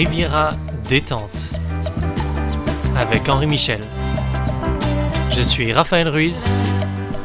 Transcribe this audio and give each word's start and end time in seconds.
Riviera 0.00 0.52
détente. 0.88 1.50
Avec 2.98 3.28
Henri 3.28 3.46
Michel. 3.46 3.82
Je 5.30 5.42
suis 5.42 5.74
Raphaël 5.74 6.08
Ruiz 6.08 6.46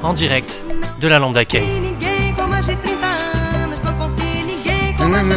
en 0.04 0.12
direct 0.12 0.62
de 1.00 1.08
la 1.08 1.20
Lambda 1.20 1.46
Cay. 1.46 1.62
Ninguém 1.62 2.34
com 2.36 2.50
mais 2.50 2.68
de 2.68 2.76
30 2.76 2.84
anos, 3.64 3.82
não 3.82 3.94
confia 3.94 4.42
em 4.42 4.44
ninguém 4.44 4.94
com 4.98 5.08
mais 5.08 5.26
de 5.26 5.36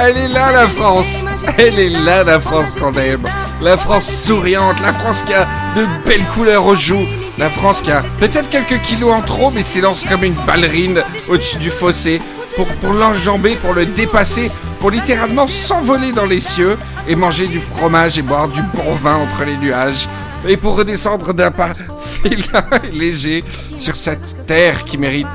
Elle 0.00 0.16
est 0.16 0.28
là 0.28 0.52
la 0.52 0.68
France. 0.68 1.26
Elle 1.58 1.80
est 1.80 1.90
là 1.90 2.22
la 2.22 2.38
France 2.38 2.66
qu'on 2.78 2.92
aime 2.92 3.26
La 3.62 3.76
France 3.76 4.06
souriante, 4.06 4.80
la 4.80 4.92
France 4.92 5.22
qui 5.22 5.34
a 5.34 5.44
de 5.74 5.84
belles 6.08 6.24
couleurs 6.34 6.64
aux 6.66 6.76
joues. 6.76 7.08
La 7.36 7.50
France 7.50 7.80
qui 7.80 7.90
a 7.90 8.04
peut-être 8.20 8.48
quelques 8.48 8.80
kilos 8.82 9.12
en 9.12 9.22
trop 9.22 9.50
mais 9.50 9.62
s'élance 9.62 10.04
comme 10.04 10.22
une 10.22 10.36
ballerine 10.46 11.02
au-dessus 11.28 11.58
du 11.58 11.70
fossé 11.70 12.22
pour, 12.56 12.66
pour 12.66 12.92
l'enjamber, 12.92 13.54
pour 13.56 13.74
le 13.74 13.86
dépasser, 13.86 14.50
pour 14.80 14.90
littéralement 14.90 15.46
s'envoler 15.46 16.12
dans 16.12 16.26
les 16.26 16.40
cieux 16.40 16.76
et 17.08 17.14
manger 17.14 17.46
du 17.46 17.60
fromage 17.60 18.18
et 18.18 18.22
boire 18.22 18.48
du 18.48 18.62
bon 18.62 18.92
vin 18.94 19.16
entre 19.16 19.44
les 19.44 19.56
nuages 19.56 20.08
et 20.48 20.56
pour 20.56 20.76
redescendre 20.76 21.34
d'un 21.34 21.50
pas 21.50 21.72
félin 22.00 22.64
et 22.84 22.90
léger 22.90 23.44
sur 23.76 23.96
cette 23.96 24.46
terre 24.46 24.84
qui 24.84 24.98
mérite 24.98 25.28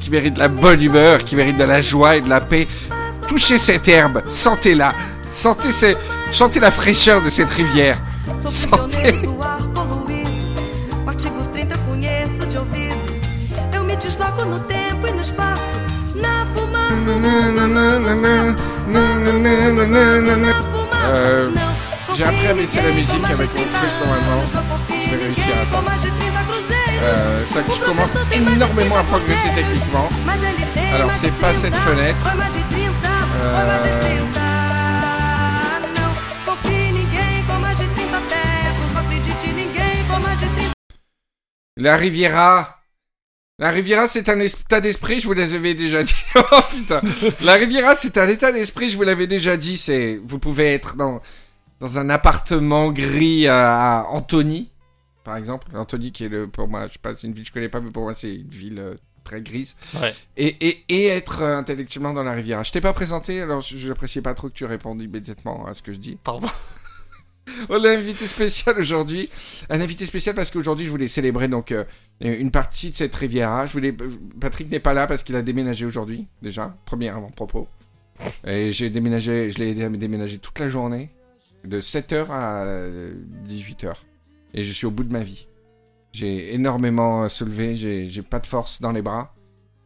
qui 0.00 0.10
mérite 0.10 0.34
de 0.34 0.40
la 0.40 0.48
bonne 0.48 0.82
humeur, 0.82 1.24
qui 1.24 1.34
mérite 1.34 1.56
de 1.56 1.64
la 1.64 1.80
joie 1.80 2.16
et 2.16 2.20
de 2.20 2.28
la 2.28 2.42
paix. 2.42 2.68
Touchez 3.26 3.56
cette 3.56 3.88
herbe, 3.88 4.22
sentez-la, 4.28 4.92
sentez, 5.30 5.70
sentez 6.30 6.60
la 6.60 6.70
fraîcheur 6.70 7.22
de 7.22 7.30
cette 7.30 7.48
rivière. 7.48 7.96
Sentez. 8.46 9.22
Euh, 21.06 21.50
j'ai 22.14 22.24
appris 22.24 22.46
à 22.46 22.54
baisser 22.54 22.80
la 22.80 22.90
musique 22.92 23.24
avec 23.30 23.50
mon 23.54 23.62
truc 23.62 23.92
normalement. 24.00 24.42
30 24.42 24.52
anos, 24.52 24.52
não 24.54 24.62
confio 24.64 24.96
Je 25.04 25.16
vais 25.16 25.24
à 25.24 25.28
ninguém 25.28 25.44
com 25.44 25.78
attendre. 25.78 25.84
mais 25.90 25.98
de 26.00 26.10
30 26.10 26.44
cruzeiros. 26.48 27.02
Euh, 27.02 27.44
je 27.74 27.80
commence 27.84 28.16
énormément 28.32 28.96
à 28.96 29.02
progresser 29.04 29.50
techniquement. 29.54 30.08
Alors, 30.94 31.10
c'est 31.12 31.32
pas 31.40 31.52
30, 31.52 31.56
cette 31.56 31.74
fenêtre. 31.76 32.18
Foi 32.22 32.34
mais 32.36 32.48
de 32.48 32.62
30, 32.72 32.94
foi 33.52 33.64
mais 33.66 33.82
de 33.82 33.88
30. 34.00 34.40
Não 36.00 36.10
confie 36.46 36.88
em 36.88 36.92
ninguém 36.92 37.44
com 37.46 37.58
mais 37.60 37.78
de 37.78 37.86
30 37.86 38.20
tetos. 38.32 38.92
Não 38.94 39.00
acredite 39.00 39.46
em 39.50 39.52
ninguém 39.52 40.04
com 40.08 40.18
mais 40.20 40.38
de 40.40 40.46
30 40.46 40.72
La 41.78 41.96
Riviera. 41.96 42.73
La 43.60 43.70
Riviera, 43.70 44.08
c'est 44.08 44.28
un 44.28 44.40
état 44.40 44.80
d'esprit, 44.80 45.20
je 45.20 45.28
vous 45.28 45.32
l'avais 45.32 45.74
déjà 45.74 46.02
dit. 46.02 46.14
oh 46.36 46.60
putain. 46.70 47.00
La 47.42 47.54
Riviera, 47.54 47.94
c'est 47.94 48.18
un 48.18 48.26
état 48.26 48.50
d'esprit, 48.50 48.90
je 48.90 48.96
vous 48.96 49.04
l'avais 49.04 49.28
déjà 49.28 49.56
dit. 49.56 49.76
C'est, 49.76 50.20
vous 50.24 50.40
pouvez 50.40 50.74
être 50.74 50.96
dans, 50.96 51.20
dans 51.78 51.98
un 51.98 52.10
appartement 52.10 52.90
gris 52.90 53.46
à, 53.46 54.00
à 54.00 54.02
Antony, 54.06 54.72
par 55.22 55.36
exemple. 55.36 55.68
Antony, 55.76 56.10
qui 56.10 56.24
est 56.24 56.28
le, 56.28 56.48
pour 56.48 56.66
moi, 56.66 56.88
je 56.88 56.94
sais 56.94 56.98
pas, 57.00 57.14
c'est 57.14 57.28
une 57.28 57.32
ville 57.32 57.44
que 57.44 57.48
je 57.48 57.52
connais 57.52 57.68
pas, 57.68 57.80
mais 57.80 57.92
pour 57.92 58.02
moi, 58.02 58.14
c'est 58.14 58.34
une 58.34 58.48
ville 58.48 58.78
euh, 58.80 58.94
très 59.22 59.40
grise. 59.40 59.76
Ouais. 60.02 60.12
Et, 60.36 60.68
et, 60.68 60.84
et 60.88 61.06
être 61.06 61.42
euh, 61.42 61.56
intellectuellement 61.56 62.12
dans 62.12 62.24
la 62.24 62.32
Riviera. 62.32 62.64
Je 62.64 62.72
t'ai 62.72 62.80
pas 62.80 62.92
présenté, 62.92 63.40
alors 63.40 63.60
je 63.60 63.76
je 63.76 63.88
n'appréciais 63.88 64.20
pas 64.20 64.34
trop 64.34 64.48
que 64.48 64.54
tu 64.54 64.64
répondes 64.64 65.00
immédiatement 65.00 65.64
à 65.64 65.74
ce 65.74 65.82
que 65.82 65.92
je 65.92 65.98
dis. 65.98 66.18
Pardon. 66.24 66.48
On 67.68 67.84
a 67.84 67.90
un 67.90 67.98
invité 67.98 68.26
spécial 68.26 68.78
aujourd'hui. 68.78 69.28
Un 69.70 69.80
invité 69.80 70.06
spécial 70.06 70.34
parce 70.34 70.50
qu'aujourd'hui, 70.50 70.86
je 70.86 70.90
voulais 70.90 71.08
célébrer 71.08 71.48
donc 71.48 71.72
euh, 71.72 71.84
une 72.20 72.50
partie 72.50 72.90
de 72.90 72.96
cette 72.96 73.14
Riviera. 73.14 73.66
Euh, 73.76 73.92
Patrick 74.40 74.70
n'est 74.70 74.80
pas 74.80 74.94
là 74.94 75.06
parce 75.06 75.22
qu'il 75.22 75.36
a 75.36 75.42
déménagé 75.42 75.84
aujourd'hui, 75.84 76.26
déjà. 76.42 76.76
Premier 76.84 77.10
avant-propos. 77.10 77.68
Et 78.46 78.72
j'ai 78.72 78.90
déménagé, 78.90 79.50
je 79.50 79.58
l'ai 79.58 79.74
déménager 79.74 80.38
toute 80.38 80.58
la 80.58 80.68
journée. 80.68 81.10
De 81.64 81.80
7h 81.80 82.30
à 82.30 82.66
18h. 83.48 83.94
Et 84.52 84.64
je 84.64 84.72
suis 84.72 84.86
au 84.86 84.90
bout 84.90 85.04
de 85.04 85.12
ma 85.12 85.22
vie. 85.22 85.48
J'ai 86.14 86.54
énormément 86.54 87.24
euh, 87.24 87.28
soulevé, 87.28 87.74
j'ai 87.74 88.22
pas 88.22 88.38
de 88.38 88.46
force 88.46 88.80
dans 88.80 88.92
les 88.92 89.02
bras. 89.02 89.34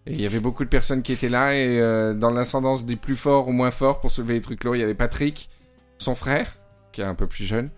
Et 0.07 0.13
il 0.13 0.21
y 0.21 0.27
avait 0.27 0.41
beaucoup 0.41 0.63
de 0.63 0.69
personnes 0.69 1.03
qui 1.03 1.13
étaient 1.15 1.31
là 1.31 1.55
et 1.55 1.81
euh, 1.81 2.13
dans 2.13 2.31
l'ascendance 2.31 2.85
des 2.85 2.97
plus 2.97 3.17
forts 3.17 3.49
ou 3.49 3.53
moins 3.53 3.71
forts 3.71 3.99
pour 3.99 4.11
soulever 4.11 4.35
les 4.35 4.43
trucs 4.43 4.63
lourds, 4.63 4.77
il 4.77 4.81
y 4.81 4.83
avait 4.83 4.95
Patrick, 4.95 5.49
son 5.97 6.15
frère, 6.15 6.58
qui 6.93 7.01
est 7.01 7.05
un 7.05 7.15
peu 7.15 7.27
plus 7.27 7.45
jeune, 7.45 7.71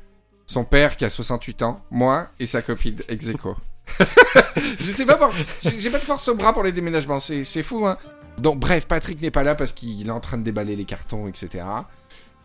son 0.47 0.65
père 0.65 0.97
qui 0.97 1.05
a 1.05 1.11
68 1.11 1.63
ans, 1.63 1.83
moi 1.91 2.29
et 2.39 2.47
sa 2.47 2.63
copine 2.63 2.97
ex 3.09 3.29
aequo. 3.29 3.57
je 4.81 4.85
sais 4.85 5.05
pas, 5.07 5.17
pour- 5.17 5.33
j'ai 5.63 5.91
pas 5.91 5.99
de 5.99 6.05
force 6.05 6.29
au 6.29 6.35
bras 6.35 6.53
pour 6.53 6.63
les 6.63 6.73
déménagements, 6.73 7.19
c'est 7.19 7.45
c'est 7.45 7.63
fou, 7.63 7.87
hein. 7.87 7.97
Donc 8.39 8.59
bref, 8.61 8.87
Patrick 8.87 9.21
n'est 9.21 9.31
pas 9.33 9.43
là 9.43 9.55
parce 9.55 9.73
qu'il 9.73 10.07
est 10.07 10.11
en 10.13 10.21
train 10.21 10.39
de 10.39 10.43
déballer 10.45 10.77
les 10.77 10.85
cartons, 10.85 11.27
etc. 11.29 11.65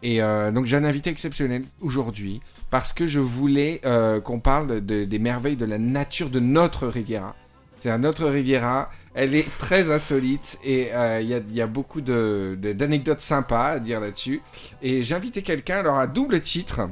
Et 0.04 0.22
euh, 0.22 0.52
donc 0.52 0.66
j'ai 0.66 0.76
un 0.76 0.84
invité 0.84 1.10
exceptionnel 1.10 1.64
aujourd'hui 1.82 2.42
parce 2.70 2.92
que 2.94 3.08
je 3.08 3.20
voulais 3.20 3.80
euh, 3.86 4.20
qu'on 4.20 4.40
parle 4.40 4.86
de- 4.86 5.06
des 5.06 5.20
merveilles 5.20 5.56
de 5.56 5.66
la 5.66 5.78
nature 5.78 6.30
de 6.30 6.40
notre 6.40 6.88
Riviera. 6.88 7.36
C'est 7.86 7.92
à 7.92 8.00
notre 8.00 8.26
Riviera, 8.26 8.90
elle 9.14 9.36
est 9.36 9.48
très 9.60 9.92
insolite 9.92 10.58
et 10.64 10.90
euh, 10.92 11.22
il 11.22 11.30
y, 11.30 11.36
a, 11.36 11.38
il 11.38 11.54
y 11.54 11.62
a 11.62 11.68
beaucoup 11.68 12.02
de- 12.02 12.58
de- 12.60 12.74
d'anecdotes 12.74 13.22
sympas 13.22 13.74
à 13.74 13.80
dire 13.80 14.00
là-dessus. 14.00 14.42
Et 14.82 15.04
j'ai 15.04 15.14
invité 15.14 15.44
quelqu'un 15.44 15.78
alors 15.82 16.00
à 16.00 16.08
double 16.08 16.42
titre. 16.42 16.90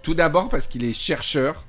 Tout 0.00 0.14
d'abord 0.14 0.48
parce 0.48 0.68
qu'il 0.68 0.84
est 0.84 0.92
chercheur 0.92 1.64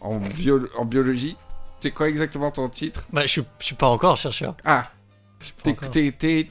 en, 0.00 0.16
bio- 0.16 0.68
en 0.76 0.84
biologie. 0.84 1.36
C'est 1.78 1.92
quoi 1.92 2.08
exactement 2.08 2.50
ton 2.50 2.68
titre? 2.68 3.06
Bah, 3.12 3.26
je 3.26 3.42
je 3.60 3.64
suis 3.64 3.76
pas 3.76 3.86
encore 3.86 4.16
chercheur. 4.16 4.56
Ah, 4.64 4.90
tu- 5.38 5.52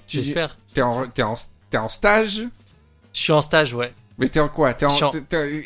J'espère. 0.08 0.58
T'es 0.74 0.82
en, 0.82 1.08
t'es 1.10 1.24
en- 1.24 1.90
stage? 1.90 2.44
Je 3.12 3.20
suis 3.20 3.34
en 3.34 3.42
stage, 3.42 3.74
ouais. 3.74 3.94
Mais 4.18 4.30
t'es 4.30 4.40
en 4.40 4.48
quoi? 4.48 4.74
T'es 4.76 4.86
en- 4.86 4.90
en- 5.08 5.12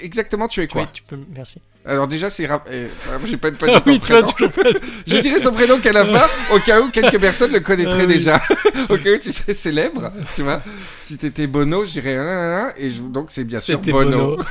Exactement, 0.01 0.47
tu 0.47 0.59
es 0.63 0.65
Tu, 0.67 0.73
quoi? 0.73 0.85
vois, 0.85 0.91
tu 0.91 1.03
peux. 1.03 1.19
Merci. 1.35 1.61
Alors 1.88 2.08
déjà, 2.08 2.30
c'est... 2.30 2.46
rap- 2.46 2.68
eh, 2.72 2.88
ah, 3.09 3.18
j'ai 3.25 3.38
pas, 3.38 3.50
dit 3.52 3.58
Ah 3.66 3.81
oui, 3.86 4.00
tu 4.00 4.12
vois, 4.12 4.24
tu. 4.24 4.44
Je 5.08 5.18
dirais 5.20 5.40
son 5.40 5.52
prénom 5.53 5.80
qu'à 5.80 5.94
la 5.94 6.06
fin, 6.06 6.25
au 6.56 6.59
cas 6.59 6.81
où 6.81 6.90
quelques 6.90 7.20
personnes 7.20 7.52
le 7.53 7.62
connaîtraient 7.62 8.03
Ah 8.03 8.08
oui. 8.08 8.14
déjà. 8.16 8.42
au 8.90 8.98
cas 8.98 9.12
où 9.14 9.18
tu 9.18 9.31
serais 9.31 9.53
célèbre, 9.53 10.12
tu 10.36 10.44
vois. 10.44 10.62
Si 11.00 11.18
t'étais 11.18 11.48
Bono, 11.48 11.86
je 11.86 11.92
dirais... 11.92 12.18
ah, 12.18 12.24
ah, 12.28 12.68
ah, 12.70 12.74
Et 12.78 12.90
je- 12.90 13.02
donc 13.02 13.28
c'est 13.30 13.46
bien 13.46 13.59
sûr 13.59 13.78
C'était 13.80 13.92
Bono. 13.94 14.36
Bono. 14.36 14.44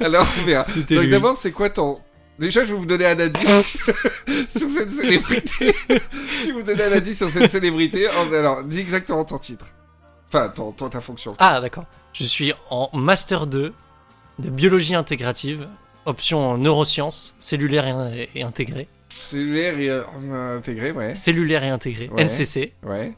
Alors 0.00 0.26
on 0.40 0.44
verra. 0.46 0.66
Donc 0.90 1.08
d'abord, 1.08 1.36
c'est 1.36 1.52
quoi 1.52 1.70
ton... 1.70 1.98
Déjà, 2.38 2.64
je 2.64 2.72
vais 2.72 2.78
vous 2.78 2.86
donner 2.86 3.06
un 3.06 3.18
indice 3.20 3.76
sur 4.48 4.68
cette 4.68 4.90
célébrité. 4.90 5.74
je 6.40 6.46
vais 6.46 6.52
vous 6.52 6.62
donner 6.62 6.82
un 6.84 6.92
indice 6.92 7.18
sur 7.18 7.28
cette 7.30 7.50
célébrité. 7.50 8.08
Alors, 8.34 8.64
dis 8.64 8.80
exactement 8.80 9.22
ton 9.24 9.38
titre. 9.38 9.66
Enfin, 10.28 10.48
ton, 10.48 10.72
ton- 10.72 10.88
ta 10.88 11.00
fonction. 11.00 11.36
Ah, 11.38 11.60
d'accord. 11.60 11.84
Je 12.14 12.24
suis 12.24 12.52
en 12.70 12.88
Master 12.94 13.46
2 13.46 13.72
de 14.38 14.50
biologie 14.50 14.94
intégrative, 14.94 15.68
option 16.06 16.56
neurosciences, 16.58 17.34
cellulaire 17.40 17.86
et, 18.14 18.28
et 18.34 18.42
intégré. 18.42 18.88
Cellulaire 19.20 19.78
et 19.78 19.88
euh, 19.90 20.56
intégré, 20.56 20.90
ouais. 20.92 21.14
Cellulaire 21.14 21.62
et 21.64 21.68
intégré. 21.70 22.08
Ouais. 22.08 22.24
NCC. 22.24 22.72
Ouais. 22.84 23.12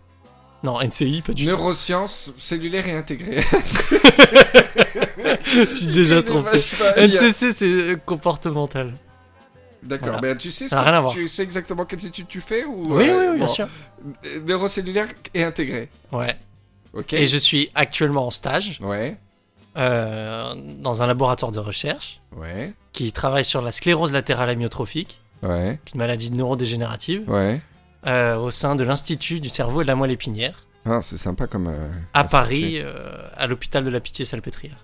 Non, 0.63 0.81
NCI, 0.81 1.23
pas 1.27 1.33
du 1.35 1.47
Neurosciences 1.47 2.33
cellulaire 2.39 2.89
et 2.89 2.97
intégré. 2.97 3.43
tout. 3.43 3.57
Je 5.55 5.65
suis 5.75 5.87
déjà 5.89 6.23
trompé. 6.23 6.51
NCC, 6.97 7.53
c'est 7.53 7.65
euh, 7.67 7.97
comportemental. 8.05 8.95
D'accord, 9.83 10.13
Voilà. 10.13 10.21
mais 10.29 10.37
tu 10.39 10.51
sais, 10.51 10.67
ce 10.69 10.75
que- 10.75 11.13
tu 11.13 11.29
sais 11.29 11.43
exactement 11.43 11.85
quelles 11.85 12.07
études 12.07 12.27
tu 12.29 12.41
fais 12.41 12.65
ou 12.65 12.83
Oui, 12.87 13.09
euh, 13.09 13.19
oui, 13.21 13.27
oui, 13.33 13.37
bien 13.39 13.47
sûr. 13.47 13.69
Neurocellulaire 14.47 15.09
et 15.35 15.45
intégré. 15.45 15.91
Ouais. 16.11 16.35
Ok. 16.95 17.13
Et 17.13 17.27
je 17.27 17.37
suis 17.37 17.71
actuellement 17.75 18.27
en 18.27 18.31
stage 18.31 18.79
Ouais, 18.81 19.19
euh, 19.77 20.55
dans 20.81 21.03
un 21.03 21.07
laboratoire 21.07 21.53
de 21.53 21.59
recherche 21.59 22.21
ouais, 22.37 22.73
qui 22.93 23.13
travaille 23.13 23.45
sur 23.45 23.63
la 23.63 23.73
sclérose 23.73 24.13
latérale 24.13 24.51
amyotrophique, 24.51 25.21
ouais, 25.43 25.79
une 25.95 25.99
maladie 25.99 26.31
neurodégénérative, 26.31 27.29
ouais. 27.29 27.61
euh, 28.07 28.37
au 28.37 28.51
sein 28.51 28.77
de 28.77 28.85
l'Institut 28.85 29.41
du 29.41 29.49
cerveau 29.49 29.83
et 29.83 29.85
de 29.85 29.89
la 29.89 29.97
moelle 29.97 30.11
épinière, 30.13 30.65
Ah, 30.87 31.01
c'est 31.03 31.17
sympa 31.17 31.47
comme. 31.47 31.69
euh, 31.69 31.89
à. 32.13 32.25
Paris, 32.25 32.79
à 33.37 33.47
l'hôpital 33.47 33.83
de 33.85 33.91
la 33.91 34.01
Pitié-Salpêtrière. 34.01 34.77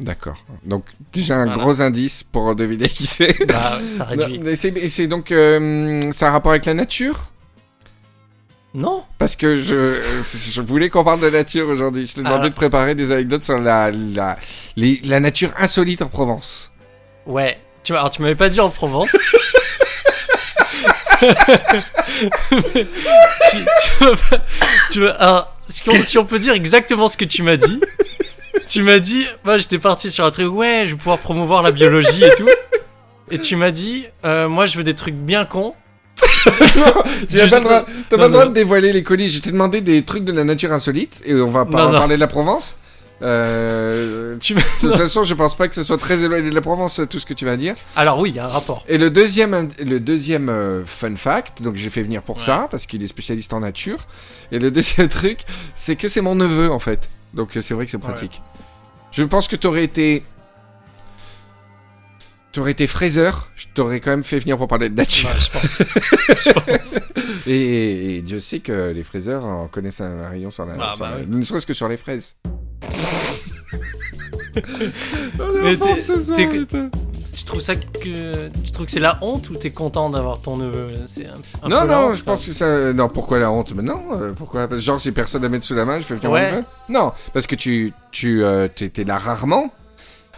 D'accord. 0.00 0.38
Donc 0.64 0.84
déjà 1.12 1.36
un 1.36 1.44
Voilà. 1.46 1.62
gros 1.62 1.80
indice 1.82 2.24
pour 2.24 2.56
deviner 2.56 2.88
qui 2.88 3.06
c'est. 3.06 3.46
Bah, 3.46 3.78
ça 3.90 4.04
réduit. 4.10 4.40
C'est- 4.56 5.06
donc 5.06 5.28
ça 5.28 6.26
a 6.26 6.28
un 6.30 6.32
rapport 6.32 6.50
avec 6.50 6.66
la 6.66 6.74
nature? 6.74 7.30
Non 8.74 9.04
Parce 9.18 9.36
que 9.36 9.54
je, 9.54 10.02
je 10.52 10.60
voulais 10.60 10.88
qu'on 10.90 11.04
parle 11.04 11.20
de 11.20 11.30
nature 11.30 11.68
aujourd'hui. 11.68 12.08
Je 12.08 12.14
t'ai 12.14 12.22
demandé 12.22 12.50
de 12.50 12.54
préparer 12.54 12.96
des 12.96 13.12
anecdotes 13.12 13.44
sur 13.44 13.58
la, 13.58 13.90
la, 13.92 14.36
les- 14.76 15.00
la 15.04 15.20
nature 15.20 15.52
insolite 15.58 16.02
en 16.02 16.08
Provence. 16.08 16.72
Ouais. 17.24 17.56
Tu 17.84 17.92
m'as- 17.92 18.00
alors, 18.00 18.10
tu 18.10 18.20
m'avais 18.22 18.34
pas 18.34 18.48
dit 18.48 18.58
en 18.60 18.70
Provence. 18.70 19.14
tu, 24.90 25.00
pas- 25.00 25.10
alors, 25.18 25.54
si 25.68 26.18
on 26.18 26.24
peut 26.24 26.38
dire 26.38 26.54
exactement 26.54 27.08
ce 27.08 27.16
que 27.16 27.24
tu 27.24 27.42
m'as 27.42 27.56
dit, 27.56 27.80
tu 28.68 28.82
m'as 28.82 28.98
dit, 28.98 29.26
moi 29.44 29.58
j'étais 29.58 29.78
parti 29.78 30.10
sur 30.10 30.24
un 30.24 30.30
truc, 30.30 30.52
ouais, 30.52 30.82
je 30.86 30.92
vais 30.92 30.96
pouvoir 30.98 31.18
promouvoir 31.18 31.62
la 31.62 31.70
biologie 31.70 32.24
et 32.24 32.34
tout. 32.34 32.48
Et 33.30 33.38
tu 33.38 33.56
m'as 33.56 33.70
dit, 33.70 34.06
euh, 34.24 34.48
moi 34.48 34.66
je 34.66 34.76
veux 34.76 34.84
des 34.84 34.94
trucs 34.94 35.14
bien 35.14 35.44
cons. 35.44 35.74
Tu 37.28 37.36
n'as 37.36 37.48
pas 37.48 37.58
le 37.58 37.64
droit, 37.64 37.84
t'as 38.08 38.16
pas 38.16 38.26
le 38.26 38.32
droit 38.32 38.46
de 38.46 38.52
dévoiler 38.52 38.92
les 38.92 39.02
colis. 39.02 39.28
Je 39.30 39.40
t'ai 39.40 39.50
demandé 39.50 39.80
des 39.80 40.02
trucs 40.04 40.24
de 40.24 40.32
la 40.32 40.44
nature 40.44 40.72
insolite 40.72 41.20
et 41.24 41.34
on 41.34 41.48
va 41.48 41.64
pas 41.64 41.86
Non, 41.86 41.92
parler 41.92 42.16
de 42.16 42.20
la 42.20 42.26
Provence. 42.26 42.76
Euh, 43.22 44.36
Tu 44.40 44.54
de 44.54 44.60
toute 44.80 44.96
façon, 44.96 45.24
je 45.24 45.34
pense 45.34 45.56
pas 45.56 45.68
que 45.68 45.74
ce 45.74 45.82
soit 45.82 45.98
très 45.98 46.24
éloigné 46.24 46.50
de 46.50 46.54
la 46.54 46.60
Provence 46.60 47.00
tout 47.08 47.18
ce 47.18 47.26
que 47.26 47.34
tu 47.34 47.44
vas 47.44 47.56
dire. 47.56 47.74
Alors 47.96 48.18
oui, 48.18 48.30
il 48.30 48.36
y 48.36 48.38
a 48.38 48.44
un 48.44 48.48
rapport. 48.48 48.84
Et 48.88 48.98
le 48.98 49.10
deuxième, 49.10 49.68
le 49.84 50.00
deuxième 50.00 50.48
euh, 50.48 50.84
fun 50.84 51.16
fact, 51.16 51.62
donc 51.62 51.76
j'ai 51.76 51.90
fait 51.90 52.02
venir 52.02 52.22
pour 52.22 52.36
Ouais. 52.36 52.42
ça 52.42 52.68
parce 52.70 52.86
qu'il 52.86 53.02
est 53.02 53.06
spécialiste 53.06 53.52
en 53.52 53.60
nature. 53.60 53.98
Et 54.52 54.58
le 54.58 54.70
deuxième 54.76 55.08
truc, 55.08 55.40
c'est 55.74 55.96
que 55.96 56.08
c'est 56.08 56.20
mon 56.20 56.34
neveu 56.34 56.70
en 56.70 56.78
fait. 56.80 57.08
Donc 57.32 57.56
euh, 57.56 57.60
c'est 57.62 57.74
vrai 57.74 57.84
que 57.86 57.90
c'est 57.90 57.98
pratique. 57.98 58.42
Je 59.12 59.22
pense 59.22 59.46
que 59.48 59.56
t'aurais 59.56 59.84
été, 59.84 60.24
t'aurais 62.54 62.70
été 62.72 62.86
fraiseur. 62.86 63.48
Je 63.56 63.66
t'aurais 63.74 64.00
quand 64.00 64.10
même 64.10 64.22
fait 64.24 64.38
venir 64.38 64.56
pour 64.56 64.68
parler 64.68 64.88
de 64.88 64.94
nature. 64.94 65.28
Je 65.36 65.50
pense. 66.52 66.98
Et, 67.46 67.52
et- 67.52 68.16
et 68.16 68.22
Dieu 68.22 68.40
sait 68.40 68.60
que 68.60 68.90
les 68.92 69.02
fraiseurs 69.04 69.44
en 69.44 69.66
connaissent 69.68 70.00
un 70.00 70.28
rayon 70.28 70.50
sur 70.50 70.64
la, 70.64 70.74
Ah, 70.80 70.92
sur 70.94 71.04
bah 71.04 71.10
la- 71.12 71.16
oui. 71.18 71.26
ne 71.28 71.42
serait-ce 71.44 71.66
que 71.66 71.72
sur 71.74 71.88
les 71.88 71.96
fraises. 71.98 72.36
Tu 77.34 77.44
trouves 77.44 77.58
ça 77.60 77.74
que 77.74 77.82
tu 78.62 78.70
trouves 78.72 78.86
que 78.86 78.92
c'est 78.92 79.00
la 79.00 79.18
honte 79.20 79.50
ou 79.50 79.56
t'es 79.56 79.70
content 79.70 80.08
d'avoir 80.08 80.40
ton 80.40 80.56
neveu 80.56 80.90
C'est 81.06 81.26
un, 81.26 81.32
un 81.64 81.68
non, 81.68 81.80
peu 81.82 81.88
non, 81.88 81.94
honte, 82.10 82.14
je 82.14 82.22
pense 82.22 82.46
que 82.46 82.52
ça. 82.52 82.92
Non, 82.92 83.08
pourquoi 83.08 83.40
la 83.40 83.50
honte? 83.50 83.72
Mais 83.74 83.82
non, 83.82 84.00
euh, 84.12 84.32
pourquoi? 84.32 84.68
Genre, 84.78 85.00
j'ai 85.00 85.10
personne 85.10 85.44
à 85.44 85.48
mettre 85.48 85.64
sous 85.64 85.74
la 85.74 85.84
main, 85.84 85.98
je 85.98 86.04
fais 86.04 86.14
venir 86.14 86.30
Ouais. 86.30 86.50
mon 86.52 86.56
neveu 86.58 86.64
Non, 86.90 87.12
parce 87.32 87.48
que 87.48 87.56
tu, 87.56 87.92
tu 88.12 88.44
euh, 88.44 88.68
t'es 88.68 89.02
là 89.04 89.18
rarement. 89.18 89.72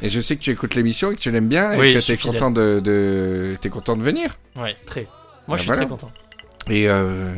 Et 0.03 0.09
je 0.09 0.21
sais 0.21 0.37
que 0.37 0.43
tu 0.43 0.51
écoutes 0.51 0.75
l'émission 0.75 1.11
et 1.11 1.17
que 1.17 1.21
tu 1.21 1.31
l'aimes 1.31 1.49
bien 1.49 1.73
et 1.73 1.79
Oui, 1.79 1.95
que 1.95 2.01
t'es 2.07 2.17
content 2.17 2.51
de, 2.51 2.81
de 2.81 3.57
t'es 3.61 3.69
content 3.71 3.97
de 3.97 4.03
venir. 4.03 4.37
Ouais, 4.57 4.77
très. 4.87 5.03
Moi, 5.03 5.11
Bah 5.49 5.57
je 5.57 5.61
suis 5.63 5.67
voilà. 5.69 5.83
très 5.83 5.89
content. 5.91 6.11
Et 6.69 6.89
euh... 6.89 7.33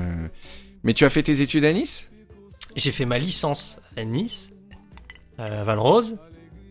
mais 0.82 0.94
tu 0.94 1.04
as 1.04 1.10
fait 1.10 1.22
tes 1.22 1.40
études 1.42 1.64
à 1.64 1.72
Nice? 1.72 2.10
J'ai 2.76 2.90
fait 2.92 3.04
ma 3.04 3.18
licence 3.18 3.78
à 3.96 4.04
Nice, 4.04 4.50
à 5.38 5.64
Valrose, 5.64 6.18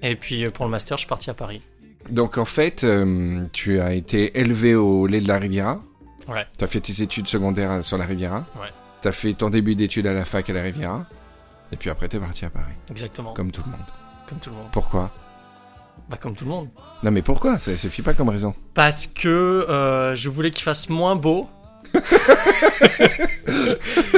et 0.02 0.16
puis 0.16 0.46
euh, 0.46 0.50
pour 0.50 0.66
le 0.66 0.72
master, 0.72 0.98
je 0.98 1.02
suis 1.02 1.08
parti 1.10 1.30
à 1.30 1.34
Paris. 1.34 1.62
Donc 2.10 2.38
en 2.38 2.46
fait, 2.46 2.84
euh, 2.84 3.46
tu 3.54 3.80
as 3.80 3.94
été 3.94 4.40
élevé 4.40 4.76
au 4.76 5.08
lait 5.08 5.20
de 5.22 5.28
la 5.28 5.38
Riviera. 5.40 5.80
Ouais. 6.28 6.46
Tu 6.58 6.64
as 6.64 6.68
fait 6.68 6.80
tes 6.82 7.02
études 7.02 7.28
secondaires 7.28 7.84
sur 7.84 7.98
la 7.98 8.06
Riviera. 8.06 8.46
Ouais. 8.60 8.68
Tu 9.02 9.08
as 9.08 9.12
fait 9.12 9.34
ton 9.34 9.50
début 9.50 9.76
d'études 9.76 10.08
à 10.08 10.14
la 10.14 10.26
fac 10.26 10.50
à 10.50 10.54
la 10.54 10.62
Riviera. 10.62 11.06
Et 11.72 11.76
puis 11.78 11.90
après, 11.90 12.08
t'es 12.08 12.20
parti 12.20 12.46
à 12.46 12.50
Paris, 12.50 12.74
Exactement. 12.90 13.34
comme 13.34 13.52
tout 13.52 13.62
le 13.66 13.72
monde. 13.72 13.86
Comme 14.30 14.40
tout 14.40 14.50
le 14.50 14.56
monde. 14.56 14.68
Pourquoi? 14.72 15.12
Bah, 16.10 16.18
comme 16.20 16.36
tout 16.36 16.46
le 16.46 16.52
monde. 16.52 16.70
Non 17.04 17.12
mais 17.12 17.22
pourquoi? 17.22 17.60
Ça 17.60 17.76
suffit 17.78 18.02
pas 18.02 18.14
comme 18.14 18.30
raison. 18.30 18.56
Parce 18.74 19.08
que 19.08 19.28
euh, 19.28 20.16
je 20.16 20.30
voulais 20.30 20.52
qu'il 20.52 20.64
fasse 20.64 20.90
moins 20.90 21.16
beau. 21.16 21.50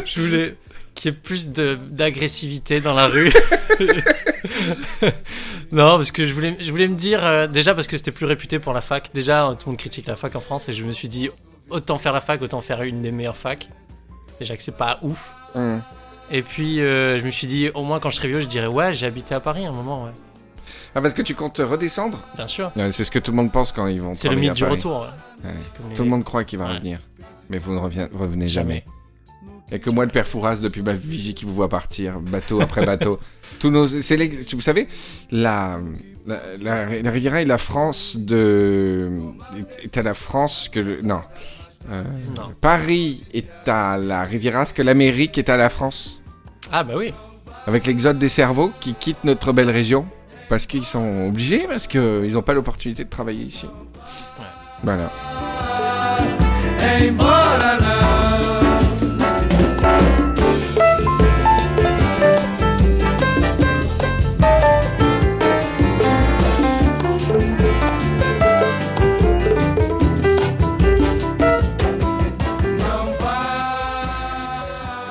je 0.06 0.22
voulais 0.22 0.56
qu'il 1.00 1.12
y 1.12 1.14
ait 1.14 1.18
plus 1.18 1.50
d'agressivité 1.50 2.82
dans 2.82 2.94
la 2.94 3.08
rue. 3.08 3.32
non, 5.72 5.98
parce 5.98 6.12
que 6.12 6.26
je 6.26 6.34
voulais, 6.34 6.58
je 6.60 6.70
voulais 6.72 6.90
me 6.90 6.96
dire, 6.96 7.26
euh, 7.26 7.48
déjà 7.48 7.74
parce 7.74 7.88
que 7.88 7.96
c'était 7.98 8.12
plus 8.12 8.26
réputé 8.26 8.60
pour 8.60 8.74
la 8.74 8.82
fac. 8.82 9.10
Déjà, 9.14 9.48
euh, 9.48 9.54
tout 9.54 9.68
le 9.68 9.72
monde 9.72 9.78
critique 9.78 10.08
la 10.08 10.18
fac 10.18 10.36
en 10.36 10.42
France 10.42 10.68
et 10.68 10.74
je 10.74 10.84
me 10.84 10.92
suis 10.92 11.08
dit, 11.08 11.30
autant 11.70 11.98
faire 11.98 12.12
la 12.12 12.20
fac, 12.20 12.42
autant 12.42 12.60
faire 12.60 12.82
une 12.82 13.02
des 13.02 13.12
meilleures 13.12 13.38
facs. 13.38 13.70
Déjà 14.40 14.58
que 14.58 14.64
c'est 14.64 14.76
pas 14.76 15.00
ouf. 15.02 15.34
Hum. 15.56 15.82
Et 16.32 16.44
puis, 16.44 16.82
euh, 16.82 17.18
je 17.18 17.26
me 17.26 17.32
suis 17.32 17.48
dit, 17.48 17.70
au 17.74 17.84
moins 17.84 18.00
quand 18.00 18.10
je 18.10 18.18
serai 18.18 18.28
vieux, 18.28 18.40
je 18.40 18.48
dirais, 18.48 18.68
ouais, 18.68 18.94
j'ai 18.94 19.06
habité 19.06 19.34
à 19.34 19.40
Paris 19.40 19.66
à 19.66 19.70
un 19.70 19.74
moment, 19.74 20.04
ouais. 20.04 20.12
Ah 20.96 21.02
parce 21.02 21.14
que 21.14 21.22
tu 21.22 21.36
comptes 21.36 21.58
redescendre? 21.60 22.20
Bien 22.36 22.48
sûr. 22.48 22.72
Euh, 22.78 22.92
C'est 22.92 23.04
ce 23.04 23.12
que 23.12 23.20
tout 23.20 23.32
le 23.32 23.38
monde 23.38 23.52
pense 23.52 23.72
quand 23.72 23.88
ils 23.88 24.02
vont. 24.02 24.14
C'est 24.14 24.30
le 24.30 24.36
mythe 24.36 24.54
du 24.54 24.64
retour. 24.64 25.08
ouais. 25.44 25.52
Les- 25.90 25.96
Tout 25.96 26.04
le 26.04 26.10
monde 26.10 26.24
croit 26.24 26.44
qu'il 26.44 26.60
va 26.60 26.66
Ouais. 26.66 26.74
revenir. 26.74 27.00
Mais 27.50 27.58
vous 27.58 27.74
ne 27.74 27.80
revenez 27.80 28.50
jamais. 28.50 28.84
Il 29.68 29.74
n'y 29.74 29.76
a 29.76 29.80
que 29.80 29.90
moi, 29.92 30.04
le 30.06 30.12
père 30.12 30.28
Fouras, 30.28 30.56
depuis 30.58 30.82
ma 30.82 30.94
vigie, 30.94 31.34
qui 31.36 31.46
vous 31.46 31.54
voit 31.54 31.70
partir, 31.70 32.20
bateau 32.20 32.60
après 32.60 32.86
bateau. 32.86 33.20
Tous 33.60 33.70
nos, 33.70 33.88
c'est 33.88 34.18
les- 34.18 34.28
vous 34.52 34.62
savez, 34.62 34.88
la, 35.32 35.80
la, 36.26 36.40
la, 36.60 37.02
la 37.02 37.12
Riviera 37.12 37.42
est 37.42 37.46
la 37.46 37.58
France 37.60 38.16
de, 38.18 39.12
est 39.84 39.96
à 39.98 40.04
la 40.04 40.14
France 40.16 40.70
que 40.72 40.80
le, 40.80 41.02
non. 41.04 41.22
Euh, 41.92 42.04
Non. 42.36 42.52
Paris 42.62 43.24
est 43.34 43.68
à 43.68 43.98
la 43.98 44.24
Riviera, 44.24 44.66
ce 44.66 44.74
que 44.74 44.82
l'Amérique 44.82 45.38
est 45.38 45.50
à 45.50 45.58
la 45.58 45.70
France. 45.70 46.20
Ah, 46.72 46.84
bah 46.84 46.94
oui. 46.98 47.14
Avec 47.68 47.86
l'exode 47.86 48.18
des 48.20 48.30
cerveaux 48.30 48.72
qui 48.80 48.94
quittent 48.96 49.24
notre 49.24 49.54
belle 49.54 49.70
région 49.70 50.06
parce 50.50 50.66
qu'ils 50.66 50.86
sont 50.86 51.28
obligés, 51.28 51.66
parce 51.68 51.88
qu'ils 51.88 52.34
n'ont 52.34 52.42
pas 52.42 52.54
l'opportunité 52.54 53.06
de 53.06 53.10
travailler 53.10 53.46
ici. 53.46 53.68
Voilà. 54.84 55.12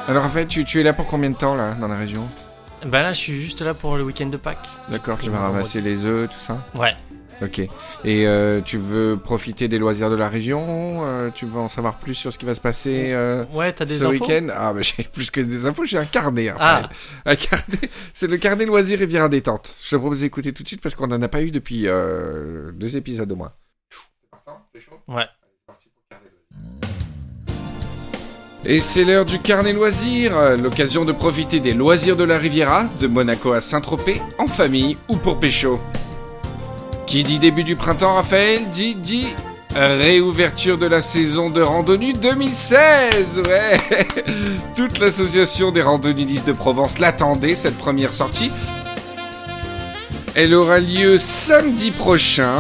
Alors 0.09 0.25
en 0.25 0.31
fait, 0.31 0.47
tu, 0.47 0.65
tu 0.65 0.81
es 0.81 0.83
là 0.83 0.95
pour 0.95 1.07
combien 1.07 1.31
de 1.31 1.37
temps 1.37 1.55
là 1.55 1.75
dans 1.75 1.87
la 1.87 1.97
région? 1.97 2.27
Bah 2.87 3.03
là, 3.03 3.13
je 3.13 3.19
suis 3.19 3.41
juste 3.41 3.61
là 3.63 3.75
pour 3.75 3.97
le 3.97 4.05
week-end 4.05 4.27
de 4.27 4.37
Pâques. 4.37 4.69
D'accord, 4.89 5.19
tu 5.19 5.31
vas 5.31 5.41
ramasser 5.41 5.81
les 5.81 6.05
œufs, 6.05 6.31
tout 6.31 6.39
ça 6.39 6.65
Ouais. 6.75 6.95
Ok. 7.41 7.61
Et 8.05 8.27
euh, 8.27 8.61
tu 8.61 8.79
veux 8.79 9.17
profiter 9.17 9.69
des 9.69 9.79
loisirs 9.79 10.11
de 10.11 10.17
la 10.17 10.29
région 10.29 11.05
euh, 11.05 11.31
Tu 11.33 11.47
veux 11.47 11.61
en 11.61 11.69
savoir 11.69 11.99
plus 11.99 12.15
sur 12.15 12.33
ce 12.33 12.39
qui 12.39 12.47
va 12.47 12.55
se 12.55 12.61
passer 12.61 13.13
euh, 13.13 13.45
Ouais, 13.53 13.73
t'as 13.73 13.85
des 13.85 13.99
ce 13.99 14.07
infos 14.07 14.25
week-end? 14.25 14.49
Ah, 14.53 14.73
bah 14.73 14.83
j'ai 14.83 15.03
plus 15.13 15.31
que 15.31 15.41
des 15.41 15.67
infos, 15.67 15.85
j'ai 15.85 15.99
un 15.99 16.05
carnet. 16.05 16.53
Ah. 16.59 16.89
Un 17.25 17.37
carnet, 17.37 17.91
c'est 18.13 18.29
le 18.29 18.39
carnet 18.39 18.67
loisirs 18.67 18.99
Riviera 18.99 19.29
détente. 19.29 19.73
Je 19.85 19.91
te 19.91 19.97
propose 19.97 20.21
d'écouter 20.21 20.53
tout 20.53 20.63
de 20.63 20.69
suite 20.69 20.81
parce 20.81 20.95
qu'on 20.95 21.07
n'en 21.07 21.23
a 21.23 21.29
pas 21.29 21.43
eu 21.43 21.51
depuis 21.51 21.87
euh, 21.87 22.73
deux 22.73 22.97
épisodes 22.97 23.31
au 23.31 23.37
moins. 23.37 23.53
Ouais. 25.07 25.27
Et 28.65 28.81
c'est 28.81 29.05
l'heure 29.05 29.25
du 29.25 29.39
carnet 29.39 29.73
loisirs, 29.73 30.57
l'occasion 30.61 31.05
de 31.05 31.13
profiter 31.13 31.61
des 31.61 31.73
loisirs 31.73 32.17
de 32.17 32.25
la 32.25 32.39
Riviera, 32.39 32.89
de 33.01 33.07
Monaco 33.07 33.53
à 33.53 33.61
Saint-Tropez, 33.61 34.21
en 34.39 34.49
famille 34.49 34.97
ou 35.09 35.17
pour 35.17 35.39
pécho. 35.39 35.79
Qui 37.07 37.23
dit 37.23 37.39
début 37.39 37.63
du 37.63 37.77
printemps, 37.77 38.15
Raphaël, 38.15 38.69
dit, 38.73 38.97
dit 38.97 39.29
réouverture 39.75 40.77
de 40.77 40.87
la 40.87 41.01
saison 41.01 41.51
de 41.51 41.61
randonnée 41.61 42.13
2016, 42.13 43.43
ouais 43.47 43.77
Toute 44.75 44.99
l'association 44.99 45.71
des 45.71 45.83
randonnistes 45.83 46.47
de 46.47 46.53
Provence 46.53 46.99
l'attendait, 46.99 47.55
cette 47.55 47.79
première 47.79 48.13
sortie. 48.13 48.51
Elle 50.35 50.55
aura 50.55 50.81
lieu 50.81 51.19
samedi 51.19 51.93
prochain, 51.93 52.59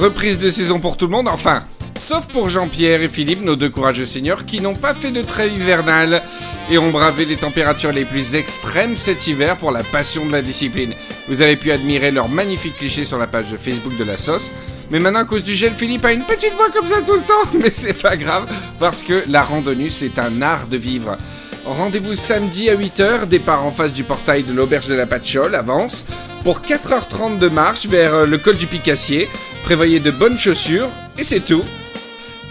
reprise 0.00 0.38
de 0.38 0.50
saison 0.50 0.80
pour 0.80 0.96
tout 0.96 1.06
le 1.06 1.12
monde, 1.12 1.28
enfin, 1.28 1.64
sauf 1.96 2.26
pour 2.26 2.48
Jean-Pierre 2.48 3.02
et 3.02 3.08
Philippe, 3.08 3.42
nos 3.42 3.56
deux 3.56 3.70
courageux 3.70 4.06
seniors, 4.06 4.44
qui 4.44 4.60
n'ont 4.60 4.74
pas 4.74 4.94
fait 4.94 5.10
de 5.10 5.22
trêve 5.22 5.52
hivernale 5.52 6.22
et 6.70 6.78
ont 6.78 6.90
bravé 6.90 7.24
les 7.24 7.36
températures 7.36 7.92
les 7.92 8.04
plus 8.04 8.34
extrêmes 8.34 8.96
cet 8.96 9.26
hiver 9.26 9.56
pour 9.56 9.70
la 9.70 9.82
passion 9.82 10.26
de 10.26 10.32
la 10.32 10.42
discipline. 10.42 10.94
Vous 11.28 11.42
avez 11.42 11.56
pu 11.56 11.72
admirer 11.72 12.10
leurs 12.10 12.28
magnifiques 12.28 12.78
clichés 12.78 13.04
sur 13.04 13.18
la 13.18 13.26
page 13.26 13.46
Facebook 13.60 13.96
de 13.96 14.04
la 14.04 14.16
sauce. 14.16 14.50
Mais 14.90 15.00
maintenant, 15.00 15.20
à 15.20 15.24
cause 15.24 15.42
du 15.42 15.54
gel, 15.54 15.72
Philippe 15.72 16.04
a 16.04 16.12
une 16.12 16.24
petite 16.24 16.54
voix 16.54 16.70
comme 16.70 16.86
ça 16.86 17.00
tout 17.00 17.14
le 17.14 17.20
temps. 17.20 17.50
Mais 17.60 17.70
c'est 17.70 18.00
pas 18.00 18.16
grave, 18.16 18.46
parce 18.78 19.02
que 19.02 19.24
la 19.28 19.42
randonnée, 19.42 19.90
c'est 19.90 20.18
un 20.18 20.42
art 20.42 20.66
de 20.66 20.76
vivre. 20.76 21.16
Rendez-vous 21.64 22.14
samedi 22.14 22.68
à 22.68 22.76
8h, 22.76 23.26
départ 23.26 23.64
en 23.64 23.70
face 23.70 23.94
du 23.94 24.04
portail 24.04 24.42
de 24.42 24.52
l'auberge 24.52 24.86
de 24.86 24.94
la 24.94 25.06
Patchole, 25.06 25.54
avance, 25.54 26.04
pour 26.42 26.60
4h30 26.60 27.38
de 27.38 27.48
marche 27.48 27.86
vers 27.86 28.14
euh, 28.14 28.26
le 28.26 28.36
col 28.36 28.56
du 28.56 28.66
Picassier. 28.66 29.28
Prévoyez 29.64 29.98
de 29.98 30.10
bonnes 30.10 30.38
chaussures, 30.38 30.90
et 31.18 31.24
c'est 31.24 31.40
tout. 31.40 31.64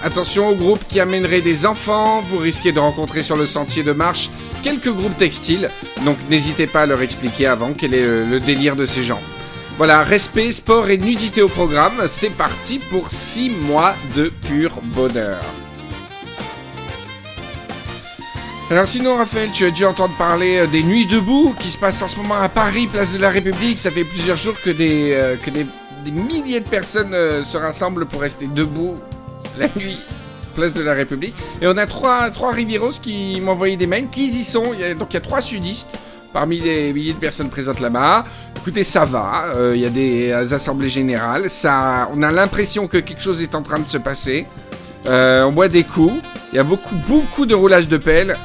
Attention 0.04 0.50
aux 0.50 0.56
groupes 0.56 0.86
qui 0.86 1.00
amèneraient 1.00 1.40
des 1.40 1.66
enfants, 1.66 2.20
vous 2.20 2.38
risquez 2.38 2.74
de 2.74 2.80
rencontrer 2.80 3.24
sur 3.24 3.38
le 3.38 3.46
sentier 3.46 3.84
de 3.84 3.94
marche 3.94 4.30
quelques 4.62 4.92
groupes 4.92 5.18
textiles, 5.18 5.72
donc 6.04 6.18
n'hésitez 6.30 6.68
pas 6.68 6.82
à 6.82 6.86
leur 6.86 7.02
expliquer 7.02 7.48
avant 7.48 7.72
quel 7.72 7.94
est 7.94 8.04
euh, 8.04 8.30
le 8.30 8.42
délire 8.42 8.76
de 8.76 8.86
ces 8.86 9.02
gens. 9.02 9.22
Voilà, 9.78 10.04
respect, 10.04 10.52
sport 10.52 10.90
et 10.90 10.98
nudité 10.98 11.42
au 11.42 11.48
programme, 11.48 12.04
c'est 12.08 12.32
parti 12.32 12.80
pour 12.80 13.10
6 13.10 13.50
mois 13.50 13.96
de 14.14 14.28
pur 14.28 14.74
bonheur. 14.84 15.40
Alors 18.70 18.88
sinon 18.88 19.16
Raphaël, 19.16 19.52
tu 19.54 19.66
as 19.66 19.72
dû 19.72 19.86
entendre 19.86 20.16
parler 20.18 20.58
euh, 20.58 20.68
des 20.68 20.84
nuits 20.84 21.06
debout 21.06 21.56
qui 21.60 21.72
se 21.72 21.78
passent 21.78 22.02
en 22.02 22.10
ce 22.10 22.18
moment 22.18 22.42
à 22.42 22.50
Paris, 22.50 22.88
place 22.88 23.14
de 23.14 23.20
la 23.20 23.30
République. 23.30 23.80
Ça 23.80 23.90
fait 23.90 24.04
plusieurs 24.04 24.38
jours 24.38 24.60
que 24.62 24.70
des, 24.70 25.14
euh, 25.14 25.38
des, 26.04 26.12
milliers 26.12 26.60
de 26.60 26.68
personnes 26.68 27.16
se 27.46 27.58
rassemblent 27.58 28.06
pour 28.06 28.20
rester 28.20 28.48
debout 28.48 29.00
la 29.60 29.68
nuit, 29.76 30.00
place 30.56 30.74
de 30.74 30.82
la 30.82 30.94
République. 30.94 31.36
Et 31.62 31.68
on 31.68 31.78
a 31.78 31.86
trois, 31.86 32.30
trois 32.30 32.52
Rivieros 32.52 32.92
qui 33.02 33.40
m'ont 33.42 33.52
envoyé 33.54 33.76
des 33.78 33.88
mails, 33.88 34.10
qui 34.10 34.28
y 34.28 34.44
sont. 34.44 34.64
Donc 34.98 35.08
il 35.12 35.14
y 35.14 35.18
a 35.18 35.22
trois 35.22 35.42
sudistes 35.42 35.92
parmi 36.32 36.60
les 36.60 36.92
milliers 36.94 37.14
de 37.14 37.20
personnes 37.20 37.50
présentes 37.50 37.80
là-bas. 37.80 38.24
Écoutez, 38.58 38.84
ça 38.84 39.06
va. 39.06 39.46
euh, 39.56 39.74
Il 39.76 39.82
y 39.82 39.86
a 39.86 39.90
des 39.90 40.32
euh, 40.32 40.54
assemblées 40.56 40.90
générales. 40.90 41.50
Ça, 41.50 42.10
on 42.14 42.24
a 42.24 42.32
l'impression 42.32 42.88
que 42.88 42.98
quelque 42.98 43.22
chose 43.22 43.42
est 43.42 43.54
en 43.56 43.62
train 43.62 43.80
de 43.80 43.88
se 43.88 43.98
passer. 44.00 44.48
Euh, 45.06 45.44
on 45.44 45.52
boit 45.52 45.68
des 45.68 45.84
coups. 45.84 46.14
Il 46.52 46.56
y 46.56 46.60
a 46.60 46.64
beaucoup, 46.64 46.96
beaucoup 47.08 47.46
de 47.46 47.54
roulage 47.54 47.88
de 47.88 47.98
pelle. 47.98 48.36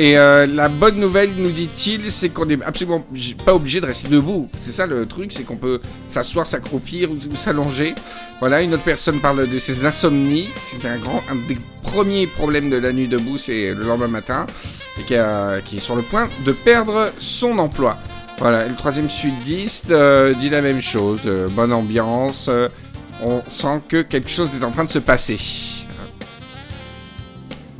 Et 0.00 0.16
euh, 0.16 0.46
la 0.46 0.68
bonne 0.68 1.00
nouvelle, 1.00 1.30
nous 1.36 1.50
dit-il, 1.50 2.12
c'est 2.12 2.28
qu'on 2.28 2.48
est 2.48 2.62
absolument 2.62 3.04
pas 3.44 3.52
obligé 3.52 3.80
de 3.80 3.86
rester 3.86 4.06
debout. 4.06 4.48
C'est 4.60 4.70
ça 4.70 4.86
le 4.86 5.04
truc, 5.06 5.32
c'est 5.32 5.42
qu'on 5.42 5.56
peut 5.56 5.80
s'asseoir, 6.06 6.46
s'accroupir 6.46 7.10
ou, 7.10 7.18
s'allonger. 7.34 7.96
Voilà, 8.38 8.62
une 8.62 8.74
autre 8.74 8.84
personne 8.84 9.18
parle 9.18 9.48
de 9.48 9.58
ses 9.58 9.86
insomnies. 9.86 10.50
C'est 10.56 10.86
un 10.86 10.98
des 11.48 11.58
premiers 11.82 12.28
problèmes 12.28 12.70
de 12.70 12.76
la 12.76 12.92
nuit 12.92 13.08
debout, 13.08 13.38
c'est 13.38 13.74
le 13.74 13.82
lendemain 13.82 14.06
matin, 14.06 14.46
et 15.00 15.02
qui, 15.02 15.14
est 15.14 15.80
sur 15.80 15.96
le 15.96 16.02
point 16.02 16.28
de 16.46 16.52
perdre 16.52 17.10
son 17.18 17.58
emploi. 17.58 17.98
Voilà, 18.38 18.66
et 18.66 18.68
le 18.68 18.76
troisième 18.76 19.10
sudiste 19.10 19.90
euh, 19.90 20.32
dit 20.32 20.48
la 20.48 20.62
même 20.62 20.80
chose. 20.80 21.22
euh, 21.26 21.48
bonne 21.48 21.72
ambiance. 21.72 22.48
on 23.20 23.42
sent 23.50 23.80
que 23.88 24.02
quelque 24.02 24.30
chose 24.30 24.48
est 24.56 24.64
en 24.64 24.70
train 24.70 24.84
de 24.84 24.90
se 24.90 25.00
passer. 25.00 25.77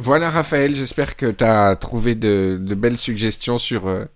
Voilà 0.08 0.30
Raphaël, 0.30 0.74
j'espère 0.74 1.16
que 1.18 1.26
tu 1.30 1.44
as 1.44 1.76
trouvé 1.76 2.14
de, 2.14 2.56
de 2.58 2.74
belles 2.74 2.96
suggestions 2.96 3.58
sur, 3.58 3.86
euh, 3.88 4.06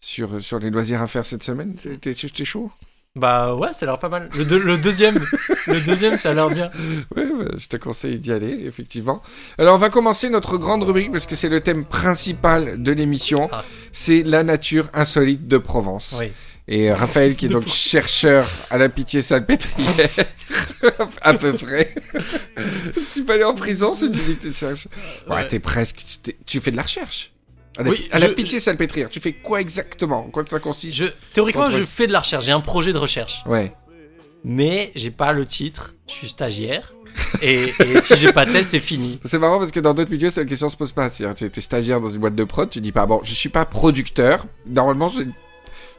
sur, 0.00 0.42
sur 0.42 0.58
les 0.58 0.70
loisirs 0.70 1.00
à 1.02 1.06
faire 1.06 1.24
cette 1.24 1.44
semaine. 1.44 1.76
T'es 2.00 2.14
chaud? 2.44 2.72
Bah 3.14 3.54
ouais, 3.54 3.72
ça 3.72 3.86
a 3.86 3.90
l'air 3.90 3.98
pas 4.00 4.08
mal. 4.08 4.28
Le, 4.36 4.44
deux- 4.44 4.60
le 4.60 4.76
deuxième, 4.76 5.20
le 5.68 5.80
deuxième, 5.86 6.16
ça 6.16 6.30
a 6.30 6.34
l'air 6.34 6.50
bien. 6.50 6.68
Oui, 7.16 7.22
je 7.58 7.68
te 7.68 7.76
conseille 7.76 8.18
d'y 8.18 8.32
aller, 8.32 8.64
effectivement. 8.66 9.22
Alors 9.56 9.76
on 9.76 9.78
va 9.78 9.88
commencer 9.88 10.30
notre 10.30 10.58
grande 10.58 10.82
rubrique 10.82 11.12
parce 11.12 11.26
que 11.26 11.36
c'est 11.36 11.48
le 11.48 11.60
thème 11.60 11.84
principal 11.84 12.82
de 12.82 12.90
l'émission. 12.90 13.48
Ah. 13.52 13.62
C'est 13.92 14.24
la 14.24 14.42
nature 14.42 14.88
insolite 14.94 15.46
de 15.46 15.58
Provence. 15.58 16.16
Oui. 16.20 16.32
Et 16.72 16.92
Raphaël, 16.92 17.34
qui 17.34 17.46
est 17.46 17.48
donc 17.48 17.66
chercheur 17.66 18.48
à 18.70 18.78
la 18.78 18.88
pitié 18.88 19.22
salpêtrière, 19.22 20.08
à 21.22 21.34
peu 21.34 21.52
près. 21.54 21.92
tu 23.12 23.24
peux 23.24 23.32
aller 23.32 23.42
en 23.44 23.54
prison 23.54 23.92
si 23.92 24.08
tu 24.10 24.20
dis 24.20 24.36
que 24.36 24.42
tu 24.48 24.52
cherches. 24.52 24.86
Ouais, 25.28 25.34
Ouais. 25.36 25.48
t'es 25.48 25.58
presque. 25.58 25.96
tu 25.96 26.18
t'es- 26.18 26.36
Tu 26.46 26.60
fais 26.60 26.70
de 26.70 26.76
la 26.76 26.82
recherche. 26.84 27.32
À 27.76 27.82
la, 27.82 27.90
Oui, 27.90 28.08
à 28.12 28.18
la 28.20 28.28
je- 28.28 28.32
pitié 28.34 28.60
salpêtrière, 28.60 29.08
tu 29.08 29.18
fais 29.20 29.32
quoi 29.32 29.60
exactement? 29.60 30.22
Quoi 30.30 30.44
que 30.44 30.50
ça 30.50 30.60
consiste? 30.60 30.96
Je, 30.96 31.06
théoriquement, 31.32 31.64
Contre- 31.66 31.76
je 31.76 31.84
fais 31.84 32.06
de 32.06 32.12
la 32.12 32.20
recherche. 32.20 32.44
J'ai 32.44 32.52
un 32.52 32.60
projet 32.60 32.92
de 32.92 32.98
recherche, 32.98 33.42
Ouais. 33.46 33.72
mais 34.44 34.92
j'ai 34.94 35.10
pas 35.10 35.32
le 35.32 35.44
titre. 35.46 35.94
Je 36.08 36.12
suis 36.14 36.28
stagiaire. 36.28 36.92
Et, 37.42 37.72
et 37.84 38.00
si 38.00 38.14
j'ai 38.16 38.32
pas 38.32 38.44
de 38.44 38.52
test, 38.52 38.70
c'est 38.70 38.78
fini. 38.80 39.18
C'est 39.24 39.38
marrant 39.38 39.58
parce 39.58 39.72
que 39.72 39.80
dans 39.80 39.92
d'autres 39.94 40.10
milieux, 40.12 40.30
cette 40.30 40.48
question 40.48 40.68
se 40.68 40.76
pose 40.76 40.92
pas. 40.92 41.10
Tu 41.10 41.24
es 41.24 41.60
stagiaire 41.60 42.00
dans 42.00 42.10
une 42.10 42.18
boîte 42.18 42.36
de 42.36 42.44
prod, 42.44 42.70
tu 42.70 42.80
dis 42.80 42.92
pas, 42.92 43.06
bon, 43.06 43.20
je 43.24 43.34
suis 43.34 43.48
pas 43.48 43.64
producteur. 43.64 44.46
Normalement, 44.66 45.08
je, 45.08 45.22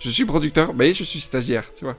je 0.01 0.09
suis 0.09 0.25
producteur, 0.25 0.73
mais 0.73 0.93
je 0.93 1.03
suis 1.03 1.19
stagiaire, 1.19 1.63
tu 1.75 1.85
vois. 1.85 1.95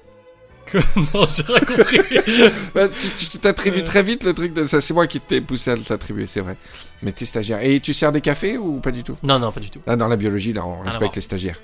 non, 1.14 1.26
j'ai 1.26 1.42
rien 1.42 1.60
compris. 1.60 1.98
Bah, 2.74 2.88
tu 2.88 3.38
t'attribues 3.38 3.84
très 3.84 4.02
vite 4.02 4.24
le 4.24 4.32
truc 4.32 4.52
de 4.54 4.64
ça. 4.64 4.80
C'est 4.80 4.94
moi 4.94 5.06
qui 5.06 5.20
t'ai 5.20 5.40
poussé 5.40 5.70
à 5.70 5.76
t'attribuer, 5.76 6.26
c'est 6.26 6.40
vrai. 6.40 6.56
Mais 7.02 7.12
t'es 7.12 7.24
stagiaire. 7.24 7.62
Et 7.62 7.80
tu 7.80 7.92
sers 7.92 8.12
des 8.12 8.20
cafés 8.20 8.58
ou 8.58 8.80
pas 8.80 8.90
du 8.90 9.02
tout? 9.02 9.16
Non, 9.22 9.38
non, 9.38 9.52
pas 9.52 9.60
du 9.60 9.70
tout. 9.70 9.80
Là, 9.86 9.96
dans 9.96 10.08
la 10.08 10.16
biologie, 10.16 10.52
là, 10.52 10.66
on 10.66 10.80
à 10.82 10.84
respecte 10.84 11.16
les 11.16 11.20
stagiaires. 11.22 11.60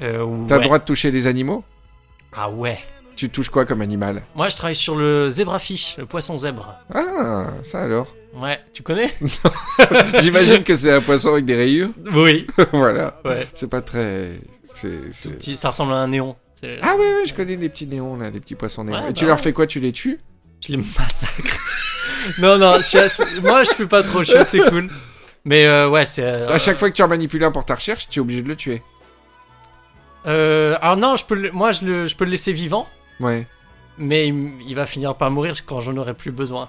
Euh, 0.00 0.26
T'as 0.48 0.58
le 0.58 0.64
droit 0.64 0.78
de 0.78 0.84
toucher 0.84 1.10
des 1.10 1.26
animaux? 1.26 1.64
Ah 2.36 2.50
ouais. 2.50 2.78
Tu 3.16 3.30
touches 3.30 3.48
quoi 3.50 3.64
comme 3.64 3.80
animal 3.80 4.22
Moi, 4.34 4.48
je 4.48 4.56
travaille 4.56 4.74
sur 4.74 4.96
le 4.96 5.30
zébrafish, 5.30 5.96
le 5.98 6.06
poisson 6.06 6.36
zèbre. 6.36 6.74
Ah, 6.92 7.46
ça 7.62 7.82
alors. 7.82 8.08
Ouais, 8.34 8.58
tu 8.72 8.82
connais 8.82 9.14
J'imagine 10.20 10.64
que 10.64 10.74
c'est 10.74 10.92
un 10.92 11.00
poisson 11.00 11.32
avec 11.34 11.44
des 11.44 11.54
rayures. 11.54 11.90
Oui. 12.12 12.46
voilà. 12.72 13.20
Ouais. 13.24 13.46
C'est 13.54 13.68
pas 13.70 13.80
très. 13.82 14.40
c'est- 14.74 15.12
c'est- 15.12 15.30
Petit, 15.30 15.56
ça 15.56 15.68
ressemble 15.68 15.92
à 15.92 15.96
un 15.96 16.08
néon. 16.08 16.34
C'est- 16.54 16.78
Ah 16.82 16.96
ouais, 16.96 17.00
ouais, 17.14 17.26
je 17.26 17.34
connais 17.34 17.56
des 17.56 17.68
petits 17.68 17.86
néons 17.86 18.16
là, 18.16 18.30
des 18.32 18.40
petits 18.40 18.56
poissons 18.56 18.82
néons. 18.84 18.96
Ouais, 19.00 19.10
Et 19.10 19.12
tu 19.12 19.24
bah 19.24 19.28
leur 19.28 19.40
fais 19.40 19.52
quoi 19.52 19.66
Tu 19.68 19.78
les 19.78 19.92
tues 19.92 20.18
Je 20.66 20.72
les 20.72 20.78
massacre. 20.78 21.58
non, 22.40 22.58
non, 22.58 22.74
je 22.78 22.82
suis 22.82 22.98
assez- 22.98 23.40
moi, 23.42 23.62
je 23.62 23.70
fais 23.70 23.86
pas 23.86 24.02
trop, 24.02 24.24
suis 24.24 24.36
assez 24.36 24.58
cool. 24.58 24.88
Mais 25.44 25.66
euh, 25.66 25.88
ouais, 25.88 26.04
c'est. 26.04 26.24
euh, 26.24 26.48
À 26.48 26.58
chaque 26.58 26.78
fois 26.80 26.90
que 26.90 26.96
tu 26.96 27.02
en 27.02 27.08
manipules 27.08 27.44
un 27.44 27.52
pour 27.52 27.64
ta 27.64 27.74
recherche, 27.76 28.08
tu 28.08 28.18
es 28.18 28.22
obligé 28.22 28.42
de 28.42 28.48
le 28.48 28.56
tuer. 28.56 28.82
Euh, 30.26 30.76
alors 30.80 30.96
non, 30.96 31.16
je 31.16 31.24
peux 31.24 31.34
le- 31.34 31.50
moi, 31.52 31.70
je, 31.70 31.84
le, 31.84 32.06
je 32.06 32.16
peux 32.16 32.24
le 32.24 32.30
laisser 32.30 32.52
vivant, 32.52 32.88
Ouais. 33.20 33.46
mais 33.98 34.28
il, 34.28 34.60
il 34.66 34.74
va 34.74 34.86
finir 34.86 35.14
par 35.14 35.30
mourir 35.30 35.54
quand 35.66 35.80
j'en 35.80 35.96
aurai 35.96 36.14
plus 36.14 36.32
besoin. 36.32 36.68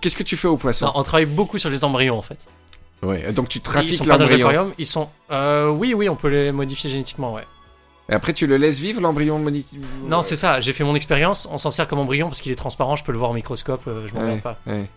Qu'est-ce 0.00 0.16
que 0.16 0.22
tu 0.22 0.36
fais 0.36 0.48
aux 0.48 0.56
poissons 0.56 0.86
Non, 0.86 0.92
on 0.96 1.02
travaille 1.02 1.26
beaucoup 1.26 1.58
sur 1.58 1.70
les 1.70 1.82
embryons 1.84 2.18
en 2.18 2.22
fait. 2.22 2.46
Ouais. 3.02 3.32
Donc 3.32 3.48
tu 3.48 3.58
ils 3.58 3.62
trafiques 3.62 3.94
sont 3.94 4.04
pas 4.04 4.18
dans 4.18 4.24
les 4.24 4.30
l'embryon. 4.32 4.48
aquariums, 4.48 4.74
ils 4.78 4.86
sont. 4.86 5.10
Euh, 5.30 5.68
oui, 5.68 5.94
oui, 5.94 6.08
on 6.08 6.16
peut 6.16 6.28
les 6.28 6.52
modifier 6.52 6.90
génétiquement, 6.90 7.32
ouais. 7.32 7.44
Et 8.10 8.12
après 8.12 8.34
tu 8.34 8.46
le 8.46 8.56
laisses 8.58 8.78
vivre 8.80 9.00
l'embryon 9.00 9.38
moni- 9.38 9.64
Non, 10.06 10.20
c'est 10.20 10.36
ça. 10.36 10.60
J'ai 10.60 10.72
fait 10.74 10.84
mon 10.84 10.94
expérience. 10.94 11.48
On 11.50 11.56
s'en 11.58 11.70
sert 11.70 11.88
comme 11.88 11.98
embryon 12.00 12.28
parce 12.28 12.40
qu'il 12.42 12.52
est 12.52 12.56
transparent. 12.56 12.96
Je 12.96 13.04
peux 13.04 13.12
le 13.12 13.18
voir 13.18 13.30
au 13.30 13.34
microscope. 13.34 13.82
euh, 13.86 14.06
je 14.06 14.14
m'en 14.14 14.20
Ouais, 14.20 14.38
pas. 14.40 14.58
ouais. 14.66 14.88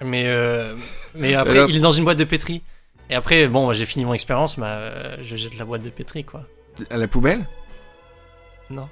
Mais 0.00 0.24
euh, 0.28 0.74
mais 1.14 1.34
après, 1.34 1.52
Alors- 1.58 1.68
il 1.70 1.76
est 1.76 1.80
dans 1.80 1.90
une 1.90 2.04
boîte 2.04 2.18
de 2.18 2.24
pétri. 2.24 2.62
Et 3.10 3.14
après, 3.14 3.46
bon, 3.48 3.72
j'ai 3.72 3.86
fini 3.86 4.04
mon 4.04 4.14
expérience, 4.14 4.56
mais 4.58 4.66
euh, 4.66 5.22
je 5.22 5.36
jette 5.36 5.56
la 5.58 5.64
boîte 5.64 5.82
de 5.82 5.90
pétri, 5.90 6.24
quoi. 6.24 6.44
À 6.90 6.96
la 6.98 7.08
poubelle? 7.08 7.46
Non. 8.70 8.88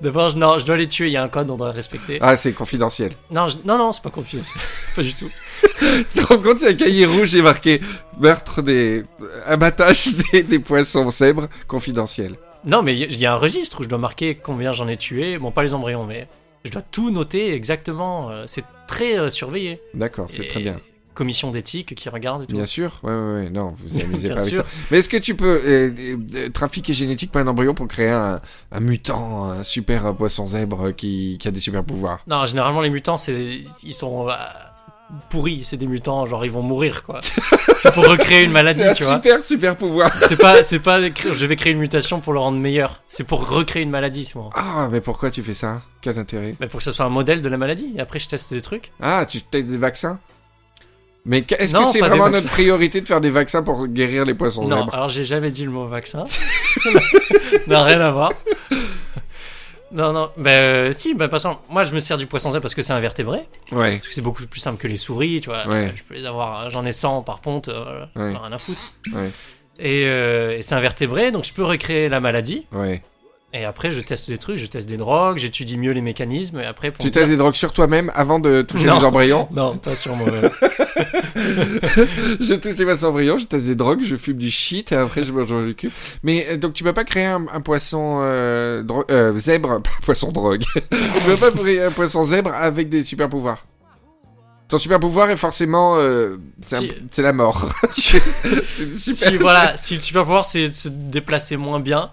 D'abord, 0.00 0.30
je- 0.30 0.36
non, 0.36 0.58
je 0.58 0.64
dois 0.66 0.76
les 0.76 0.86
tuer. 0.88 1.06
Il 1.08 1.12
y 1.12 1.16
a 1.16 1.22
un 1.22 1.28
code, 1.28 1.50
on 1.50 1.56
doit 1.56 1.72
respecter. 1.72 2.18
Ah, 2.20 2.36
c'est 2.36 2.52
confidentiel. 2.52 3.12
Non, 3.30 3.48
je- 3.48 3.56
non, 3.64 3.76
non, 3.78 3.92
c'est 3.92 4.02
pas 4.02 4.10
confidentiel. 4.10 4.60
pas 4.96 5.02
du 5.02 5.14
tout. 5.14 5.28
tu 5.80 6.20
te 6.20 6.26
rends 6.26 6.38
compte, 6.38 6.58
il 6.60 6.64
y 6.64 6.66
a 6.66 6.70
un 6.70 6.74
cahier 6.74 7.06
rouge, 7.06 7.30
j'ai 7.30 7.42
marqué 7.42 7.80
meurtre 8.20 8.62
des. 8.62 9.04
abattage 9.46 10.06
des, 10.32 10.42
des 10.42 10.58
poissons 10.58 11.10
zèbres 11.10 11.48
confidentiel. 11.66 12.36
Non, 12.64 12.82
mais 12.82 12.94
il 12.94 12.98
y, 13.00 13.04
a- 13.04 13.06
il 13.06 13.18
y 13.18 13.26
a 13.26 13.32
un 13.32 13.36
registre 13.36 13.80
où 13.80 13.82
je 13.82 13.88
dois 13.88 13.98
marquer 13.98 14.34
combien 14.34 14.72
j'en 14.72 14.88
ai 14.88 14.96
tué. 14.96 15.38
Bon, 15.38 15.50
pas 15.50 15.62
les 15.62 15.74
embryons, 15.74 16.04
mais 16.04 16.28
je 16.64 16.70
dois 16.70 16.82
tout 16.82 17.10
noter 17.10 17.52
exactement. 17.54 18.30
euh, 18.30 18.44
C'est 18.46 18.64
très 18.86 19.18
euh, 19.18 19.30
surveillé. 19.30 19.80
D'accord, 19.94 20.26
c'est 20.28 20.46
très 20.46 20.60
bien. 20.60 20.80
Commission 21.18 21.50
d'éthique 21.50 21.96
qui 21.96 22.08
regarde 22.08 22.44
et 22.44 22.46
tout. 22.46 22.54
Bien 22.54 22.64
sûr, 22.64 23.00
ouais, 23.02 23.10
ouais, 23.12 23.32
ouais. 23.34 23.50
Non, 23.50 23.74
vous 23.76 24.00
amusez 24.04 24.28
pas 24.28 24.40
avec 24.40 24.54
ça. 24.54 24.64
Mais 24.92 24.98
est-ce 24.98 25.08
que 25.08 25.16
tu 25.16 25.34
peux 25.34 25.60
euh, 25.64 25.90
euh, 25.98 26.16
euh, 26.36 26.48
trafiquer 26.50 26.94
génétique 26.94 27.32
par 27.32 27.42
un 27.42 27.46
embryon 27.48 27.74
pour 27.74 27.88
créer 27.88 28.10
un, 28.10 28.40
un 28.70 28.80
mutant, 28.80 29.50
un 29.50 29.64
super 29.64 30.14
poisson 30.14 30.46
zèbre 30.46 30.94
qui, 30.94 31.36
qui 31.40 31.48
a 31.48 31.50
des 31.50 31.58
super 31.58 31.82
pouvoirs? 31.82 32.20
Non, 32.28 32.46
généralement 32.46 32.82
les 32.82 32.90
mutants, 32.90 33.16
c'est 33.16 33.34
ils 33.82 33.92
sont 33.94 34.28
euh, 34.28 34.32
pourris, 35.28 35.64
c'est 35.64 35.76
des 35.76 35.88
mutants, 35.88 36.24
genre 36.26 36.44
ils 36.44 36.52
vont 36.52 36.62
mourir 36.62 37.02
quoi. 37.02 37.18
c'est 37.76 37.92
pour 37.92 38.06
recréer 38.06 38.44
une 38.44 38.52
maladie, 38.52 38.84
un 38.84 38.92
tu 38.92 39.02
vois. 39.02 39.16
super, 39.16 39.42
super 39.42 39.76
pouvoir. 39.76 40.12
C'est 40.28 40.36
pas 40.36 40.62
c'est 40.62 40.78
pas 40.78 41.00
je 41.00 41.46
vais 41.46 41.56
créer 41.56 41.72
une 41.72 41.80
mutation 41.80 42.20
pour 42.20 42.32
le 42.32 42.38
rendre 42.38 42.58
meilleur, 42.58 43.02
c'est 43.08 43.24
pour 43.24 43.48
recréer 43.48 43.82
une 43.82 43.90
maladie 43.90 44.24
souvent. 44.24 44.50
Ah, 44.54 44.88
mais 44.92 45.00
pourquoi 45.00 45.32
tu 45.32 45.42
fais 45.42 45.54
ça? 45.54 45.82
Quel 46.00 46.16
intérêt? 46.16 46.54
Mais 46.60 46.68
pour 46.68 46.78
que 46.78 46.84
ce 46.84 46.92
soit 46.92 47.06
un 47.06 47.10
modèle 47.10 47.40
de 47.40 47.48
la 47.48 47.56
maladie 47.56 47.92
et 47.96 48.00
après 48.00 48.20
je 48.20 48.28
teste 48.28 48.52
des 48.52 48.62
trucs. 48.62 48.92
Ah, 49.00 49.26
tu 49.28 49.42
testes 49.42 49.66
des 49.68 49.78
vaccins? 49.78 50.20
Mais 51.28 51.44
est-ce 51.58 51.74
que 51.74 51.84
c'est 51.84 52.00
vraiment 52.00 52.30
notre 52.30 52.48
priorité 52.48 53.02
de 53.02 53.06
faire 53.06 53.20
des 53.20 53.28
vaccins 53.30 53.62
pour 53.62 53.86
guérir 53.86 54.24
les 54.24 54.32
poissons 54.34 54.62
non, 54.66 54.80
zèbres 54.80 54.94
alors 54.94 55.08
j'ai 55.10 55.26
jamais 55.26 55.50
dit 55.50 55.64
le 55.66 55.70
mot 55.70 55.86
vaccin. 55.86 56.24
n'a 57.66 57.84
rien 57.84 58.00
à 58.00 58.10
voir. 58.10 58.32
Non, 59.90 60.12
non, 60.12 60.30
bah 60.36 60.50
euh, 60.50 60.92
si, 60.92 61.14
bah 61.14 61.28
passons. 61.28 61.56
Moi 61.70 61.82
je 61.82 61.94
me 61.94 62.00
sers 62.00 62.16
du 62.18 62.26
poisson 62.26 62.50
zèbre 62.50 62.62
parce 62.62 62.74
que 62.74 62.82
c'est 62.82 62.92
un 62.94 63.00
vertébré, 63.00 63.40
Ouais. 63.72 63.96
parce 63.96 64.08
que 64.08 64.14
c'est 64.14 64.20
beaucoup 64.22 64.46
plus 64.46 64.60
simple 64.60 64.78
que 64.78 64.88
les 64.88 64.96
souris, 64.96 65.40
tu 65.42 65.50
vois. 65.50 65.66
Ouais. 65.68 65.92
Je 65.96 66.02
peux 66.02 66.14
les 66.14 66.24
avoir, 66.26 66.68
j'en 66.70 66.84
ai 66.86 66.92
100 66.92 67.22
par 67.22 67.40
ponte, 67.40 67.68
euh, 67.68 68.04
Ouais. 68.16 68.34
rien 68.36 68.52
à 68.52 68.58
foutre. 68.58 68.94
Ouais. 69.14 69.30
Et, 69.80 70.04
euh, 70.06 70.56
et 70.56 70.62
c'est 70.62 70.74
un 70.74 70.80
vertébré, 70.80 71.30
donc 71.30 71.44
je 71.44 71.52
peux 71.52 71.64
recréer 71.64 72.08
la 72.08 72.20
maladie. 72.20 72.66
Ouais. 72.72 73.02
Et 73.54 73.64
après, 73.64 73.90
je 73.90 74.00
teste 74.00 74.28
des 74.28 74.36
trucs, 74.36 74.58
je 74.58 74.66
teste 74.66 74.86
des 74.90 74.98
drogues, 74.98 75.38
j'étudie 75.38 75.78
mieux 75.78 75.92
les 75.92 76.02
mécanismes. 76.02 76.60
Et 76.60 76.66
après, 76.66 76.90
pour 76.90 77.02
Tu 77.02 77.10
testes 77.10 77.30
des 77.30 77.36
drogues 77.38 77.54
sur 77.54 77.72
toi-même 77.72 78.12
avant 78.14 78.38
de 78.38 78.60
toucher 78.60 78.84
Non. 78.84 78.96
les 78.98 79.04
embryons? 79.04 79.48
Non, 79.52 79.74
pas 79.78 79.94
sur 79.94 80.14
moi-même. 80.16 80.50
Je 82.40 82.54
touche 82.54 82.76
les 82.76 83.04
embryons, 83.04 83.38
je 83.38 83.46
teste 83.46 83.66
des 83.66 83.74
drogues, 83.74 84.00
je 84.02 84.16
fume 84.16 84.36
du 84.38 84.50
shit 84.50 84.92
et 84.92 84.96
après 84.96 85.24
je 85.24 85.32
mange 85.32 85.50
le 85.52 85.72
cul. 85.72 85.90
Mais 86.22 86.46
euh, 86.50 86.56
donc 86.56 86.72
tu 86.74 86.84
peux 86.84 86.92
pas 86.92 87.04
créer 87.04 87.24
un, 87.26 87.46
un 87.52 87.60
poisson 87.60 88.18
euh, 88.22 88.82
euh, 89.10 89.34
zèbre, 89.36 89.80
pas 89.82 89.90
poisson 90.02 90.32
drogue. 90.32 90.62
tu 90.74 91.24
peux 91.24 91.36
pas 91.36 91.50
créer 91.50 91.82
un 91.82 91.90
poisson 91.90 92.22
zèbre 92.24 92.52
avec 92.54 92.88
des 92.88 93.02
super 93.02 93.28
pouvoirs. 93.28 93.64
Ton 94.68 94.76
super 94.76 95.00
pouvoir 95.00 95.30
est 95.30 95.36
forcément 95.36 95.96
euh, 95.96 96.36
c'est 96.60 96.94
Si- 97.10 97.22
la 97.22 97.32
mort. 97.32 97.68
c'est 97.90 98.22
c'est 98.66 98.92
super. 99.14 99.30
si, 99.30 99.36
voilà, 99.38 99.76
si 99.78 99.94
le 99.94 100.00
super 100.00 100.24
pouvoir, 100.24 100.44
c'est 100.44 100.68
de 100.68 100.72
se 100.74 100.88
déplacer 100.90 101.56
moins 101.56 101.80
bien. 101.80 102.10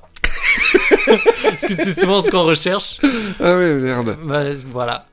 Parce 1.44 1.66
que 1.68 1.74
c'est 1.74 1.94
souvent 2.00 2.22
ce 2.22 2.30
qu'on 2.30 2.44
recherche. 2.44 3.00
Ah 3.40 3.56
ouais 3.56 3.74
merde. 3.76 4.18
Bah, 4.24 4.44
voilà. 4.72 5.06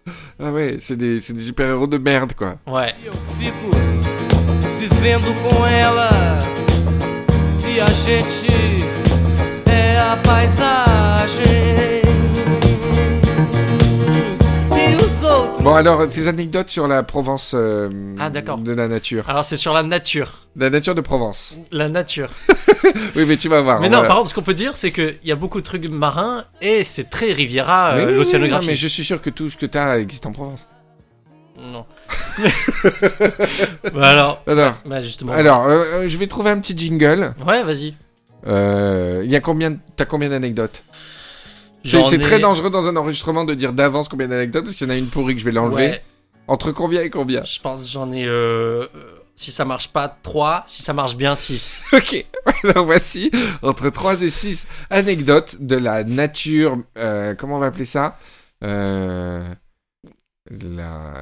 Ah 0.42 0.50
ouais, 0.50 0.76
c'est 0.78 0.96
des 0.96 1.20
c'est 1.20 1.34
des 1.34 1.44
super 1.44 1.68
héros 1.68 1.86
de 1.86 1.98
merde 1.98 2.32
quoi. 2.34 2.56
Ouais. 2.66 2.94
Vivendo 4.78 5.34
com 5.42 5.66
elas 5.66 6.44
e 7.66 7.80
a 7.80 7.86
gente 7.86 8.46
é 9.66 9.98
a 9.98 10.16
paisagem. 10.16 12.01
Bon 15.62 15.74
alors 15.76 16.08
tes 16.08 16.26
anecdotes 16.26 16.70
sur 16.70 16.88
la 16.88 17.04
Provence 17.04 17.52
euh, 17.56 17.88
Ah, 18.18 18.30
de 18.30 18.72
la 18.72 18.88
nature, 18.88 19.30
Alors, 19.30 19.44
c'est 19.44 19.56
sur 19.56 19.72
la 19.72 19.84
nature. 19.84 20.48
la 20.56 20.70
nature 20.70 20.94
de 20.96 21.00
Provence. 21.00 21.56
La 21.70 21.88
nature. 21.88 22.30
Oui 23.14 23.24
mais 23.26 23.36
tu 23.36 23.48
vas 23.48 23.60
voir. 23.60 23.80
Mais 23.80 23.86
on 23.86 23.90
non, 23.90 24.00
va- 24.02 24.08
par 24.08 24.16
contre, 24.16 24.30
ce 24.30 24.34
qu'on 24.34 24.42
peut 24.42 24.54
dire, 24.54 24.76
c'est 24.76 24.90
qu'il 24.90 25.18
y 25.24 25.30
a 25.30 25.36
beaucoup 25.36 25.60
de 25.60 25.64
trucs 25.64 25.88
marins 25.88 26.44
et 26.60 26.82
c'est 26.82 27.04
très 27.08 27.32
Riviera, 27.32 27.92
euh, 27.94 28.16
l'océanographie. 28.16 28.66
mais 28.66 28.76
je 28.76 28.88
suis 28.88 29.04
sûr 29.04 29.22
que 29.22 29.30
tout 29.30 29.48
ce 29.50 29.56
que 29.56 29.66
t'as 29.66 29.98
existe 29.98 30.26
en 30.26 30.32
Provence. 30.32 30.68
Non. 31.70 31.84
Bah 33.94 34.08
alors, 34.08 34.42
Alors, 34.46 34.74
bah 34.86 35.00
justement. 35.00 35.32
alors 35.32 35.66
euh, 35.66 35.84
euh, 36.04 36.08
je 36.08 36.16
vais 36.16 36.26
trouver 36.26 36.50
un 36.50 36.58
petit 36.58 36.76
jingle. 36.76 37.34
Ouais, 37.46 37.62
vas-y. 37.62 37.94
Euh, 38.48 39.22
Il 39.24 39.30
y 39.30 39.36
a 39.36 39.40
combien 39.40 39.76
T'as 39.96 40.06
combien 40.06 40.28
d'anecdotes? 40.30 40.82
C'est 41.84 42.16
ai- 42.16 42.18
très 42.20 42.38
dangereux 42.38 42.70
dans 42.70 42.86
un 42.88 42.96
enregistrement 42.96 43.44
de 43.44 43.54
dire 43.54 43.72
d'avance 43.72 44.08
combien 44.08 44.28
d'anecdotes 44.28 44.64
parce 44.64 44.76
qu'il 44.76 44.86
y 44.86 44.90
en 44.90 44.94
a 44.94 44.96
une 44.96 45.08
pourrie 45.08 45.34
que 45.34 45.40
je 45.40 45.44
vais 45.44 45.52
l'enlever. 45.52 45.88
Ouais, 45.90 46.02
Entre 46.48 46.70
combien 46.72 47.02
et 47.02 47.10
combien? 47.10 47.42
Je 47.44 47.58
pense 47.60 47.82
que 47.82 47.88
j'en 47.88 48.12
ai. 48.12 48.24
euh, 48.26 48.86
si 49.34 49.50
ça 49.50 49.64
marche 49.64 49.88
pas, 49.88 50.08
3. 50.22 50.62
Si 50.66 50.82
ça 50.82 50.92
marche 50.92 51.16
bien, 51.16 51.34
6. 51.34 51.84
Ok, 51.92 52.24
alors 52.64 52.84
voici 52.84 53.30
entre 53.62 53.88
3 53.90 54.22
et 54.22 54.30
6 54.30 54.66
anecdotes 54.90 55.56
de 55.60 55.76
la 55.76 56.04
nature. 56.04 56.76
euh, 56.98 57.34
comment 57.34 57.56
on 57.56 57.60
va 57.60 57.66
appeler 57.66 57.84
ça? 57.86 58.16
Euh, 58.64 59.52
La. 60.50 61.14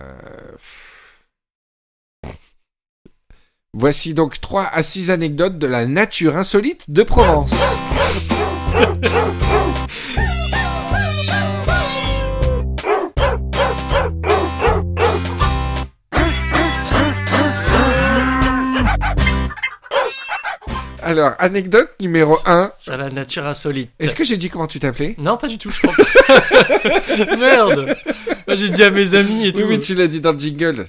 Voici 3.72 4.14
donc 4.14 4.40
3 4.40 4.64
à 4.64 4.82
6 4.82 5.10
anecdotes 5.10 5.56
de 5.58 5.66
la 5.68 5.86
nature 5.86 6.36
insolite 6.36 6.90
de 6.90 7.02
Provence. 7.04 7.54
Alors, 21.10 21.32
anecdote 21.40 21.88
numéro 21.98 22.38
1. 22.46 22.70
Sur 22.78 22.96
la 22.96 23.10
nature 23.10 23.44
insolite. 23.44 23.90
Est-ce 23.98 24.14
que 24.14 24.22
j'ai 24.22 24.36
dit 24.36 24.48
comment 24.48 24.68
tu 24.68 24.78
t'appelais? 24.78 25.16
Non, 25.18 25.36
pas 25.36 25.48
du 25.48 25.58
tout, 25.58 25.68
je 25.68 25.80
crois 25.80 25.92
pas. 25.92 27.36
Merde 27.36 27.96
Moi, 28.46 28.54
j'ai 28.56 28.70
dit 28.70 28.82
à 28.84 28.90
mes 28.90 29.14
amis 29.16 29.48
et 29.48 29.52
tout. 29.52 29.62
Oui, 29.62 29.70
oui, 29.70 29.80
tu 29.80 29.96
l'as 29.96 30.06
dit 30.06 30.20
dans 30.20 30.30
le 30.32 30.38
jingle. 30.38 30.86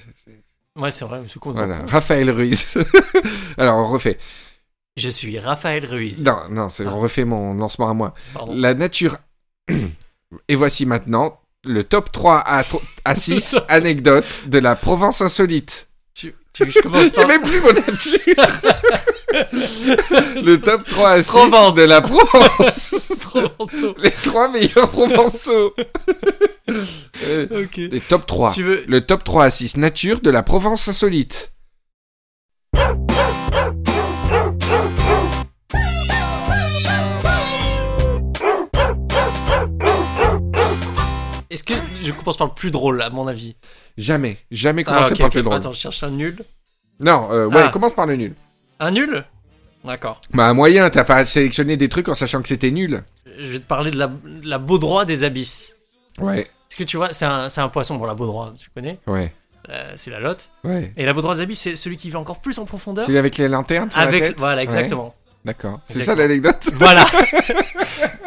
Ouais, 0.76 0.92
c'est 0.92 1.04
vrai, 1.04 1.22
c'est 1.26 1.40
con. 1.40 1.50
Voilà, 1.50 1.84
Raphaël 1.86 2.30
Ruiz. 2.30 2.78
Alors, 3.58 3.78
on 3.78 3.88
refait. 3.92 4.16
Je 4.96 5.08
suis 5.08 5.40
Raphaël 5.40 5.86
Ruiz. 5.86 6.22
Non, 6.22 6.38
non, 6.50 6.68
c'est, 6.68 6.86
on 6.86 7.00
refait 7.00 7.24
mon 7.24 7.54
lancement 7.54 7.90
à 7.90 7.94
moi. 7.94 8.14
Pardon. 8.32 8.52
La 8.54 8.74
nature. 8.74 9.16
Et 10.48 10.54
voici 10.54 10.86
maintenant 10.86 11.40
le 11.64 11.82
top 11.82 12.12
3 12.12 12.38
à, 12.38 12.62
tro- 12.62 12.82
à 13.04 13.16
6 13.16 13.60
anecdotes 13.68 14.44
de 14.46 14.58
la 14.60 14.76
Provence 14.76 15.20
insolite. 15.20 15.88
Tu, 16.52 16.70
je 16.70 16.80
commence 16.80 17.08
par... 17.10 17.26
même 17.26 17.42
plus 17.42 17.60
mon 17.60 17.72
nature. 17.72 18.46
le 20.42 20.56
top 20.56 20.86
3 20.86 21.10
à 21.10 21.22
6 21.22 21.30
Provence. 21.30 21.74
de 21.74 21.82
la 21.82 22.02
Provence. 22.02 23.12
Provençaux. 23.22 23.94
Les 24.02 24.10
3 24.10 24.48
meilleurs 24.50 24.90
Provençaux. 24.90 25.74
Euh, 27.24 27.46
Ok. 27.64 27.76
Les 27.76 28.00
top 28.00 28.26
3. 28.26 28.52
Tu 28.52 28.62
veux... 28.64 28.84
Le 28.86 29.00
top 29.00 29.24
3 29.24 29.46
à 29.46 29.50
6 29.50 29.78
nature 29.78 30.20
de 30.20 30.28
la 30.28 30.42
Provence 30.42 30.88
insolite. 30.88 31.52
Je 42.04 42.12
commence 42.12 42.36
par 42.36 42.46
le 42.48 42.52
plus 42.54 42.70
drôle, 42.70 43.00
à 43.02 43.10
mon 43.10 43.26
avis 43.26 43.54
Jamais, 43.98 44.38
jamais 44.50 44.82
Ah, 44.86 44.92
commencer 44.94 45.14
par 45.16 45.26
le 45.26 45.30
plus 45.30 45.42
drôle. 45.42 45.54
Attends, 45.56 45.72
je 45.72 45.78
cherche 45.78 46.02
un 46.02 46.10
nul. 46.10 46.38
Non, 47.00 47.28
euh, 47.30 47.46
ouais, 47.46 47.62
Ah. 47.66 47.70
commence 47.70 47.92
par 47.94 48.06
le 48.06 48.16
nul. 48.16 48.34
Un 48.80 48.90
nul? 48.90 49.24
D'accord. 49.84 50.20
Bah, 50.32 50.46
un 50.48 50.54
moyen, 50.54 50.88
t'as 50.90 51.04
pas 51.04 51.24
sélectionné 51.24 51.76
des 51.76 51.88
trucs 51.88 52.08
en 52.08 52.14
sachant 52.14 52.40
que 52.42 52.48
c'était 52.48 52.70
nul. 52.70 53.02
Je 53.38 53.52
vais 53.54 53.58
te 53.58 53.64
parler 53.66 53.90
de 53.90 53.98
la, 53.98 54.06
de 54.06 54.48
la 54.48 54.58
baudroie 54.58 55.04
des 55.04 55.24
abysses. 55.24 55.76
Ouais, 56.20 56.40
Est-ce 56.42 56.76
que 56.76 56.84
tu 56.84 56.96
vois, 56.96 57.12
c'est 57.12 57.24
un, 57.24 57.48
un 57.56 57.68
poisson, 57.68 57.96
bon, 57.96 58.04
la 58.04 58.14
baudroie, 58.14 58.54
tu 58.58 58.70
connais? 58.70 58.98
Ouais, 59.06 59.32
Euh, 59.68 59.92
C'est 59.96 60.10
la 60.10 60.20
lotte. 60.20 60.50
ouais. 60.64 60.92
Et 60.96 61.04
la 61.04 61.12
baudroie 61.12 61.34
des 61.34 61.40
abysses, 61.42 61.60
c'est 61.60 61.76
celui 61.76 61.96
qui 61.96 62.10
va 62.10 62.18
encore 62.18 62.40
plus 62.40 62.58
en 62.58 62.64
profondeur. 62.64 63.04
Celui 63.06 63.18
avec 63.18 63.36
les 63.38 63.48
lanternes 63.48 63.90
sur 63.90 64.00
la 64.00 64.06
Avec, 64.08 64.22
tête 64.22 64.38
voilà, 64.38 64.56
Ouais, 64.56 64.62
exactement. 64.64 65.14
D'accord. 65.44 65.80
C'est 65.84 66.02
ça 66.02 66.14
l'anecdote 66.14 66.70
Voilà. 66.74 67.04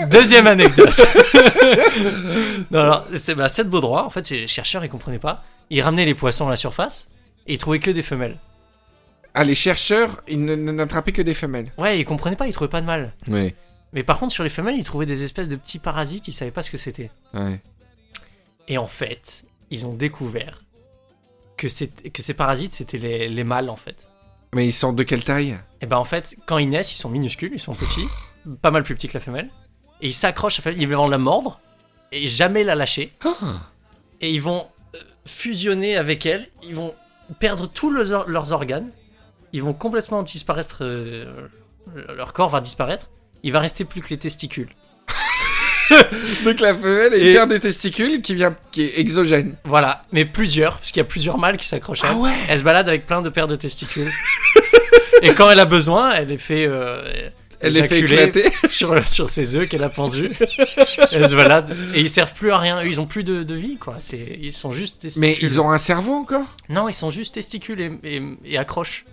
Deuxième 0.09 0.47
anecdote. 0.47 0.93
non, 2.71 2.79
alors, 2.79 3.07
c'est, 3.13 3.35
bah, 3.35 3.47
cette 3.47 3.69
baudroie, 3.69 4.05
en 4.05 4.09
fait, 4.09 4.29
les 4.29 4.47
chercheurs, 4.47 4.83
ils 4.83 4.89
comprenaient 4.89 5.19
pas. 5.19 5.43
Ils 5.69 5.81
ramenaient 5.81 6.05
les 6.05 6.13
poissons 6.15 6.47
à 6.47 6.49
la 6.49 6.55
surface 6.57 7.07
et 7.47 7.53
ils 7.53 7.57
trouvaient 7.57 7.79
que 7.79 7.91
des 7.91 8.03
femelles. 8.03 8.37
Ah, 9.33 9.43
les 9.43 9.55
chercheurs, 9.55 10.21
ils 10.27 10.43
n'attrapaient 10.43 11.11
que 11.11 11.21
des 11.21 11.33
femelles. 11.33 11.71
Ouais, 11.77 11.99
ils 11.99 12.05
comprenaient 12.05 12.35
pas, 12.35 12.47
ils 12.47 12.53
trouvaient 12.53 12.69
pas 12.69 12.81
de. 12.81 13.09
Ouais, 13.29 13.55
Mais 13.93 14.03
par 14.03 14.19
contre, 14.19 14.33
sur 14.33 14.43
les 14.43 14.49
femelles, 14.49 14.75
ils 14.77 14.83
trouvaient 14.83 15.05
des 15.05 15.23
espèces 15.23 15.49
de 15.49 15.55
petits 15.55 15.79
parasites, 15.79 16.27
ils 16.27 16.33
savaient 16.33 16.51
pas 16.51 16.63
ce 16.63 16.71
que 16.71 16.77
c'était. 16.77 17.11
ouais. 17.33 17.61
Et 18.67 18.79
en 18.79 18.87
fait, 18.87 19.45
ils 19.69 19.85
ont 19.85 19.93
découvert 19.93 20.63
que, 21.55 21.67
que 22.09 22.21
ces 22.21 22.33
parasites, 22.33 22.73
c'était 22.73 22.97
les, 22.97 23.29
les 23.29 23.43
mâles, 23.43 23.69
en 23.69 23.75
fait. 23.75 24.07
Mais 24.55 24.65
ils 24.65 24.73
sont 24.73 24.93
de 24.93 25.03
quelle 25.03 25.23
taille? 25.23 25.59
Et 25.81 25.85
ben 25.85 25.97
en 25.97 26.05
fait, 26.05 26.37
quand 26.45 26.57
ils 26.57 26.69
naissent, 26.69 26.93
ils 26.93 26.97
sont 26.97 27.09
minuscules, 27.09 27.51
ils 27.53 27.59
sont 27.59 27.75
petits, 27.75 28.07
pas 28.61 28.71
mal 28.71 28.83
plus 28.83 28.95
petits 28.95 29.09
que 29.09 29.13
la 29.13 29.19
femelle. 29.19 29.49
Et 29.99 30.07
ils 30.07 30.13
s'accrochent 30.13 30.59
à 30.59 30.61
la 30.61 30.63
femelle, 30.63 30.81
ils 30.81 30.87
vont 30.87 31.09
la 31.09 31.17
mordre 31.17 31.59
et 32.13 32.25
jamais 32.25 32.63
la 32.63 32.73
lâcher. 32.73 33.11
Et 34.21 34.31
ils 34.31 34.41
vont 34.41 34.65
euh, 34.95 34.99
fusionner 35.25 35.97
avec 35.97 36.25
elle, 36.25 36.47
ils 36.63 36.73
vont 36.73 36.95
perdre 37.37 37.67
tous 37.67 37.91
leurs 37.91 38.53
organes, 38.53 38.91
ils 39.51 39.61
vont 39.61 39.73
complètement 39.73 40.23
disparaître, 40.23 40.77
euh, 40.85 41.49
leur 42.15 42.31
corps 42.31 42.47
va 42.47 42.61
disparaître, 42.61 43.09
il 43.43 43.51
va 43.51 43.59
rester 43.59 43.83
plus 43.83 44.01
que 44.01 44.09
les 44.09 44.17
testicules. 44.17 44.69
Donc 46.45 46.59
la 46.59 46.73
femelle, 46.75 47.11
elle 47.13 47.23
Et- 47.27 47.33
perd 47.33 47.49
des 47.49 47.59
testicules 47.59 48.21
qui, 48.21 48.35
vient, 48.35 48.55
qui 48.71 48.83
est 48.83 48.99
exogène. 48.99 49.55
Voilà, 49.63 50.03
mais 50.11 50.25
plusieurs, 50.25 50.77
parce 50.77 50.91
qu'il 50.91 50.99
y 50.99 51.01
a 51.01 51.05
plusieurs 51.05 51.37
mâles 51.37 51.57
qui 51.57 51.67
s'accrochent. 51.67 52.01
Ah 52.03 52.15
ouais 52.15 52.31
Elle 52.47 52.59
se 52.59 52.63
balade 52.63 52.87
avec 52.87 53.05
plein 53.05 53.21
de 53.21 53.29
paires 53.29 53.47
de 53.47 53.55
testicules. 53.55 54.11
et 55.21 55.29
quand 55.33 55.49
elle 55.49 55.59
a 55.59 55.65
besoin, 55.65 56.11
elle 56.13 56.27
les 56.29 56.37
fait. 56.37 56.65
euh, 56.67 57.01
Elle 57.59 57.73
les 57.73 57.87
fait 57.87 57.99
éclater. 57.99 58.45
sur, 58.69 59.07
sur 59.07 59.29
ses 59.29 59.55
œufs 59.55 59.67
qu'elle 59.67 59.83
a 59.83 59.89
pendus. 59.89 60.29
elle 61.11 61.29
se 61.29 61.35
balade. 61.35 61.75
Et 61.93 62.01
ils 62.01 62.09
servent 62.09 62.33
plus 62.33 62.51
à 62.51 62.57
rien. 62.57 62.83
Ils 62.83 62.99
ont 62.99 63.05
plus 63.05 63.23
de, 63.23 63.43
de 63.43 63.55
vie, 63.55 63.77
quoi. 63.77 63.95
C'est, 63.99 64.37
ils 64.41 64.53
sont 64.53 64.71
juste 64.71 65.01
testicules. 65.01 65.29
Mais 65.29 65.37
ils 65.41 65.61
ont 65.61 65.71
un 65.71 65.77
cerveau 65.77 66.13
encore? 66.13 66.55
Non, 66.69 66.89
ils 66.89 66.93
sont 66.93 67.09
juste 67.09 67.33
testicules 67.35 67.79
et, 67.81 67.91
et, 68.03 68.21
et 68.45 68.57
accroches. 68.57 69.05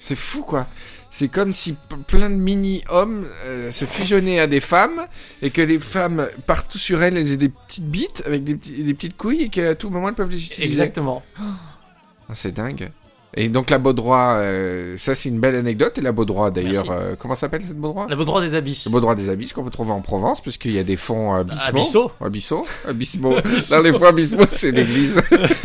C'est 0.00 0.14
fou 0.16 0.42
quoi. 0.42 0.68
C'est 1.10 1.28
comme 1.28 1.52
si 1.52 1.74
plein 2.06 2.28
de 2.28 2.34
mini-hommes 2.34 3.26
euh, 3.44 3.70
se 3.70 3.86
fusionnaient 3.86 4.40
à 4.40 4.46
des 4.46 4.60
femmes 4.60 5.06
et 5.40 5.50
que 5.50 5.62
les 5.62 5.78
femmes, 5.78 6.28
partout 6.46 6.78
sur 6.78 7.02
elles, 7.02 7.16
elles 7.16 7.32
aient 7.32 7.38
des 7.38 7.48
petites 7.48 7.88
bites 7.88 8.22
avec 8.26 8.44
des, 8.44 8.54
petites 8.56 9.16
couilles 9.16 9.42
et 9.42 9.48
qu'à 9.48 9.74
tout 9.74 9.88
moment 9.88 10.08
elles 10.08 10.14
peuvent 10.14 10.30
les 10.30 10.44
utiliser. 10.44 10.64
Exactement. 10.64 11.22
Ah, 11.38 12.34
c'est 12.34 12.52
dingue. 12.52 12.90
Et 13.34 13.48
donc 13.48 13.70
la 13.70 13.78
baudroie, 13.78 14.36
euh, 14.38 14.96
ça 14.96 15.14
c'est 15.14 15.28
une 15.28 15.40
belle 15.40 15.54
anecdote. 15.54 15.96
Et 15.96 16.00
la 16.00 16.12
baudroie 16.12 16.50
d'ailleurs, 16.50 16.90
euh, 16.90 17.14
comment 17.18 17.34
s'appelle 17.34 17.62
cette 17.62 17.78
baudroie 17.78 18.06
La 18.08 18.16
baudroie 18.16 18.40
des 18.40 18.54
abysses. 18.54 18.86
La 18.86 18.92
baudroie 18.92 19.14
des 19.14 19.28
abysses 19.30 19.52
qu'on 19.52 19.64
peut 19.64 19.70
trouver 19.70 19.92
en 19.92 20.00
Provence 20.00 20.42
puisqu'il 20.42 20.72
y 20.72 20.78
a 20.78 20.84
des 20.84 20.96
fonds 20.96 21.32
Abyssaux. 21.34 22.12
Abyssaux 22.20 22.66
Abyssaux 22.86 23.34
Dans 23.70 23.80
les 23.80 23.92
fonds 23.92 24.06
abyssaux, 24.06 24.36
c'est 24.48 24.72
l'église. 24.72 25.22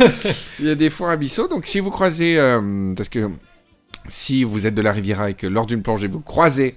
Il 0.60 0.66
y 0.66 0.70
a 0.70 0.74
des 0.74 0.90
fonds 0.90 1.08
abyssaux. 1.08 1.48
Donc 1.48 1.66
si 1.66 1.80
vous 1.80 1.90
croisez, 1.90 2.38
euh, 2.38 2.94
parce 2.96 3.08
que 3.08 3.30
si 4.08 4.44
vous 4.44 4.66
êtes 4.66 4.74
de 4.74 4.82
la 4.82 4.92
Riviera 4.92 5.30
et 5.30 5.34
que 5.34 5.46
lors 5.46 5.66
d'une 5.66 5.82
plongée 5.82 6.08
vous 6.08 6.20
croisez 6.20 6.76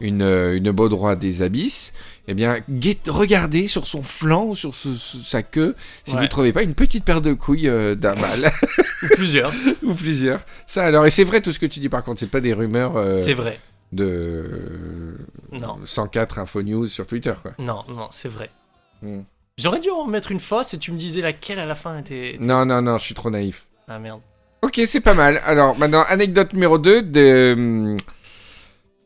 une, 0.00 0.22
euh, 0.22 0.56
une 0.56 0.70
baudroie 0.70 1.16
des 1.16 1.42
abysses, 1.42 1.92
eh 2.28 2.34
bien 2.34 2.60
regardez 3.08 3.66
sur 3.66 3.86
son 3.88 4.02
flanc 4.02 4.44
ou 4.44 4.54
sur 4.54 4.72
ce- 4.74 4.94
sa 4.94 5.42
queue 5.42 5.74
si 6.04 6.14
Ouais. 6.14 6.20
vous 6.20 6.28
trouvez 6.28 6.52
pas 6.52 6.62
une 6.62 6.74
petite 6.74 7.04
paire 7.04 7.20
de 7.20 7.32
couilles 7.32 7.68
euh, 7.68 7.94
d'un 7.96 8.14
mâle 8.14 8.50
Ou 9.02 9.06
plusieurs. 9.16 9.52
ou 9.82 9.94
plusieurs. 9.94 10.40
Ça 10.66 10.84
alors, 10.84 11.04
et 11.06 11.10
c'est 11.10 11.24
vrai 11.24 11.40
tout 11.40 11.50
ce 11.52 11.58
que 11.58 11.66
tu 11.66 11.80
dis 11.80 11.88
par 11.88 12.04
contre, 12.04 12.20
c'est 12.20 12.30
pas 12.30 12.40
des 12.40 12.52
rumeurs 12.52 12.96
euh, 12.96 13.16
C'est 13.20 13.34
vrai. 13.34 13.58
de 13.92 15.16
Non. 15.52 15.78
104 15.84 16.38
Info 16.38 16.62
News 16.62 16.86
sur 16.86 17.06
Twitter 17.06 17.34
quoi. 17.42 17.52
Non, 17.58 17.84
non, 17.88 18.08
c'est 18.12 18.28
vrai. 18.28 18.50
Hmm. 19.02 19.20
J'aurais 19.56 19.80
dû 19.80 19.90
en 19.90 20.06
mettre 20.06 20.30
une 20.30 20.38
fausse 20.40 20.74
et 20.74 20.78
tu 20.78 20.92
me 20.92 20.96
disais 20.98 21.20
laquelle 21.22 21.58
à 21.58 21.66
la 21.66 21.74
fin 21.74 21.98
était. 21.98 22.34
était- 22.34 22.44
Non 22.44 22.64
non 22.64 22.82
non, 22.82 22.98
je 22.98 23.04
suis 23.04 23.14
trop 23.14 23.30
naïf. 23.30 23.66
Ah 23.88 23.98
merde. 23.98 24.20
Ok, 24.62 24.80
c'est 24.86 25.00
pas 25.00 25.14
mal. 25.14 25.40
Alors, 25.46 25.78
maintenant, 25.78 26.02
anecdote 26.08 26.52
numéro 26.52 26.78
2 26.78 27.02
de, 27.02 27.96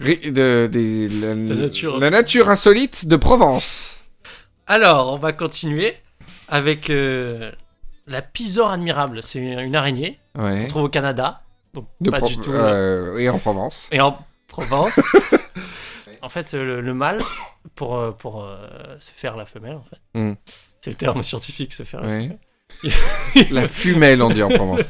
de- 0.01 1.09
la, 1.21 1.35
nature. 1.35 1.99
la 1.99 2.11
nature 2.11 2.49
insolite 2.49 3.07
de 3.07 3.17
Provence. 3.17 4.11
Alors, 4.67 5.13
on 5.13 5.17
va 5.19 5.33
continuer 5.33 5.95
avec 6.49 6.89
euh, 6.91 7.53
la 8.07 8.23
pisore 8.23 8.71
admirable. 8.71 9.23
C'est 9.23 9.39
une 9.41 9.75
araignée 9.77 10.19
Ouais. 10.39 10.63
qu'on 10.63 10.67
trouve 10.69 10.83
au 10.85 10.89
Canada. 10.89 11.43
Donc, 11.75 11.87
De 12.01 12.11
pas 12.11 12.21
du 12.23 12.37
tout. 12.39 12.53
euh, 12.53 13.19
et 13.19 13.29
en 13.29 13.39
Provence. 13.39 13.89
Et 13.93 14.01
en 14.01 14.17
Provence. 14.49 14.99
en 16.23 16.29
fait, 16.31 16.55
euh, 16.55 16.65
le, 16.65 16.81
le 16.81 16.95
mâle, 16.95 17.23
pour, 17.75 17.99
euh, 17.99 18.11
pour 18.13 18.43
euh, 18.43 18.57
se 19.01 19.13
faire 19.13 19.37
la 19.37 19.45
femelle, 19.45 19.75
en 19.77 19.85
fait. 19.85 20.19
Hmm. 20.19 20.35
C'est 20.81 20.91
le 20.91 20.97
terme 20.97 21.23
scientifique, 21.23 21.73
se 21.75 21.83
faire 21.83 22.01
la 22.01 22.09
femelle. 22.09 22.39
La 23.51 23.69
fumelle, 23.69 24.23
on 24.23 24.29
dit 24.31 24.43
en 24.43 24.49
Provence. 24.49 24.89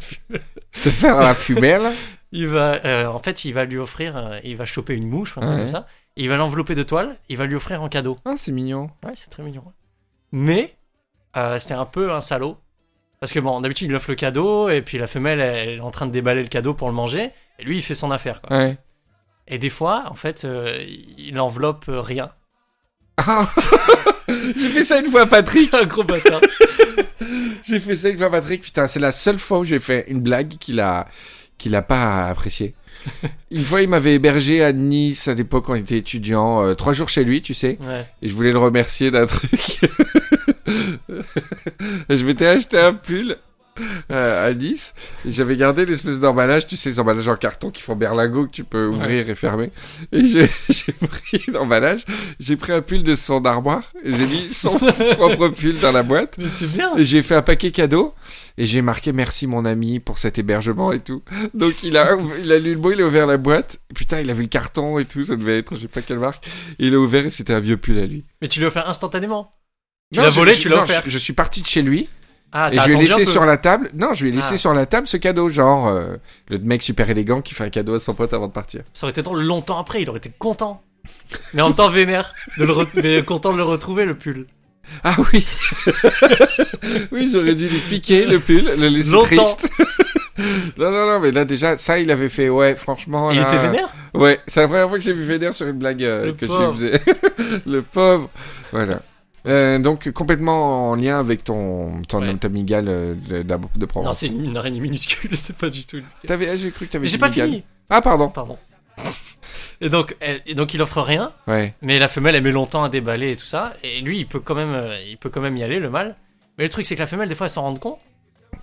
Se 0.74 0.90
faire 0.90 1.18
la 1.20 1.34
fumelle. 1.34 1.92
Il 2.34 2.46
va, 2.48 2.82
euh, 2.86 3.06
en 3.08 3.18
fait, 3.18 3.44
il 3.44 3.52
va 3.52 3.66
lui 3.66 3.76
offrir, 3.76 4.16
euh, 4.16 4.38
il 4.42 4.56
va 4.56 4.64
choper 4.64 4.94
une 4.94 5.06
mouche, 5.06 5.36
un 5.36 5.42
truc 5.42 5.52
Ouais. 5.52 5.58
comme 5.60 5.68
ça. 5.68 5.86
Il 6.16 6.30
va 6.30 6.38
l'envelopper 6.38 6.74
de 6.74 6.82
toile, 6.82 7.18
il 7.28 7.36
va 7.36 7.44
lui 7.44 7.54
offrir 7.56 7.82
en 7.82 7.90
cadeau. 7.90 8.16
Ah, 8.24 8.32
c'est 8.38 8.52
mignon. 8.52 8.88
Ouais, 9.04 9.12
c'est 9.14 9.28
très 9.28 9.42
mignon. 9.42 9.62
Mais, 10.32 10.74
euh, 11.36 11.58
c'est 11.58 11.74
un 11.74 11.84
peu 11.84 12.10
un 12.10 12.20
salaud. 12.22 12.56
Parce 13.20 13.32
que 13.32 13.38
bon, 13.38 13.60
d'habitude, 13.60 13.88
il 13.90 13.94
offre 13.94 14.08
le 14.08 14.14
cadeau, 14.16 14.70
et 14.70 14.80
puis 14.80 14.96
la 14.96 15.06
femelle, 15.06 15.40
elle 15.40 15.68
est 15.68 15.80
en 15.80 15.90
train 15.90 16.06
de 16.06 16.10
déballer 16.10 16.40
le 16.42 16.48
cadeau 16.48 16.72
pour 16.72 16.88
le 16.88 16.94
manger, 16.94 17.32
et 17.58 17.64
lui, 17.64 17.76
il 17.76 17.82
fait 17.82 17.94
son 17.94 18.10
affaire, 18.10 18.40
quoi. 18.40 18.56
Ouais. 18.56 18.78
Et 19.46 19.58
des 19.58 19.68
fois, 19.68 20.04
en 20.08 20.14
fait, 20.14 20.46
euh, 20.46 20.82
il 21.18 21.38
enveloppe 21.38 21.84
rien. 21.88 22.30
Ah 23.16 23.48
J'ai 24.56 24.68
fait 24.68 24.82
ça 24.82 24.98
une 24.98 25.10
fois, 25.10 25.26
Patrick. 25.26 25.72
Un 25.74 25.84
gros 25.84 26.04
bâtard. 26.04 26.40
J'ai 27.64 27.80
fait 27.80 27.94
ça 27.94 28.08
une 28.08 28.18
fois, 28.18 28.30
Patrick. 28.30 28.62
Putain, 28.62 28.86
c'est 28.86 29.00
la 29.00 29.12
seule 29.12 29.38
fois 29.38 29.60
où 29.60 29.64
j'ai 29.64 29.78
fait 29.78 30.06
une 30.08 30.20
blague 30.20 30.56
qu'il 30.58 30.80
a, 30.80 31.06
qu'il 31.58 31.74
a 31.74 31.82
pas 31.82 32.26
apprécié. 32.26 32.74
Une 33.50 33.64
fois, 33.64 33.82
il 33.82 33.88
m'avait 33.88 34.14
hébergé 34.14 34.62
à 34.62 34.72
Nice 34.72 35.28
à 35.28 35.34
l'époque 35.34 35.66
quand 35.66 35.72
on 35.72 35.76
était 35.76 35.98
étudiant, 35.98 36.64
euh, 36.64 36.74
trois 36.74 36.92
jours 36.92 37.08
chez 37.08 37.24
lui, 37.24 37.42
tu 37.42 37.52
sais. 37.54 37.78
Ouais. 37.80 38.06
Et 38.20 38.28
je 38.28 38.34
voulais 38.34 38.52
le 38.52 38.58
remercier 38.58 39.10
d'un 39.10 39.26
truc. 39.26 39.80
je 42.08 42.24
m'étais 42.24 42.46
acheté 42.46 42.78
un 42.78 42.94
pull 42.94 43.36
euh, 44.10 44.48
à 44.50 44.52
Nice. 44.54 44.94
J'avais 45.26 45.56
gardé 45.56 45.86
l'espèce 45.86 46.18
d'emballage, 46.20 46.66
tu 46.66 46.76
sais, 46.76 46.90
les 46.90 47.00
emballages 47.00 47.28
en 47.28 47.36
carton 47.36 47.70
qui 47.70 47.82
font 47.82 47.96
berlingot 47.96 48.46
que 48.46 48.50
tu 48.52 48.64
peux 48.64 48.86
ouvrir 48.86 49.28
et 49.30 49.34
fermer. 49.34 49.70
Et 50.12 50.24
j'ai 50.26 50.46
pris 50.92 51.42
l'emballage, 51.48 52.04
j'ai 52.38 52.56
pris 52.56 52.72
un 52.72 52.82
pull 52.82 53.02
de 53.02 53.14
son 53.14 53.44
armoire, 53.44 53.84
et 54.04 54.12
j'ai 54.12 54.26
mis 54.26 54.52
son 54.52 54.76
propre 55.16 55.48
pull 55.48 55.78
dans 55.80 55.92
la 55.92 56.02
boîte. 56.02 56.36
Mais 56.38 56.48
c'est 56.48 56.70
bien. 56.72 56.96
Et 56.96 57.04
j'ai 57.04 57.22
fait 57.22 57.34
un 57.34 57.42
paquet 57.42 57.70
cadeau 57.70 58.14
et 58.58 58.66
j'ai 58.66 58.82
marqué 58.82 59.12
merci 59.12 59.46
mon 59.46 59.64
ami 59.64 59.98
pour 60.00 60.18
cet 60.18 60.38
hébergement 60.38 60.92
et 60.92 61.00
tout. 61.00 61.22
Donc 61.54 61.82
il 61.82 61.96
a 61.96 62.10
il 62.44 62.52
a 62.52 62.58
lu 62.58 62.74
le 62.74 62.78
mot, 62.80 62.92
il 62.92 63.00
a 63.00 63.06
ouvert 63.06 63.26
la 63.26 63.38
boîte. 63.38 63.78
Putain, 63.94 64.20
il 64.20 64.28
a 64.30 64.34
vu 64.34 64.42
le 64.42 64.48
carton 64.48 64.98
et 64.98 65.04
tout, 65.06 65.22
ça 65.22 65.36
devait 65.36 65.58
être 65.58 65.74
je 65.74 65.80
sais 65.82 65.88
pas 65.88 66.02
quelle 66.02 66.18
marque. 66.18 66.44
Et 66.78 66.86
il 66.88 66.94
a 66.94 66.98
ouvert 66.98 67.24
et 67.24 67.30
c'était 67.30 67.54
un 67.54 67.60
vieux 67.60 67.76
pull 67.78 67.98
à 67.98 68.06
lui. 68.06 68.24
Mais 68.42 68.48
tu 68.48 68.60
l'as 68.60 68.66
offert 68.66 68.88
instantanément. 68.88 69.54
Tu 70.12 70.20
l'as 70.20 70.28
volé, 70.28 70.52
je- 70.54 70.60
tu 70.60 70.68
l'as 70.68 70.82
offert. 70.82 71.02
Je, 71.06 71.10
je 71.10 71.18
suis 71.18 71.32
parti 71.32 71.62
de 71.62 71.66
chez 71.66 71.80
lui 71.80 72.08
Ah, 72.52 72.70
et 72.72 72.78
je 72.78 72.86
lui 72.88 72.94
ai 72.96 72.98
laissé 72.98 73.24
sur 73.24 73.44
la 73.46 73.56
table. 73.56 73.90
Non, 73.94 74.14
je 74.14 74.24
lui 74.24 74.30
ai 74.30 74.34
laissé 74.36 74.54
Ah. 74.54 74.58
sur 74.58 74.74
la 74.74 74.84
table 74.86 75.08
ce 75.08 75.16
cadeau, 75.16 75.48
genre 75.48 75.88
euh, 75.88 76.16
le 76.48 76.58
mec 76.58 76.82
super 76.82 77.08
élégant 77.08 77.40
qui 77.40 77.54
fait 77.54 77.64
un 77.64 77.70
cadeau 77.70 77.94
à 77.94 77.98
son 77.98 78.12
pote 78.14 78.32
avant 78.34 78.48
de 78.48 78.52
partir. 78.52 78.82
Ça 78.92 79.06
aurait 79.06 79.12
été 79.12 79.22
drôle 79.22 79.42
longtemps 79.42 79.78
après, 79.78 80.02
il 80.02 80.08
aurait 80.10 80.18
été 80.18 80.30
content. 80.38 80.82
Mais 81.54 81.62
en 81.62 81.68
même 81.68 81.74
temps 81.74 81.88
vénère. 81.88 82.34
De 82.58 82.64
le 82.64 82.72
re- 82.72 82.86
Mais 83.02 83.22
content 83.22 83.52
de 83.52 83.56
le 83.56 83.62
retrouver, 83.62 84.04
le 84.04 84.16
pull. 84.16 84.46
Ah 85.04 85.14
oui, 85.32 85.46
oui, 87.12 87.30
j'aurais 87.32 87.54
dû 87.54 87.68
lui 87.68 87.78
piquer 87.78 88.26
le 88.26 88.38
pull, 88.40 88.64
le 88.78 88.88
laisser 88.88 89.12
Longtemps. 89.12 89.26
triste. 89.26 89.70
non, 90.76 90.90
non, 90.90 91.06
non, 91.06 91.20
mais 91.20 91.30
là 91.30 91.44
déjà, 91.44 91.76
ça, 91.76 91.98
il 92.00 92.10
avait 92.10 92.28
fait, 92.28 92.48
ouais, 92.48 92.74
franchement. 92.74 93.30
il 93.30 93.38
là, 93.38 93.44
était 93.44 93.58
vénère? 93.58 93.88
Ouais, 94.14 94.40
c'est 94.46 94.60
la 94.60 94.68
première 94.68 94.88
fois 94.88 94.98
que 94.98 95.04
j'ai 95.04 95.12
vu 95.12 95.24
Vénère 95.24 95.54
sur 95.54 95.66
une 95.68 95.78
blague 95.78 96.02
euh, 96.04 96.32
que 96.34 96.46
pauvre. 96.46 96.74
je 96.76 96.86
lui 96.86 96.92
faisais. 96.92 97.60
le 97.66 97.82
pauvre. 97.82 98.28
Voilà. 98.72 99.00
Euh, 99.46 99.78
donc 99.80 100.08
complètement 100.12 100.90
en 100.90 100.94
lien 100.94 101.18
avec 101.18 101.42
ton 101.42 102.00
ton 102.02 102.20
Ouais. 102.20 102.28
euh, 102.28 103.14
de, 103.14 103.42
de, 103.42 103.88
Non, 103.96 104.12
c'est 104.14 104.28
une 104.28 104.56
araignée 104.56 104.78
minuscule, 104.80 105.30
c'est 105.36 105.56
pas 105.56 105.68
du 105.68 105.84
tout. 105.84 106.00
T'avais, 106.26 106.48
ah, 106.48 106.56
j'ai 106.56 106.70
cru 106.70 106.86
que 106.86 106.92
t'avais 106.92 107.08
j'ai 107.08 107.18
pas 107.18 107.28
fini. 107.30 107.64
Ah 107.90 108.00
pardon. 108.00 108.28
Pardon. 108.28 108.56
Et 109.80 109.88
donc, 109.88 110.16
elle- 110.20 110.42
et 110.46 110.54
donc 110.54 110.74
il 110.74 110.82
offre 110.82 111.00
rien, 111.00 111.32
Ouais. 111.48 111.74
mais 111.82 111.98
la 111.98 112.06
femelle 112.06 112.36
elle 112.36 112.42
met 112.44 112.52
longtemps 112.52 112.84
à 112.84 112.88
déballer 112.88 113.32
et 113.32 113.36
tout 113.36 113.46
ça, 113.46 113.72
et 113.82 114.00
lui 114.00 114.18
il 114.18 114.26
peut 114.28 114.38
quand 114.38 114.54
même, 114.54 114.72
euh, 114.74 114.96
il 115.08 115.16
peut 115.16 115.28
quand 115.28 115.40
même 115.40 115.56
y 115.56 115.62
aller 115.64 115.80
le 115.80 115.90
mâle. 115.90 116.14
Mais 116.56 116.64
le 116.64 116.70
truc 116.70 116.86
c'est 116.86 116.94
que 116.94 117.00
la 117.00 117.06
femelle 117.08 117.28
des 117.28 117.34
fois 117.34 117.46
elle 117.46 117.50
s'en 117.50 117.62
rend 117.62 117.74
compte, 117.74 117.98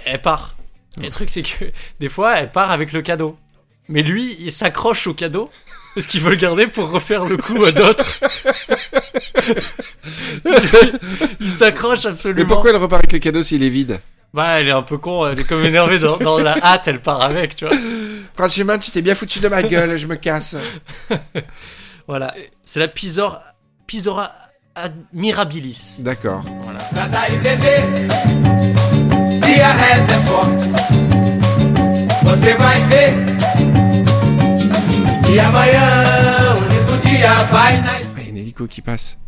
elle 0.05 0.21
part. 0.21 0.55
Et 1.01 1.05
le 1.05 1.09
truc 1.09 1.29
c'est 1.29 1.41
que 1.41 1.65
des 1.99 2.07
fois 2.07 2.37
elle 2.39 2.51
part 2.51 2.71
avec 2.71 2.93
le 2.93 3.01
cadeau, 3.01 3.37
mais 3.89 4.01
lui 4.01 4.37
il 4.39 4.51
s'accroche 4.53 5.07
au 5.07 5.13
cadeau 5.13 5.49
parce 5.95 6.07
qu'il 6.07 6.21
veut 6.21 6.31
le 6.31 6.35
garder 6.35 6.67
pour 6.67 6.89
refaire 6.89 7.25
le 7.25 7.37
coup 7.37 7.63
à 7.63 7.71
d'autres. 7.71 8.19
il 11.39 11.49
s'accroche 11.49 12.05
absolument. 12.05 12.41
Mais 12.41 12.47
pourquoi 12.47 12.71
elle 12.71 12.77
repart 12.77 13.01
avec 13.01 13.13
le 13.13 13.19
cadeau 13.19 13.43
s'il 13.43 13.63
est 13.63 13.69
vide 13.69 13.99
Bah 14.33 14.59
elle 14.59 14.67
est 14.67 14.71
un 14.71 14.81
peu 14.81 14.97
con, 14.97 15.27
elle 15.27 15.39
est 15.39 15.43
comme 15.43 15.65
énervée 15.65 15.99
dans, 15.99 16.17
dans 16.17 16.39
la 16.39 16.57
hâte, 16.63 16.87
elle 16.87 16.99
part 16.99 17.21
avec, 17.21 17.55
tu 17.55 17.65
vois. 17.65 17.75
Franchement, 18.35 18.77
tu 18.77 18.91
t'es 18.91 19.01
bien 19.01 19.15
foutu 19.15 19.39
de 19.39 19.47
ma 19.47 19.63
gueule, 19.63 19.97
je 19.97 20.07
me 20.07 20.15
casse. 20.15 20.55
Voilà, 22.07 22.33
c'est 22.63 22.79
la 22.79 22.87
Pisor, 22.87 23.39
Pisora 23.85 24.31
admirabilis. 24.73 25.97
D'accord. 25.99 26.41
Voilà. 26.63 26.79
Você 32.39 32.53
vai 32.53 32.79
ver 32.89 33.58
Ah, 35.31 35.67
Il 37.05 37.19
y 37.19 37.25
a 37.27 37.37
un 37.37 38.35
hélico 38.35 38.65
qui 38.67 38.81
passe. 38.81 39.19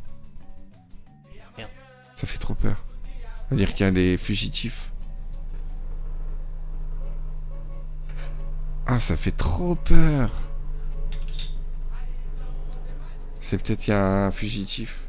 Merde. 1.58 1.70
Ça 2.16 2.26
fait 2.26 2.40
trop 2.40 2.56
peur. 2.56 2.84
Ça 3.14 3.46
veut 3.52 3.58
dire 3.58 3.74
qu'il 3.76 3.86
y 3.86 3.90
a 3.90 3.92
des 3.92 4.18
fugitifs. 4.18 4.92
Ah, 8.88 9.00
ça 9.00 9.16
fait 9.16 9.32
trop 9.32 9.76
peur. 9.76 10.32
C'est 13.40 13.62
peut-être 13.62 13.82
qu'il 13.82 13.94
y 13.94 13.98
a 13.98 14.26
un 14.26 14.32
fugitif. 14.32 15.02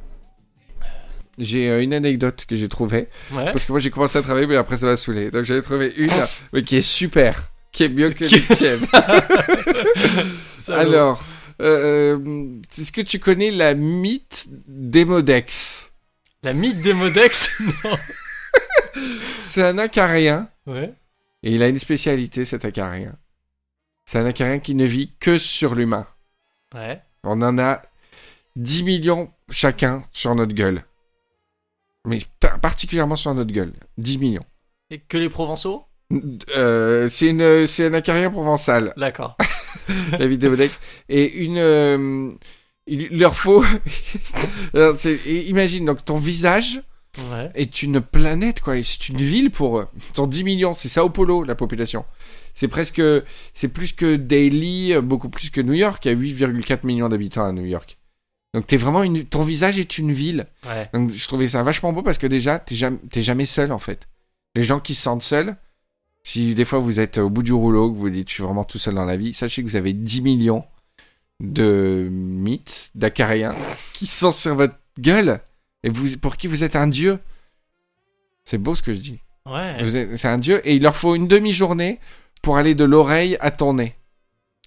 J'ai 1.39 1.71
euh, 1.71 1.83
une 1.83 1.95
anecdote 1.95 2.45
que 2.47 2.55
j'ai 2.55 2.69
trouvée. 2.69 3.09
Ouais. 3.31 3.51
Parce 3.51 3.65
que 3.65 3.73
moi 3.73 3.79
j'ai 3.81 3.91
commencé 3.91 4.19
à 4.19 4.23
travailler, 4.23 4.47
mais 4.47 4.57
après 4.57 4.77
ça 4.77 4.87
m'a 4.87 4.97
saoulé. 4.97 5.31
Donc 5.31 5.45
j'en 5.45 5.55
ai 5.55 5.63
trouvé 5.63 5.95
une 5.97 6.11
mais 6.53 6.63
qui 6.63 6.77
est 6.77 6.83
super. 6.83 7.52
Qui 7.73 7.85
est 7.85 7.89
mieux 7.89 8.11
que 8.11 8.25
les 8.25 8.41
tiennes. 8.57 8.87
Alors, 10.69 11.25
euh, 11.61 12.19
euh, 12.19 12.61
est-ce 12.79 12.93
que 12.93 13.01
tu 13.01 13.19
connais 13.19 13.51
la 13.51 13.75
mythe 13.75 14.47
d'Emodex 14.67 15.93
La 16.43 16.53
mythe 16.53 16.81
des 16.83 16.93
Modex? 16.95 17.51
Non. 17.85 17.99
C'est 19.41 19.63
un 19.63 19.79
acarien, 19.79 20.49
Ouais. 20.67 20.93
et 21.43 21.55
il 21.55 21.63
a 21.63 21.69
une 21.69 21.79
spécialité 21.79 22.45
cet 22.45 22.65
acarien. 22.65 23.17
C'est 24.05 24.19
un 24.19 24.27
acarien 24.27 24.59
qui 24.59 24.75
ne 24.75 24.85
vit 24.85 25.11
que 25.19 25.39
sur 25.39 25.75
l'humain. 25.75 26.07
Ouais. 26.75 27.01
On 27.25 27.41
en 27.43 27.59
a 27.59 27.81
10 28.57 28.83
millions 28.85 29.33
chacun 29.51 30.03
sur 30.13 30.35
notre 30.35 30.53
gueule. 30.53 30.85
Mais 32.07 32.21
par- 32.41 32.61
particulièrement 32.61 33.17
sur 33.17 33.33
notre 33.35 33.53
gueule. 33.53 33.73
10 33.99 34.19
millions. 34.19 34.45
Et 34.91 34.99
que 34.99 35.17
les 35.17 35.29
Provençaux? 35.31 35.85
Euh, 36.57 37.09
c'est 37.11 37.29
une, 37.29 37.67
c'est 37.67 37.87
un 37.87 37.95
acarien 37.95 38.31
provençal. 38.31 38.93
D'accord. 38.97 39.37
la 40.19 40.27
vidéo 40.27 40.57
d'ex. 40.57 40.79
Et 41.09 41.45
une. 41.45 41.59
euh, 41.59 42.29
il 42.87 43.19
leur 43.19 43.37
faut. 43.37 43.65
Alors, 44.75 44.97
imagine, 45.27 45.85
donc 45.87 46.05
ton 46.05 46.17
visage 46.17 46.83
Ouais. 47.31 47.51
est 47.55 47.83
une 47.83 48.01
planète, 48.01 48.61
quoi. 48.61 48.83
C'est 48.83 49.11
une 49.11 49.19
ville 49.19 49.51
pour 49.51 49.79
eux. 49.79 49.87
Ils 49.95 50.17
sont 50.17 50.27
10 50.27 50.45
millions. 50.45 50.73
C'est 50.73 50.89
Sao 50.89 51.11
Paulo, 51.11 51.45
la 51.45 51.55
population. 51.55 52.07
C'est 52.55 52.69
presque. 52.69 53.03
C'est 53.53 53.69
plus 53.69 53.93
que 53.93 54.17
Daily, 54.17 54.95
beaucoup 55.03 55.29
plus 55.29 55.51
que 55.51 55.61
New 55.61 55.75
York. 55.75 56.03
Il 56.07 56.09
y 56.09 56.15
a 56.15 56.49
8,4 56.49 56.87
millions 56.87 57.11
d'habitants 57.11 57.45
à 57.45 57.53
New 57.53 57.67
York. 57.67 57.99
Donc 58.55 58.67
t'es 58.67 58.79
vraiment 58.79 59.03
une. 59.03 59.25
Ton 59.25 59.43
visage 59.43 59.79
est 59.79 59.99
une 59.99 60.11
ville. 60.13 60.47
Ouais. 60.67 60.89
Donc 60.95 61.13
je 61.13 61.29
trouvais 61.29 61.49
ça 61.49 61.63
vachement 61.63 61.93
beau 61.93 62.03
parce 62.03 62.17
que 62.19 62.27
déjà, 62.27 62.59
t'es 62.59 62.75
jamais, 62.75 62.99
t'es 63.11 63.23
jamais 63.23 63.47
seul 63.47 63.73
en 63.73 63.79
fait. 63.79 64.09
Les 64.57 64.63
gens 64.63 64.81
qui 64.81 64.95
se 64.95 65.03
sentent 65.03 65.23
seuls, 65.23 65.57
si 66.23 66.55
des 66.55 66.65
fois 66.65 66.79
vous 66.79 67.01
êtes 67.01 67.19
au 67.19 67.31
bout 67.31 67.43
du 67.43 67.53
rouleau, 67.53 67.91
que 67.93 67.97
vous 67.97 68.11
dites 68.11 68.29
je 68.29 68.35
suis 68.35 68.43
vraiment 68.43 68.65
tout 68.65 68.79
seul 68.79 68.95
dans 68.95 69.05
la 69.05 69.17
vie, 69.17 69.35
sachez 69.35 69.63
que 69.63 69.69
vous 69.69 69.77
avez 69.77 69.93
10 69.93 70.23
millions 70.23 70.65
de 71.41 72.09
mythes, 72.11 72.91
d'acariens, 72.95 73.55
qui 73.93 74.07
sont 74.07 74.31
sur 74.31 74.55
votre 74.55 74.77
gueule 74.99 75.41
et 75.83 75.91
vous, 75.91 76.17
pour 76.19 76.37
qui 76.37 76.47
vous 76.47 76.63
êtes 76.63 76.77
un 76.77 76.87
dieu. 76.87 77.19
C'est 78.45 78.59
beau 78.59 78.75
ce 78.75 78.83
que 78.83 78.95
je 78.95 79.01
dis. 79.01 79.19
Ouais. 79.47 80.17
C'est 80.17 80.29
un 80.29 80.39
dieu 80.39 80.61
et 80.67 80.77
il 80.77 80.83
leur 80.83 80.95
faut 80.95 81.15
une 81.15 81.27
demi-journée 81.27 81.99
pour 82.43 82.57
aller 82.57 82.75
de 82.75 82.85
l'oreille 82.85 83.37
à 83.41 83.51
ton 83.51 83.75
nez. 83.75 83.97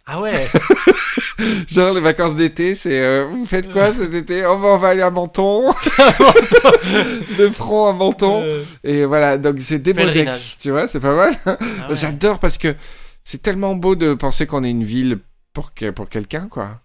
Ah 0.06 0.22
ouais. 0.22 0.48
Genre 1.68 1.94
les 1.94 2.02
vacances 2.02 2.36
d'été, 2.36 2.76
c'est 2.76 3.02
euh, 3.02 3.26
vous 3.30 3.46
faites 3.46 3.72
quoi 3.72 3.92
cet 3.92 4.14
été? 4.14 4.46
Oh, 4.46 4.58
bah, 4.58 4.68
on 4.74 4.78
va 4.78 4.90
aller 4.90 5.02
à 5.02 5.10
Menton. 5.12 5.70
de 7.38 7.50
front 7.50 7.88
à 7.88 7.94
Menton. 7.94 8.42
Euh, 8.44 8.64
Et 8.84 9.06
voilà, 9.06 9.38
donc 9.38 9.58
c'est 9.60 9.80
Démodex, 9.80 10.14
Pèlerinage. 10.14 10.58
tu 10.60 10.72
vois, 10.72 10.88
c'est 10.88 11.00
pas 11.00 11.16
mal. 11.16 11.34
ah 11.46 11.58
ouais. 11.90 11.96
J'adore 11.96 12.40
parce 12.40 12.58
que 12.58 12.76
c'est 13.24 13.42
tellement 13.42 13.76
beau 13.76 13.96
de 13.96 14.14
penser 14.14 14.46
qu'on 14.48 14.64
est 14.64 14.70
une 14.72 14.84
ville 14.84 15.20
pour, 15.54 15.74
que, 15.74 15.90
pour 15.90 16.10
quelqu'un, 16.10 16.48
quoi. 16.50 16.82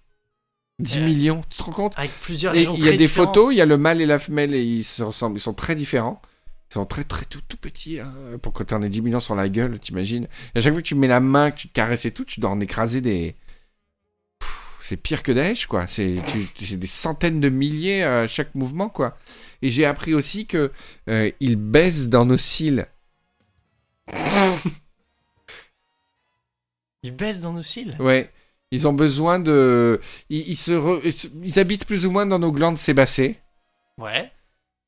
10 0.79 0.97
Ouais. 0.99 1.05
millions, 1.05 1.43
tu 1.51 1.59
te 1.59 1.63
rends 1.63 1.73
compte? 1.73 1.93
Avec 1.99 2.11
plusieurs 2.23 2.55
Et 2.55 2.59
régions 2.59 2.75
il 2.79 2.85
y 2.85 2.89
a 2.89 2.93
des 2.93 2.97
différentes. 2.99 3.35
photos, 3.35 3.53
il 3.53 3.59
y 3.59 3.61
a 3.61 3.67
le 3.67 3.77
mâle 3.77 4.01
et 4.01 4.07
la 4.07 4.19
femelle 4.19 4.55
et 4.55 4.63
ils 4.63 4.85
se 4.85 5.03
ressemblent, 5.03 5.37
ils 5.37 5.41
sont 5.41 5.53
très 5.55 5.75
différents. 5.75 6.21
Ils 6.71 6.75
sont 6.75 6.87
très 6.87 7.05
très 7.05 7.27
tout, 7.27 7.41
tout 7.47 7.57
petits. 7.59 7.99
Hein. 8.01 8.11
Pour 8.41 8.53
que 8.55 8.63
t'en 8.63 8.81
aies 8.81 8.89
10 8.89 9.03
millions 9.03 9.21
sur 9.21 9.35
la 9.35 9.49
gueule, 9.49 9.79
t'imagines. 9.79 10.27
Et 10.55 10.59
à 10.59 10.61
chaque 10.63 10.73
fois 10.73 10.81
que 10.81 10.87
tu 10.87 10.95
mets 10.95 11.09
la 11.09 11.21
main, 11.21 11.51
que 11.51 11.59
tu 11.59 11.69
te 11.69 11.73
caresses 11.75 12.05
et 12.07 12.13
tout, 12.13 12.25
tu 12.25 12.41
dois 12.41 12.51
en 12.51 12.61
écraser 12.61 13.01
des... 13.01 13.35
C'est 14.81 14.97
pire 14.97 15.23
que 15.23 15.33
Daesh, 15.33 15.67
quoi. 15.67 15.87
C'est 15.87 16.17
des 16.77 16.87
centaines 16.87 17.41
de 17.41 17.49
milliers 17.49 18.03
à 18.03 18.27
chaque 18.27 18.55
mouvement, 18.55 18.89
quoi. 18.89 19.17
Et 19.63 19.71
j'ai 19.71 19.85
appris 19.85 20.15
aussi 20.15 20.47
que 20.47 20.71
euh, 21.09 21.31
ils 21.41 21.57
baissent 21.57 22.09
dans 22.09 22.25
nos 22.25 22.37
cils. 22.39 22.87
Ils 27.03 27.15
baissent 27.17 27.41
dans 27.41 27.53
nos 27.55 27.63
cils? 27.63 27.97
Ouais. 27.99 28.31
Ils 28.73 28.87
ont 28.87 28.93
besoin 28.93 29.39
de... 29.39 30.01
Ils, 30.29 30.51
ils 30.51 30.57
se 30.57 30.73
re- 30.73 31.29
ils 31.43 31.59
habitent 31.59 31.87
plus 31.87 32.05
ou 32.07 32.11
moins 32.11 32.27
dans 32.27 32.39
nos 32.39 32.53
glandes 32.53 32.77
sébacées. 32.77 33.39
Ouais. 33.99 34.31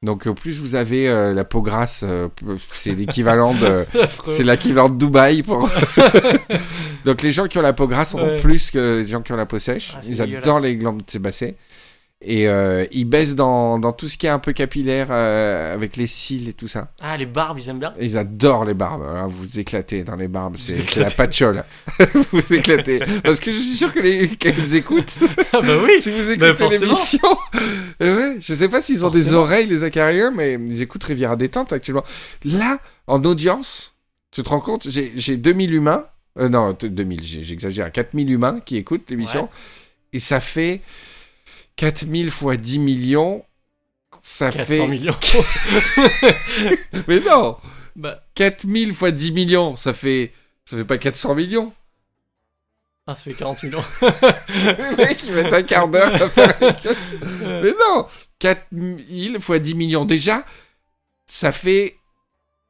Donc 0.02 0.26
au 0.26 0.34
plus 0.34 0.58
vous 0.58 0.74
avez 0.74 1.08
euh, 1.08 1.32
la 1.32 1.44
peau 1.44 1.62
grasse, 1.62 2.04
euh, 2.06 2.28
c'est 2.72 2.94
l'équivalent 2.94 3.54
de, 3.54 3.86
c'est 4.24 4.42
l'équivalent 4.42 4.88
de 4.88 4.98
Dubaï 4.98 5.42
pour. 5.42 5.70
Donc 7.04 7.22
les 7.22 7.32
gens 7.32 7.46
qui 7.46 7.58
ont 7.58 7.62
la 7.62 7.72
peau 7.72 7.88
grasse 7.88 8.14
en 8.14 8.20
ont 8.20 8.26
Ouais. 8.26 8.36
plus 8.40 8.70
que 8.70 9.00
les 9.02 9.06
gens 9.06 9.22
qui 9.22 9.32
ont 9.32 9.36
la 9.36 9.46
peau 9.46 9.58
sèche. 9.58 9.92
Ah, 9.96 10.00
Ils 10.08 10.20
adorent 10.22 10.60
les 10.60 10.76
glandes 10.76 11.02
sébacées. 11.06 11.56
Et 12.24 12.46
euh, 12.46 12.86
ils 12.92 13.04
baissent 13.04 13.34
dans, 13.34 13.80
dans 13.80 13.90
tout 13.90 14.06
ce 14.06 14.16
qui 14.16 14.26
est 14.26 14.30
un 14.30 14.38
peu 14.38 14.52
capillaire 14.52 15.08
euh, 15.10 15.74
avec 15.74 15.96
les 15.96 16.06
cils 16.06 16.48
et 16.48 16.52
tout 16.52 16.68
ça. 16.68 16.92
Ah, 17.02 17.16
les 17.16 17.26
barbes, 17.26 17.58
ils 17.58 17.68
aiment 17.68 17.80
bien? 17.80 17.92
Ils 18.00 18.16
adorent 18.16 18.64
les 18.64 18.74
barbes. 18.74 19.02
Alors, 19.02 19.28
vous 19.28 19.38
vous 19.42 19.58
éclatez 19.58 20.04
dans 20.04 20.14
les 20.14 20.28
barbes. 20.28 20.54
C'est 20.56 20.94
la 20.94 21.10
patchole. 21.10 21.64
vous 22.14 22.24
vous 22.30 22.54
éclatez. 22.54 23.00
Parce 23.24 23.40
que 23.40 23.50
je 23.50 23.58
suis 23.58 23.74
sûr 23.76 23.92
que 23.92 23.98
les, 23.98 24.28
qu'elles 24.28 24.76
écoutent. 24.76 25.18
Ah, 25.52 25.62
bah 25.62 25.72
oui. 25.84 26.00
si 26.00 26.12
vous 26.12 26.30
écoutez 26.30 26.78
l'émission. 26.78 27.28
Ouais, 28.00 28.36
je 28.38 28.54
sais 28.54 28.68
pas 28.68 28.80
s'ils 28.80 29.04
ont 29.04 29.10
des 29.10 29.34
oreilles, 29.34 29.66
les 29.66 29.82
acariens, 29.82 30.30
mais 30.30 30.54
ils 30.64 30.80
écoutent 30.80 31.02
Riviera 31.02 31.34
Détente 31.34 31.72
actuellement. 31.72 32.04
Là, 32.44 32.78
en 33.08 33.20
audience, 33.24 33.96
tu 34.30 34.44
te 34.44 34.48
rends 34.48 34.60
compte, 34.60 34.88
j'ai 34.88 35.12
j'ai 35.16 35.36
2000 35.36 35.74
humains. 35.74 36.04
Euh, 36.38 36.48
non, 36.48 36.72
t- 36.74 36.88
2000, 36.88 37.22
j'ai- 37.22 37.44
j'exagère. 37.44 37.90
4000 37.92 38.30
humains 38.30 38.60
qui 38.60 38.76
écoutent 38.76 39.10
l'émission. 39.10 39.42
Ouais. 39.44 39.48
Et 40.14 40.20
ça 40.20 40.40
fait 40.40 40.80
4000 41.76 42.30
fois 42.30 42.56
10 42.56 42.78
millions. 42.78 43.44
Ça 44.22 44.50
400 44.52 44.64
fait. 44.74 44.88
millions. 44.88 45.16
Mais 47.08 47.20
non 47.20 47.56
bah, 47.96 48.22
4000 48.34 48.94
fois 48.94 49.10
10 49.10 49.32
millions, 49.32 49.76
ça 49.76 49.92
fait. 49.92 50.32
Ça 50.64 50.76
fait 50.76 50.84
pas 50.84 50.96
400 50.96 51.34
millions. 51.34 51.72
ah, 53.06 53.14
ça 53.14 53.24
fait 53.24 53.34
40 53.34 53.62
millions. 53.64 53.84
Le 54.00 54.96
mec, 54.96 55.22
il 55.26 55.32
met 55.34 55.52
un 55.52 55.62
quart 55.62 55.88
d'heure 55.88 56.14
à 56.14 56.28
faire. 56.30 56.54
Mais 57.62 57.72
non 57.72 58.06
4000 58.38 59.40
fois 59.40 59.58
10 59.58 59.74
millions. 59.74 60.04
Déjà, 60.06 60.46
ça 61.26 61.52
fait. 61.52 61.98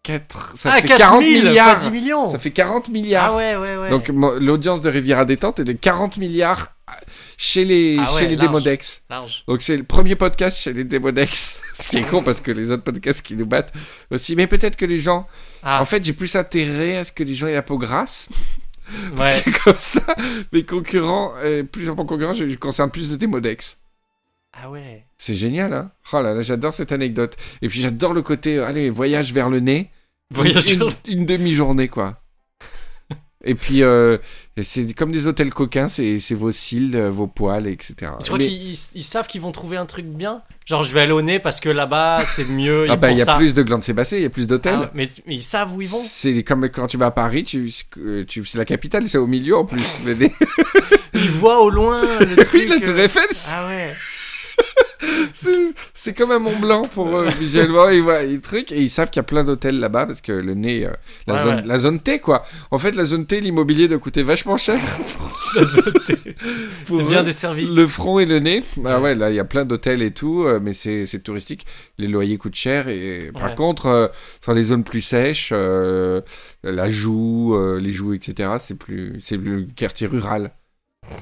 4, 0.04 0.56
ça 0.56 0.70
ah, 0.72 0.80
fait 0.80 0.88
40 0.88 0.98
40 0.98 1.24
000 1.24 1.48
milliards. 1.48 1.80
fois 1.80 1.90
10 1.90 1.90
millions. 1.90 2.28
Ça 2.28 2.38
fait 2.38 2.50
40 2.50 2.88
milliards. 2.88 3.32
Ah 3.32 3.36
ouais, 3.36 3.56
ouais, 3.56 3.76
ouais. 3.76 3.90
Donc 3.90 4.08
l'audience 4.08 4.80
de 4.80 4.90
Riviera 4.90 5.24
Détente 5.24 5.60
est 5.60 5.64
de 5.64 5.72
40 5.72 6.16
milliards 6.16 6.74
chez 7.38 7.64
les, 7.64 7.98
Ah 8.00 8.12
ouais, 8.12 8.20
chez 8.20 8.26
les 8.26 8.36
large. 8.36 8.48
Démodex. 8.48 9.02
Large. 9.08 9.44
Donc 9.46 9.62
c'est 9.62 9.76
le 9.76 9.84
premier 9.84 10.16
podcast 10.16 10.58
chez 10.58 10.72
les 10.72 10.82
Démodex. 10.82 11.60
Ce 11.74 11.88
qui 11.88 11.98
est 11.98 12.02
con 12.02 12.22
parce 12.22 12.40
que 12.40 12.50
les 12.50 12.72
autres 12.72 12.82
podcasts 12.82 13.22
qui 13.22 13.36
nous 13.36 13.46
battent 13.46 13.72
aussi. 14.10 14.34
Mais 14.34 14.48
peut-être 14.48 14.76
que 14.76 14.86
les 14.86 14.98
gens... 14.98 15.26
Ah, 15.62 15.80
En 15.80 15.84
fait, 15.84 16.04
j'ai 16.04 16.12
plus 16.12 16.34
intérêt 16.34 16.96
à 16.96 17.04
ce 17.04 17.12
que 17.12 17.22
les 17.22 17.34
gens 17.34 17.46
aient 17.46 17.54
la 17.54 17.62
peau 17.62 17.78
grasse. 17.78 18.28
ouais. 19.18 19.42
C'est 19.44 19.52
comme 19.62 19.78
ça. 19.78 20.02
Mes 20.52 20.64
concurrents, 20.64 21.32
euh, 21.44 21.62
plus 21.62 21.86
mon 21.86 22.04
concurrent, 22.04 22.32
je, 22.32 22.48
je 22.48 22.56
concerne 22.56 22.90
plus 22.90 23.08
le 23.10 23.16
Démodex. 23.16 23.78
Ah 24.52 24.70
ouais. 24.70 25.06
C'est 25.16 25.34
génial, 25.34 25.72
hein 25.72 25.90
Oh 26.12 26.20
là 26.22 26.34
là, 26.34 26.42
j'adore 26.42 26.74
cette 26.74 26.92
anecdote. 26.92 27.36
Et 27.62 27.68
puis 27.68 27.80
j'adore 27.80 28.12
le 28.12 28.22
côté, 28.22 28.58
euh, 28.58 28.66
allez, 28.66 28.90
voyage 28.90 29.32
vers 29.32 29.48
le 29.48 29.60
nez. 29.60 29.90
Voyage 30.32 30.72
une, 30.72 30.88
une- 31.08 31.26
demi-journée, 31.26 31.88
quoi. 31.88 32.18
Et 33.44 33.54
puis, 33.56 33.82
euh, 33.82 34.18
c'est 34.62 34.92
comme 34.94 35.10
des 35.10 35.26
hôtels 35.26 35.52
coquins, 35.52 35.88
c'est 35.88 36.18
vos 36.34 36.50
cils, 36.52 36.94
euh, 36.94 37.10
vos 37.10 37.26
poils, 37.26 37.66
etc. 37.66 37.94
Tu 38.20 38.26
crois 38.26 38.38
Mais- 38.38 38.46
qu'ils 38.46 38.70
ils- 38.72 38.78
ils 38.94 39.02
savent 39.02 39.26
qu'ils 39.26 39.40
vont 39.40 39.52
trouver 39.52 39.76
un 39.78 39.86
truc 39.86 40.04
bien 40.06 40.42
Genre, 40.64 40.84
je 40.84 40.92
vais 40.94 41.00
aller 41.00 41.12
au 41.12 41.22
nez 41.22 41.40
parce 41.40 41.58
que 41.58 41.68
là-bas, 41.68 42.22
c'est 42.24 42.44
mieux. 42.44 42.86
Ah 42.90 42.96
bah, 42.96 43.10
il 43.10 43.18
y 43.18 43.22
a 43.22 43.24
ça. 43.24 43.36
plus 43.36 43.52
de 43.52 43.62
glandes 43.62 43.82
sébacées, 43.82 44.18
il 44.18 44.22
y 44.22 44.26
a 44.26 44.30
plus 44.30 44.46
d'hôtels. 44.46 44.78
Ah, 44.84 44.90
mais, 44.94 45.10
mais 45.26 45.34
ils 45.34 45.42
savent 45.42 45.74
où 45.74 45.82
ils 45.82 45.88
vont 45.88 46.00
C'est 46.06 46.44
comme 46.44 46.68
quand 46.70 46.86
tu 46.86 46.96
vas 46.98 47.06
à 47.06 47.10
Paris, 47.10 47.42
tu, 47.42 47.72
tu, 48.28 48.44
c'est 48.44 48.58
la 48.58 48.64
capitale, 48.64 49.08
c'est 49.08 49.18
au 49.18 49.26
milieu 49.26 49.56
en 49.56 49.64
plus. 49.64 49.98
Ils 51.14 51.30
voient 51.30 51.60
au 51.62 51.68
loin 51.70 52.00
le 52.20 52.26
oui, 52.38 52.44
truc. 52.44 52.68
la 52.68 52.80
Tour 52.80 52.98
Eiffel, 52.98 53.26
Ah 53.50 53.66
ouais. 53.66 53.90
c'est 55.94 56.14
comme 56.16 56.30
un 56.30 56.38
Mont 56.38 56.58
Blanc 56.58 56.82
pour 56.94 57.16
eux, 57.16 57.26
visuellement. 57.38 57.88
Ils 57.88 58.02
voient 58.02 58.22
les 58.22 58.40
trucs 58.40 58.72
et 58.72 58.80
ils 58.80 58.90
savent 58.90 59.10
qu'il 59.10 59.18
y 59.18 59.20
a 59.20 59.24
plein 59.24 59.44
d'hôtels 59.44 59.78
là-bas 59.78 60.06
parce 60.06 60.20
que 60.20 60.32
le 60.32 60.54
nez, 60.54 60.86
euh, 60.86 60.90
la, 61.26 61.34
Ouais, 61.34 61.42
zone, 61.42 61.54
ouais. 61.56 61.62
la 61.64 61.78
zone 61.78 62.00
T, 62.00 62.18
quoi. 62.18 62.42
En 62.70 62.78
fait, 62.78 62.94
la 62.94 63.04
zone 63.04 63.26
T, 63.26 63.40
l'immobilier 63.40 63.88
doit 63.88 63.98
coûter 63.98 64.22
vachement 64.22 64.56
cher. 64.56 64.78
C'est 65.54 67.02
bien 67.06 67.22
desservi. 67.22 67.66
Le 67.66 67.86
front 67.86 68.18
et 68.18 68.24
le 68.24 68.38
nez. 68.38 68.62
Ah 68.84 69.00
ouais, 69.00 69.14
là, 69.14 69.30
il 69.30 69.36
y 69.36 69.40
a 69.40 69.44
plein 69.44 69.64
d'hôtels 69.64 70.02
et 70.02 70.12
tout, 70.12 70.44
euh, 70.44 70.60
mais 70.62 70.72
c'est 70.72 71.06
touristique. 71.22 71.66
Les 71.98 72.08
loyers 72.08 72.38
coûtent 72.38 72.54
cher 72.54 72.88
et 72.88 73.30
par 73.38 73.54
contre, 73.54 73.86
euh, 73.86 74.08
sur 74.40 74.54
les 74.54 74.64
zones 74.64 74.84
plus 74.84 75.02
sèches, 75.02 75.50
euh, 75.52 76.20
la 76.62 76.88
joue, 76.88 77.54
euh, 77.54 77.78
les 77.80 77.92
joues, 77.92 78.14
etc., 78.14 78.50
c'est 78.58 78.78
plus, 78.78 79.20
c'est 79.20 79.36
le 79.36 79.66
quartier 79.76 80.06
rural. 80.06 80.52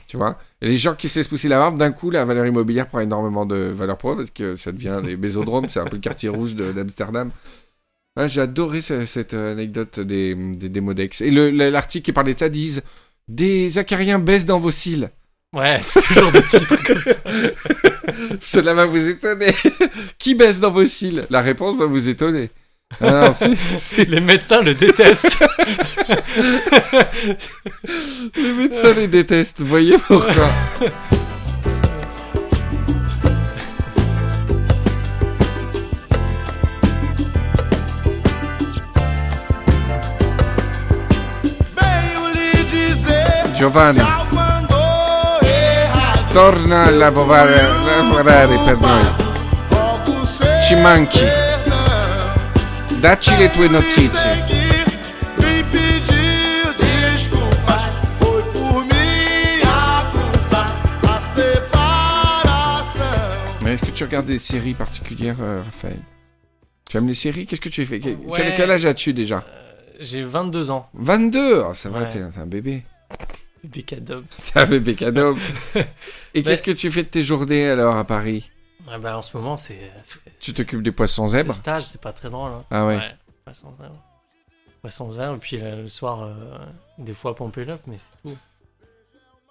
Tu 0.06 0.16
vois? 0.16 0.38
Et 0.60 0.68
les 0.68 0.76
gens 0.78 0.94
qui 0.94 1.08
se 1.08 1.18
laissent 1.18 1.28
pousser 1.28 1.48
la 1.48 1.58
barbe, 1.58 1.78
d'un 1.78 1.90
coup, 1.92 2.10
la 2.10 2.24
valeur 2.24 2.46
immobilière 2.46 2.86
prend 2.86 3.00
énormément 3.00 3.46
de 3.46 3.56
valeur 3.56 3.96
pour 3.98 4.12
eux 4.12 4.16
parce 4.16 4.30
que 4.30 4.54
ça 4.56 4.72
devient 4.72 5.00
des 5.04 5.16
bésodromes, 5.16 5.68
c'est 5.68 5.80
un 5.80 5.84
peu 5.86 5.96
le 5.96 6.00
quartier 6.02 6.28
rouge 6.28 6.54
d'Amsterdam. 6.54 7.30
Ouais, 8.16 8.28
J'ai 8.28 8.40
adoré 8.42 8.80
ce- 8.82 9.06
cette 9.06 9.34
anecdote 9.34 10.00
des, 10.00 10.34
des, 10.34 10.68
des 10.68 10.80
Modex. 10.80 11.20
Et 11.20 11.30
le- 11.30 11.50
le- 11.50 11.70
l'article 11.70 12.04
qui 12.04 12.12
parlait 12.12 12.34
de 12.34 12.38
ça 12.38 12.48
disent 12.48 12.82
Des 13.28 13.78
acariens 13.78 14.18
baissent 14.18 14.46
dans 14.46 14.58
vos 14.60 14.70
cils. 14.72 15.10
Ouais, 15.52 15.78
c'est 15.82 16.02
toujours 16.02 16.30
des 16.32 16.42
titres 16.42 16.76
comme 16.86 17.00
ça. 17.00 17.14
Cela 18.40 18.74
va 18.74 18.86
vous 18.86 19.08
étonner. 19.08 19.52
Qui 20.18 20.34
baisse 20.34 20.60
dans 20.60 20.70
vos 20.70 20.84
cils? 20.84 21.24
La 21.30 21.40
réponse 21.40 21.76
va 21.78 21.86
vous 21.86 22.08
étonner. 22.08 22.50
Ah 22.98 23.10
non, 23.10 23.32
Les 24.08 24.20
médecins 24.20 24.62
le 24.62 24.74
détestent. 24.74 25.28
les 28.36 28.52
médecins 28.52 28.92
les 28.94 29.08
détestent. 29.08 29.62
Voyez 29.62 29.96
pourquoi 29.98 30.44
Giovanni, 43.54 44.02
torna 46.32 46.84
a 46.84 46.90
lavorare, 46.90 47.68
lavorare 47.84 48.58
per 48.64 48.78
noi. 48.80 49.04
Ci 50.62 50.76
manchi. 50.76 51.49
Dacci 53.02 53.30
le 53.38 53.48
tue 53.50 53.68
notizie. 53.70 54.10
Mais 63.64 63.74
est-ce 63.74 63.82
que 63.84 63.90
tu 63.90 64.04
regardes 64.04 64.26
des 64.26 64.38
séries 64.38 64.74
particulières, 64.74 65.36
euh, 65.40 65.62
Raphaël? 65.62 65.98
Tu 66.90 66.96
aimes 66.96 67.08
les 67.08 67.14
séries? 67.14 67.46
Qu'est-ce 67.46 67.60
que 67.60 67.68
tu 67.68 67.84
fais? 67.84 68.00
Quel, 68.00 68.16
Ouais. 68.16 68.40
quel- 68.40 68.54
quel 68.56 68.70
âge 68.70 68.86
as-tu 68.86 69.12
déjà? 69.12 69.44
J'ai 70.00 70.22
22 70.22 70.70
ans. 70.70 70.88
22 70.94 71.62
oh, 71.68 71.74
Ça 71.74 71.90
va, 71.90 72.00
Ouais. 72.00 72.08
t'es 72.08 72.18
t'es 72.20 72.38
un 72.38 72.46
bébé. 72.46 72.82
Bicadom. 73.64 74.24
T'es 74.52 74.60
un 74.60 74.66
bébé 74.66 74.94
cadeau. 74.94 75.36
Et 75.74 75.80
Mais- 76.36 76.42
qu'est-ce 76.42 76.62
que 76.62 76.70
tu 76.70 76.90
fais 76.90 77.02
de 77.02 77.08
tes 77.08 77.22
journées 77.22 77.68
alors 77.68 77.96
à 77.96 78.04
Paris? 78.04 78.50
Ah 78.92 78.98
bah, 78.98 79.16
en 79.16 79.22
ce 79.22 79.36
moment, 79.36 79.56
c'est. 79.56 79.78
Tu 80.40 80.52
t'occupes 80.52 80.82
des 80.82 80.92
poissons 80.92 81.26
c'est 81.26 81.38
zèbres? 81.38 81.54
stage, 81.54 81.82
c'est 81.84 82.00
pas 82.00 82.12
très 82.12 82.30
drôle. 82.30 82.50
hein. 82.52 82.64
Ah 82.70 82.86
ouais. 82.86 82.98
Poisson 83.44 83.72
zèbre. 83.80 83.94
Poisson 84.80 85.10
zèbre, 85.10 85.34
et 85.34 85.38
puis 85.38 85.58
euh, 85.60 85.82
le 85.82 85.88
soir, 85.88 86.22
euh, 86.22 86.34
des 86.98 87.12
fois 87.12 87.34
pomper 87.36 87.68
up, 87.68 87.80
mais 87.86 87.96
c'est 87.98 88.10
tout. 88.22 88.36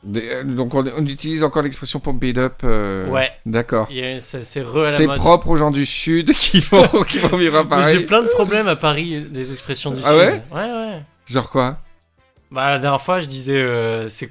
Des- 0.03 0.29
euh, 0.29 0.43
Donc 0.43 0.73
on, 0.73 0.85
on 0.87 1.05
utilise 1.05 1.43
encore 1.43 1.61
l'expression 1.61 1.99
pump 1.99 2.23
it 2.23 2.37
up. 2.37 2.61
euh, 2.63 3.07
Ouais. 3.09 3.31
D'accord. 3.45 3.87
C'est 4.39 4.63
propre 5.17 5.49
aux 5.49 5.55
gens 5.57 5.71
du 5.71 5.85
sud 5.85 6.31
qui 6.33 6.61
vont, 6.61 6.87
qui 7.03 7.19
vont 7.19 7.37
vivre 7.37 7.57
à 7.59 7.65
Paris. 7.67 7.91
J'ai 7.91 8.05
plein 8.05 8.23
de 8.23 8.27
problèmes 8.29 8.67
à 8.67 8.75
Paris, 8.75 9.21
des 9.21 9.51
expressions 9.51 9.91
du 9.91 9.99
Ah 10.03 10.09
sud. 10.09 10.17
ouais? 10.17 10.43
Ouais, 10.51 10.71
ouais. 10.71 11.01
Genre 11.25 11.49
quoi? 11.49 11.77
Bah, 12.49 12.69
la 12.71 12.79
dernière 12.79 13.01
fois, 13.01 13.19
je 13.19 13.27
disais, 13.27 13.57
euh, 13.61 14.07
c'est, 14.07 14.29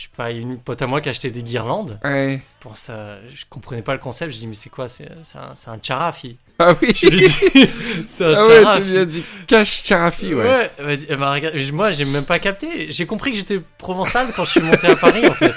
je 0.00 0.06
sais 0.06 0.10
pas, 0.16 0.30
une 0.30 0.58
pote 0.58 0.80
à 0.80 0.86
moi 0.86 1.02
qui 1.02 1.08
a 1.08 1.10
acheté 1.10 1.30
des 1.30 1.42
guirlandes. 1.42 1.98
Ouais. 2.02 2.40
Pour 2.60 2.78
ça, 2.78 3.18
je 3.34 3.44
comprenais 3.50 3.82
pas 3.82 3.92
le 3.92 3.98
concept. 3.98 4.32
Je 4.32 4.38
dis, 4.38 4.46
mais 4.46 4.54
c'est 4.54 4.70
quoi? 4.70 4.88
C'est 4.88 5.06
un, 5.36 5.72
un 5.72 5.78
charafi. 5.82 6.38
Ah 6.58 6.74
oui 6.80 6.92
Je 6.94 7.06
lui 7.06 7.18
dis, 7.18 7.26
c'est 8.08 8.24
un 8.24 8.38
Ah 8.38 8.46
ouais, 8.46 8.64
tu 8.80 8.82
lui 8.90 8.96
as 8.98 9.04
dit 9.04 9.22
cache 9.46 9.82
Charafi, 9.84 10.34
ouais. 10.34 10.70
elle 10.78 10.86
m'a 10.86 10.96
dit- 10.96 11.06
elle 11.08 11.16
m'a 11.18 11.32
regardé- 11.32 11.72
Moi, 11.72 11.90
j'ai 11.90 12.04
même 12.06 12.24
pas 12.24 12.38
capté. 12.38 12.90
J'ai 12.90 13.04
compris 13.06 13.32
que 13.32 13.36
j'étais 13.38 13.60
provençal 13.78 14.28
quand 14.34 14.44
je 14.44 14.50
suis 14.52 14.60
monté 14.62 14.86
à 14.86 14.96
Paris, 14.96 15.26
en 15.26 15.32
fait. 15.34 15.52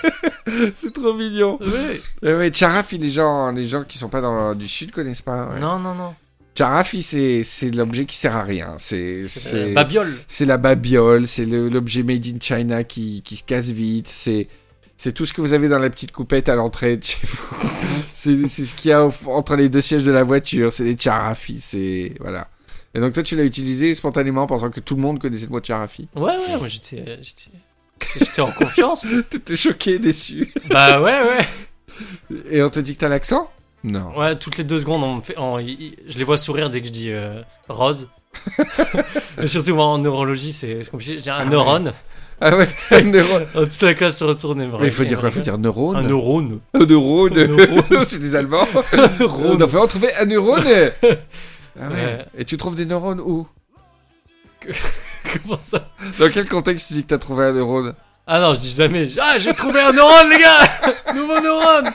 C'est 0.75 0.93
trop 0.93 1.13
mignon. 1.13 1.57
Ouais. 1.61 2.01
Ouais, 2.21 2.35
ouais, 2.35 2.51
Charafi, 2.53 2.97
les 2.97 3.09
gens, 3.11 3.51
les 3.51 3.65
gens 3.67 3.83
qui 3.85 3.97
sont 3.97 4.09
pas 4.09 4.19
dans 4.21 4.53
du 4.55 4.67
sud 4.67 4.91
connaissent 4.91 5.21
pas. 5.21 5.47
ouais. 5.49 5.59
Non, 5.59 5.79
non, 5.79 5.95
non. 5.95 6.15
Charafi, 6.55 7.01
c'est 7.01 7.71
l'objet 7.71 8.05
qui 8.05 8.15
sert 8.15 8.35
à 8.35 8.43
rien. 8.43 8.75
C'est 8.77 9.23
la 9.53 9.67
babiole. 9.73 10.13
c'est 10.27 10.45
la 10.45 10.57
babiole, 10.57 11.27
c'est 11.27 11.45
l'objet 11.45 12.03
made 12.03 12.25
in 12.27 12.39
China 12.39 12.83
qui, 12.83 13.21
qui 13.23 13.37
se 13.37 13.43
casse 13.43 13.69
vite. 13.69 14.07
C'est 14.07 14.47
c'est 14.95 15.11
tout 15.11 15.25
ce 15.25 15.33
que 15.33 15.41
vous 15.41 15.53
avez 15.53 15.67
dans 15.67 15.79
la 15.79 15.89
petite 15.89 16.11
coupette 16.11 16.47
à 16.47 16.55
l'entrée 16.55 16.97
de 16.97 17.03
chez 17.03 17.19
vous. 17.23 17.69
c'est 18.13 18.47
ce 18.47 18.73
qu'il 18.73 18.89
y 18.89 18.93
a 18.93 19.09
entre 19.25 19.55
les 19.55 19.67
deux 19.67 19.81
sièges 19.81 20.03
de 20.03 20.11
la 20.11 20.23
voiture. 20.23 20.71
C'est 20.71 20.83
des 20.83 20.95
Charafi. 20.97 21.59
C'est 21.59 22.13
voilà. 22.19 22.47
Et 22.93 22.99
donc 22.99 23.13
toi, 23.13 23.23
tu 23.23 23.35
l'as 23.35 23.43
utilisé 23.43 23.95
spontanément, 23.95 24.45
pensant 24.45 24.69
que 24.69 24.79
tout 24.79 24.95
le 24.95 25.01
monde 25.01 25.19
connaissait 25.19 25.45
le 25.45 25.51
mot 25.51 25.59
Charafi. 25.61 26.07
Ouais, 26.15 26.21
ouais, 26.21 26.57
moi 26.57 26.67
j'étais. 26.67 27.19
J'étais 27.21 27.51
j'étais 28.19 28.41
en 28.41 28.51
confiance. 28.51 29.07
T'étais 29.29 29.55
choqué, 29.55 29.99
déçu. 29.99 30.53
bah 30.69 31.01
ouais, 31.01 31.21
ouais. 31.21 32.37
Et 32.51 32.61
on 32.61 32.69
te 32.69 32.79
dit 32.79 32.93
que 32.93 32.99
t'as 32.99 33.09
l'accent? 33.09 33.49
Non. 33.83 34.17
Ouais, 34.17 34.37
toutes 34.37 34.57
les 34.57 34.63
deux 34.63 34.79
secondes, 34.79 35.03
on 35.03 35.15
me 35.15 35.21
fait, 35.21 35.37
on- 35.37 35.59
je 35.59 36.17
les 36.17 36.23
vois 36.23 36.37
sourire 36.37 36.69
dès 36.69 36.81
que 36.81 36.87
je 36.87 36.91
dis 36.91 37.11
euh, 37.11 37.41
rose. 37.67 38.09
Mais 39.37 39.47
surtout, 39.47 39.75
moi, 39.75 39.85
en 39.85 39.97
neurologie, 39.97 40.53
c'est 40.53 40.89
compliqué. 40.89 41.19
J'ai 41.23 41.31
un 41.31 41.45
neurone. 41.45 41.93
Ah 42.41 42.55
ouais, 42.57 42.67
un 42.91 43.01
neurone. 43.03 43.45
Toute 43.53 43.81
la 43.83 43.93
classe 43.93 44.17
se 44.17 44.23
retourne 44.23 44.65
Mais 44.79 44.85
il 44.87 44.91
faut 44.91 45.03
dire 45.05 45.19
quoi? 45.19 45.29
Il 45.29 45.31
faut 45.33 45.41
dire 45.41 45.57
neurone. 45.57 45.97
Un 45.97 46.01
neurone. 46.03 46.59
Un 46.73 46.85
neurone. 46.85 47.37
Un 47.37 47.47
neurone. 47.47 48.03
c'est 48.05 48.19
des 48.19 48.35
Allemands. 48.35 48.67
neurone. 49.19 49.57
On 49.57 49.61
a 49.61 49.65
vraiment 49.65 49.87
trouvé 49.87 50.13
un 50.15 50.25
neurone. 50.25 50.63
Ah 50.65 51.87
ouais. 51.89 51.93
Ouais. 51.93 52.25
Et 52.37 52.45
tu 52.45 52.57
trouves 52.57 52.75
des 52.75 52.85
neurones 52.85 53.19
où? 53.21 53.47
Comment 54.61 55.59
ça? 55.59 55.89
Dans 56.19 56.29
quel 56.29 56.47
contexte 56.47 56.87
tu 56.87 56.93
dis 56.95 57.03
que 57.03 57.07
t'as 57.09 57.17
trouvé 57.17 57.45
un 57.45 57.53
neurone? 57.53 57.95
Ah 58.25 58.39
non, 58.39 58.53
je 58.53 58.59
dis 58.61 58.69
jamais. 58.75 59.05
Ah, 59.21 59.37
j'ai 59.37 59.53
trouvé 59.53 59.81
un 59.81 59.91
neurone, 59.91 60.29
les 60.29 60.39
gars 60.39 61.13
Nouveau 61.13 61.39
neurone 61.41 61.91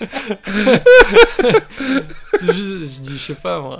C'est 2.38 2.52
juste, 2.54 2.80
je 2.80 3.00
dis, 3.02 3.18
je 3.18 3.18
sais 3.18 3.34
pas, 3.34 3.60
moi. 3.60 3.78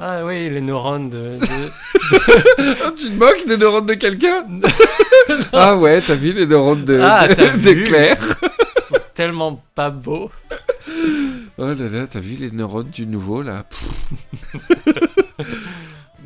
Ah 0.00 0.24
oui, 0.24 0.48
les 0.48 0.60
neurones 0.60 1.10
de. 1.10 1.28
de- 1.28 1.70
Ah, 2.82 2.92
Tu 2.96 3.08
te 3.10 3.14
moques 3.18 3.46
des 3.46 3.56
neurones 3.56 3.86
de 3.86 3.94
quelqu'un? 3.94 4.46
Ah 5.52 5.76
ouais, 5.76 6.00
t'as 6.00 6.14
vu 6.14 6.32
les 6.32 6.46
neurones 6.46 6.84
de, 6.84 7.00
Ah, 7.02 7.26
de, 7.28 7.34
t'as 7.34 7.50
de 7.50 7.56
vu 7.70 7.82
Claire? 7.82 8.16
C'est 8.80 9.12
tellement 9.14 9.62
pas 9.74 9.90
beau. 9.90 10.30
Oh 11.58 11.66
là 11.66 11.74
là, 11.74 12.06
t'as 12.06 12.20
vu 12.20 12.36
les 12.36 12.52
neurones 12.52 12.90
du 12.90 13.06
nouveau 13.06 13.42
là? 13.42 13.64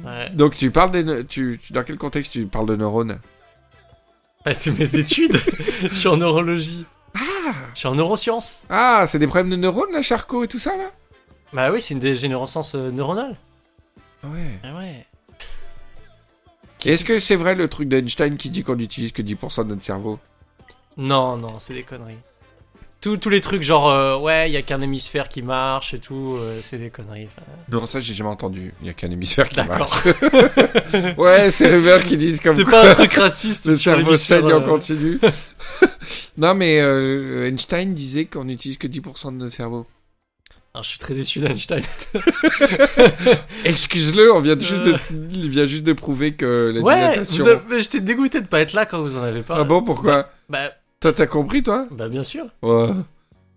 Ouais. 0.05 0.31
Donc 0.35 0.57
tu 0.57 0.71
parles 0.71 0.91
des... 0.91 1.25
tu- 1.25 1.59
dans 1.71 1.83
quel 1.83 1.97
contexte 1.97 2.33
tu 2.33 2.45
parles 2.47 2.67
de 2.67 2.77
neurones? 2.77 3.19
Bah, 4.45 4.55
c'est 4.55 4.77
mes 4.79 4.97
études. 4.97 5.37
je 5.83 5.95
suis 5.95 6.09
en 6.09 6.17
neurologie. 6.17 6.85
Je 7.75 7.79
suis 7.79 7.89
en 7.89 7.95
neurosciences. 7.95 8.63
Ah, 8.69 9.05
c'est 9.07 9.19
des 9.19 9.27
problèmes 9.27 9.51
de 9.51 9.57
neurones 9.57 9.93
là, 9.93 10.03
Charcot 10.03 10.45
et 10.45 10.49
tout 10.49 10.59
ça 10.59 10.77
là? 10.77 10.91
Bah 11.53 11.71
oui, 11.71 11.83
c'est 11.83 11.95
une 11.95 12.01
dégénérescence 12.01 12.75
euh, 12.75 12.91
neuronale. 12.91 13.37
Ouais. 14.25 14.59
Ah 14.65 14.75
ouais. 14.77 15.07
Est-ce 16.85 17.05
que 17.05 17.19
c'est 17.19 17.37
vrai 17.37 17.55
le 17.55 17.69
truc 17.69 17.89
d'Einstein 17.89 18.37
qui 18.37 18.51
dit 18.51 18.63
qu'on 18.63 18.77
n'utilise 18.77 19.13
que 19.13 19.23
10% 19.23 19.65
de 19.65 19.69
notre 19.69 19.85
cerveau? 19.85 20.19
Non, 20.97 21.37
non, 21.37 21.59
c'est 21.59 21.75
des 21.75 21.83
conneries. 21.83 22.19
Tous, 23.03 23.17
tous 23.17 23.31
les 23.31 23.41
trucs 23.41 23.65
genre, 23.65 23.91
euh, 23.91 24.17
ouais, 24.17 24.49
il 24.49 24.53
y 24.53 24.57
a 24.57 24.63
qu'un 24.63 24.81
hémisphère 24.81 25.29
qui 25.29 25.43
marche 25.43 25.93
et 25.93 25.99
tout, 25.99 26.37
euh, 26.39 26.61
c'est 26.63 26.79
des 26.79 26.89
conneries. 26.89 27.27
Enfin, 27.27 27.43
Non, 27.69 27.85
ça 27.85 27.99
j'ai 27.99 28.15
jamais 28.15 28.31
entendu. 28.31 28.73
Il 28.81 28.87
y 28.87 28.91
a 28.91 28.93
qu'un 28.93 29.11
hémisphère 29.11 29.49
qui 29.49 29.61
marche. 29.61 30.05
ouais, 31.19 31.51
c'est 31.51 31.69
rumeurs 31.69 32.05
qui 32.05 32.17
disent 32.17 32.39
comme 32.39 32.55
C'était 32.55 32.71
pas 32.71 32.89
un 32.89 32.95
truc 32.95 33.13
raciste 33.15 33.67
le 33.67 33.75
sur 33.75 33.95
cerveau 33.97 34.17
saigne 34.17 34.53
en 34.53 34.63
euh, 34.63 34.69
continu. 34.69 35.19
non, 36.37 36.55
mais 36.55 36.81
euh, 36.81 37.49
Einstein 37.49 37.93
disait 37.93 38.27
qu'on 38.27 38.45
n'utilise 38.45 38.79
que 38.79 38.87
10% 38.87 39.33
de 39.33 39.37
notre 39.39 39.55
cerveau. 39.57 39.85
Alors, 40.73 40.85
je 40.85 40.91
suis 40.91 41.01
très 41.01 41.15
déçu 41.15 41.41
d'Einstein. 41.41 41.83
Excuse-le, 43.65 44.33
on 44.33 44.41
vient 44.41 44.55
de 44.55 44.63
juste 44.63 44.85
de, 44.85 44.95
il 45.35 45.51
vient 45.51 45.67
juste 45.67 45.83
de 45.83 45.93
prouver 45.93 46.35
que 46.35 46.71
la. 46.73 46.81
Ouais, 46.81 47.11
dilatation... 47.11 47.63
mais 47.69 47.81
j'étais 47.81 48.01
dégoûté 48.01 48.41
de 48.41 48.47
pas 48.47 48.61
être 48.61 48.75
là 48.75 48.87
quand 48.87 49.03
vous 49.03 49.19
en 49.19 49.23
avez 49.23 49.43
pas. 49.43 49.57
Ah 49.59 49.65
bon, 49.65 49.83
pourquoi? 49.83 50.31
Bah, 50.49 50.71
Toi, 51.03 51.13
t'as 51.13 51.27
compris, 51.27 51.63
toi 51.63 51.87
bah 51.91 52.09
bien 52.09 52.23
sûr. 52.23 52.47
Ouais. 52.63 52.89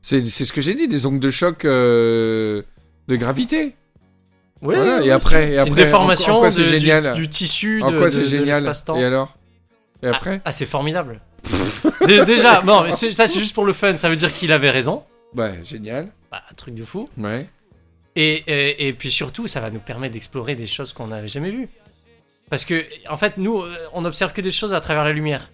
C'est 0.01 0.25
c'est 0.25 0.45
ce 0.45 0.51
que 0.53 0.62
j'ai 0.62 0.75
dit, 0.75 0.88
des 0.88 1.05
ondes 1.05 1.19
de 1.19 1.29
choc 1.29 1.63
euh, 1.65 2.62
de 3.08 3.15
gravité. 3.15 3.75
Ouais, 4.62 4.75
Voilà, 4.75 4.97
ouais, 4.99 5.08
et 5.08 5.12
après- 5.12 5.43
et 5.43 5.47
c'est 5.47 5.53
une 5.53 5.60
après, 5.73 5.84
déformation 5.86 6.36
en 6.36 6.39
quoi 6.39 6.49
de- 6.49 6.53
c'est 6.53 6.63
du- 6.63 6.69
génial? 6.79 7.13
du, 7.13 7.29
tissu 7.29 7.81
En 7.84 7.91
de, 7.91 7.97
quoi 7.97 8.08
de- 8.08 8.13
c'est 8.13 8.25
génial? 8.25 8.45
l'espace-temps. 8.63 8.97
Et 8.97 9.03
alors? 9.03 9.36
Et 10.03 10.08
Ah, 10.08 10.15
après? 10.15 10.41
ah, 10.45 10.51
c'est 10.51 10.65
formidable. 10.65 11.21
Dé- 12.08 12.25
Déjà, 12.25 12.62
non, 12.63 12.84
mais 12.84 12.91
c'est- 12.91 13.12
ça 13.12 13.27
c'est 13.27 13.39
juste 13.39 13.53
pour 13.53 13.65
le 13.65 13.73
fun. 13.73 13.95
Ça 13.97 14.10
veut 14.10 14.15
dire 14.15 14.34
qu'il 14.34 14.51
avait 14.51 14.71
raison. 14.71 15.03
Ouais, 15.36 15.62
génial. 15.63 16.08
Bah, 16.31 16.41
un 16.49 16.53
truc 16.55 16.73
de 16.73 16.84
fou. 16.84 17.10
Ouais. 17.17 17.47
Et, 18.15 18.43
et, 18.47 18.88
et 18.88 18.93
puis 18.93 19.12
surtout, 19.12 19.45
ça 19.47 19.60
va 19.60 19.69
nous 19.69 19.79
permettre 19.79 20.13
d'explorer 20.13 20.55
des 20.55 20.65
choses 20.65 20.93
qu'on 20.93 21.08
n'avait 21.08 21.27
jamais 21.27 21.49
vues. 21.51 21.67
Parce 22.49 22.63
que, 22.65 22.86
en 23.10 23.17
fait, 23.17 23.38
nous, 23.38 23.62
euh, 23.62 23.75
on 23.93 24.05
observe 24.05 24.31
que 24.34 24.41
des 24.41 24.51
choses 24.51 24.73
à 24.73 24.79
travers 24.79 25.03
la 25.03 25.12
lumière. 25.12 25.51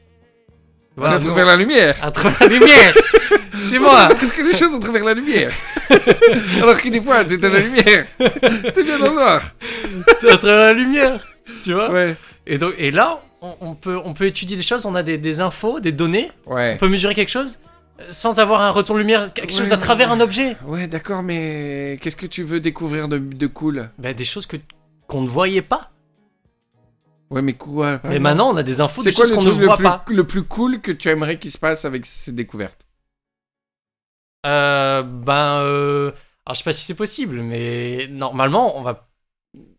On 0.98 1.02
Voilà, 1.02 1.20
travers 1.20 1.46
nous, 1.46 1.52
la 1.52 1.56
lumière. 1.58 1.96
À 2.02 2.12
travers 2.12 2.40
la 2.42 2.48
lumière 2.48 2.94
C'est 3.62 3.80
moi 3.80 4.10
Qu'est-ce 4.20 4.34
que 4.38 4.42
les 4.44 4.54
choses 4.54 4.76
à 4.76 4.80
travers 4.80 5.04
la 5.06 5.14
lumière 5.14 5.52
Alors 6.62 6.80
que 6.82 6.90
des 6.90 7.02
fois, 7.02 7.24
t'es 7.26 7.38
dans 7.38 7.50
la 7.50 7.60
lumière. 7.60 8.06
T'es 8.74 8.84
bien 8.84 9.00
dans 9.00 9.08
le 9.10 9.14
noir. 9.14 9.42
À 10.30 10.38
travers 10.38 10.58
la 10.58 10.74
lumière 10.74 11.26
Tu 11.64 11.74
vois 11.74 11.90
Ouais. 11.92 12.16
et, 12.46 12.58
donc, 12.58 12.74
et 12.78 12.92
là, 12.92 13.22
on, 13.42 13.56
on 13.62 13.74
peut, 13.76 14.00
on 14.04 14.14
peut 14.14 14.26
étudier 14.26 14.58
des 14.58 14.64
choses, 14.64 14.86
on 14.86 14.96
a 14.96 15.04
des, 15.04 15.18
des 15.18 15.40
infos, 15.42 15.80
des 15.80 15.92
données, 15.92 16.30
Ouais. 16.46 16.74
on 16.76 16.78
peut 16.78 16.88
mesurer 16.90 17.14
quelque 17.16 17.30
chose 17.32 17.60
euh, 18.00 18.04
sans 18.10 18.40
avoir 18.40 18.62
un 18.62 18.70
retour 18.72 18.96
de 18.96 19.02
lumière, 19.02 19.32
quelque 19.34 19.54
chose 19.54 19.72
à 19.74 19.78
travers 19.78 20.12
un 20.12 20.20
objet. 20.20 20.56
Ouais, 20.66 20.88
d'accord, 20.88 21.24
mais 21.24 21.98
qu'est-ce 22.02 22.16
que 22.18 22.26
tu 22.28 22.44
veux 22.44 22.60
découvrir 22.60 23.08
de, 23.08 23.18
de 23.18 23.48
cool? 23.48 23.90
Bah, 23.98 24.14
des 24.14 24.26
choses 24.26 24.46
que 24.46 24.58
qu'on 25.08 25.22
ne 25.22 25.28
voyait 25.28 25.62
pas. 25.62 25.91
Ouais, 27.32 27.42
mais 27.42 27.54
quoi 27.54 28.00
Mais 28.04 28.10
exemple 28.16 28.20
maintenant, 28.22 28.50
on 28.54 28.58
a 28.58 28.64
des 28.64 28.82
infos, 28.82 29.02
c'est 29.02 29.10
des 29.10 29.16
quoi 29.16 29.26
choses 29.26 29.32
le 29.32 29.38
qu'on 29.38 29.44
ne 29.46 29.52
voit 29.52 29.76
plus, 29.78 29.84
pas. 29.84 30.06
le 30.10 30.28
plus 30.28 30.44
cool 30.44 30.82
que 30.82 30.92
tu 30.92 31.08
aimerais 31.10 31.40
qu'il 31.40 31.50
se 31.52 31.58
passe 31.58 31.86
avec 31.86 32.06
ces 32.06 32.32
découvertes? 32.34 32.86
Euh, 34.46 35.04
ben, 35.04 35.62
euh, 35.62 36.12
alors 36.46 36.54
je 36.54 36.60
sais 36.60 36.64
pas 36.64 36.74
si 36.74 36.84
c'est 36.84 36.96
possible, 36.96 37.42
mais 37.42 38.08
normalement, 38.10 38.78
on 38.78 38.82
va, 38.82 39.08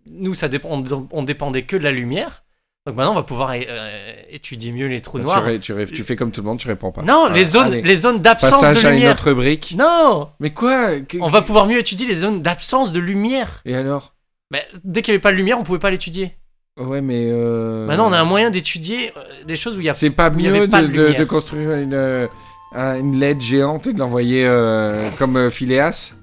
nous, 0.06 0.34
ça 0.34 0.48
dépend, 0.48 0.68
on, 0.70 1.08
on 1.10 1.22
dépendait 1.22 1.62
que 1.64 1.76
de 1.76 1.82
la 1.84 1.90
lumière. 1.90 2.44
Donc 2.86 2.96
maintenant, 2.96 3.12
on 3.12 3.16
va 3.16 3.22
pouvoir 3.22 3.52
euh, 3.54 4.12
étudier 4.30 4.72
mieux 4.72 4.88
les 4.88 5.00
trous 5.00 5.18
noirs. 5.20 5.44
tu, 5.60 5.72
fais 6.04 6.16
comme 6.16 6.32
tout 6.32 6.40
le 6.40 6.46
monde, 6.48 6.58
tu 6.58 6.66
réponds 6.66 6.90
pas. 6.90 7.02
Non, 7.02 7.26
Ah, 7.28 7.32
les 7.32 7.44
zones, 7.44 7.66
allez. 7.68 7.82
les 7.82 7.96
zones 7.96 8.20
d'absence 8.20 8.60
de 8.62 8.66
à 8.66 8.72
une 8.90 8.96
lumière. 8.96 9.12
autre 9.12 9.32
brique. 9.32 9.74
Non, 9.78 10.30
Mais 10.40 10.50
quoi 10.52 11.00
Que- 11.00 11.18
on 11.20 11.28
va 11.28 11.42
pouvoir 11.42 11.66
mieux 11.66 11.78
étudier 11.78 12.06
les 12.06 12.14
zones 12.14 12.42
d'absence 12.42 12.92
de 12.92 12.98
lumière. 12.98 13.60
Et 13.64 13.76
alors? 13.76 14.14
Ben, 14.50 14.60
dès 14.84 15.02
qu'il 15.02 15.12
n'y 15.12 15.16
avait 15.16 15.22
pas 15.22 15.30
de 15.30 15.36
lumière, 15.36 15.60
on 15.60 15.62
pouvait 15.64 15.78
pas 15.78 15.90
l'étudier. 15.92 16.36
Ouais, 16.80 17.02
mais. 17.02 17.28
Euh... 17.30 17.87
Maintenant, 17.87 18.08
on 18.08 18.12
a 18.12 18.18
un 18.18 18.24
moyen 18.24 18.48
d'étudier 18.50 19.12
euh, 19.16 19.20
des 19.46 19.56
choses 19.56 19.76
où 19.76 19.80
il 19.80 19.87
y 19.87 19.90
a. 19.90 19.94
C'est 19.94 20.08
pas 20.11 20.30
mieux 20.30 20.66
pas 20.68 20.80
de, 20.82 21.24
construire 21.24 21.72
une, 21.72 21.92
euh, 21.92 22.26
un- 22.74 22.96
une 22.98 23.18
LED 23.20 23.42
géante 23.42 23.87
et 23.88 23.92
de 23.92 23.98
l'envoyer 23.98 24.46
euh, 24.46 25.11
comme 25.18 25.50
Phileas 25.50 26.14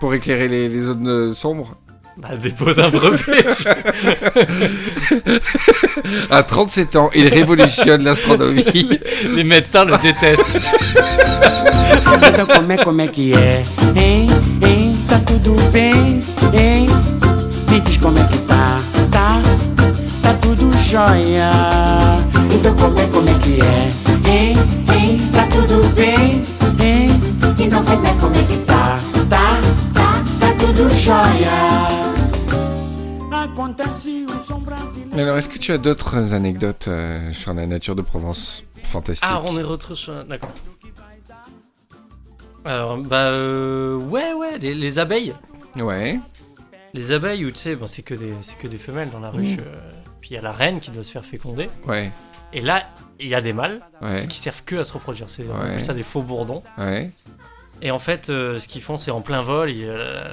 pour 0.00 0.12
éclairer 0.14 0.48
les, 0.48 0.68
les 0.68 0.80
zones 0.80 1.32
sombres? 1.32 1.76
Bah, 2.16 2.36
dépose 2.36 2.78
un 2.80 2.90
brevet. 2.90 3.44
À 6.30 6.42
37 6.42 6.96
ans, 6.96 7.10
il 7.14 7.28
révolutionne 7.28 8.02
l'astronomie. 8.04 8.64
les 9.34 9.44
médecins 9.44 9.84
le 9.84 9.96
détestent. 10.02 10.60
Então 12.28 12.46
como 12.46 12.72
é, 12.72 12.76
como 12.84 13.00
é 13.00 13.08
que 13.08 13.32
é? 13.32 13.62
Hein? 13.96 14.26
Hein? 14.62 14.94
Tá 15.08 15.18
tudo 15.20 15.54
bem? 15.70 16.20
Hein? 16.52 16.86
Me 17.70 17.80
diz 17.80 17.96
como 17.98 18.18
é 18.18 18.24
que 18.24 18.38
tá? 18.38 18.40
Tá? 18.43 18.43
Tá 18.43 18.43
tudo 20.64 20.78
jóia. 20.78 21.50
Então 22.54 22.74
como 22.76 22.98
é, 22.98 23.06
como 23.08 23.28
é 23.28 23.38
que 23.40 23.60
é? 23.60 23.90
Hein? 24.30 24.54
Hein? 24.92 25.18
Tá 25.32 25.46
tudo 25.48 25.86
bem? 25.94 26.42
Hein? 26.80 27.10
Então 27.58 27.84
como 27.84 28.06
é, 28.06 28.14
como 28.20 28.34
é 28.34 28.42
que 28.44 28.56
tá? 28.64 28.98
Tá? 29.28 29.60
Tá? 29.92 30.24
Tá 30.40 30.54
tudo 30.58 30.88
jóia. 30.90 31.52
Acontece 33.44 34.26
um 34.28 34.42
som 34.42 34.60
brasileiro. 34.60 35.20
Alors, 35.20 35.36
est-ce 35.38 35.48
que 35.48 35.58
tu 35.58 35.70
as 35.72 35.78
d'autres 35.78 36.32
anecdotes 36.32 36.88
euh, 36.88 37.32
sur 37.32 37.54
la 37.54 37.66
nature 37.66 37.94
de 37.94 38.02
Provence 38.02 38.64
Fantastique? 38.82 39.28
Ah, 39.30 39.42
on 39.46 39.56
est 39.58 39.62
retrouvé 39.62 39.94
sur. 39.96 40.24
D'accord. 40.24 40.50
Alors, 42.64 42.96
bah, 42.98 43.26
euh, 43.26 43.96
ouais, 43.96 44.32
ouais, 44.32 44.58
les, 44.58 44.74
les 44.74 44.98
abeilles. 44.98 45.34
Ouais. 45.76 46.18
Les 46.94 47.12
abeilles, 47.12 47.44
où 47.44 47.50
tu 47.50 47.58
sais, 47.58 47.76
bon, 47.76 47.86
c'est 47.86 48.02
que, 48.02 48.14
des- 48.14 48.34
c'est 48.40 48.56
que 48.56 48.66
des 48.66 48.78
femelles 48.78 49.10
dans 49.10 49.20
la 49.20 49.30
ruche. 49.30 49.56
euh, 49.58 49.76
puis 50.24 50.30
il 50.30 50.36
y 50.36 50.38
a 50.38 50.42
la 50.42 50.52
reine 50.52 50.80
qui 50.80 50.90
doit 50.90 51.02
se 51.02 51.10
faire 51.12 51.22
féconder. 51.24 51.68
Ouais. 51.86 52.10
Et 52.54 52.62
là, 52.62 52.82
il 53.20 53.28
y 53.28 53.34
a 53.34 53.42
des 53.42 53.52
mâles 53.52 53.82
Ouais. 54.00 54.26
qui 54.26 54.38
servent 54.38 54.64
que 54.64 54.76
à 54.76 54.84
se 54.84 54.94
reproduire. 54.94 55.28
C'est 55.28 55.44
on 55.46 55.54
appelle 55.60 55.82
ça 55.82 55.92
des 55.92 56.02
faux 56.02 56.22
bourdons. 56.22 56.62
Ouais. 56.78 57.10
Et 57.82 57.90
en 57.90 57.98
fait, 57.98 58.30
euh, 58.30 58.58
ce 58.58 58.66
qu'ils 58.66 58.80
font, 58.80 58.96
c'est 58.96 59.10
en 59.10 59.20
plein 59.20 59.42
vol, 59.42 59.70
ils, 59.70 59.84
euh, 59.86 60.32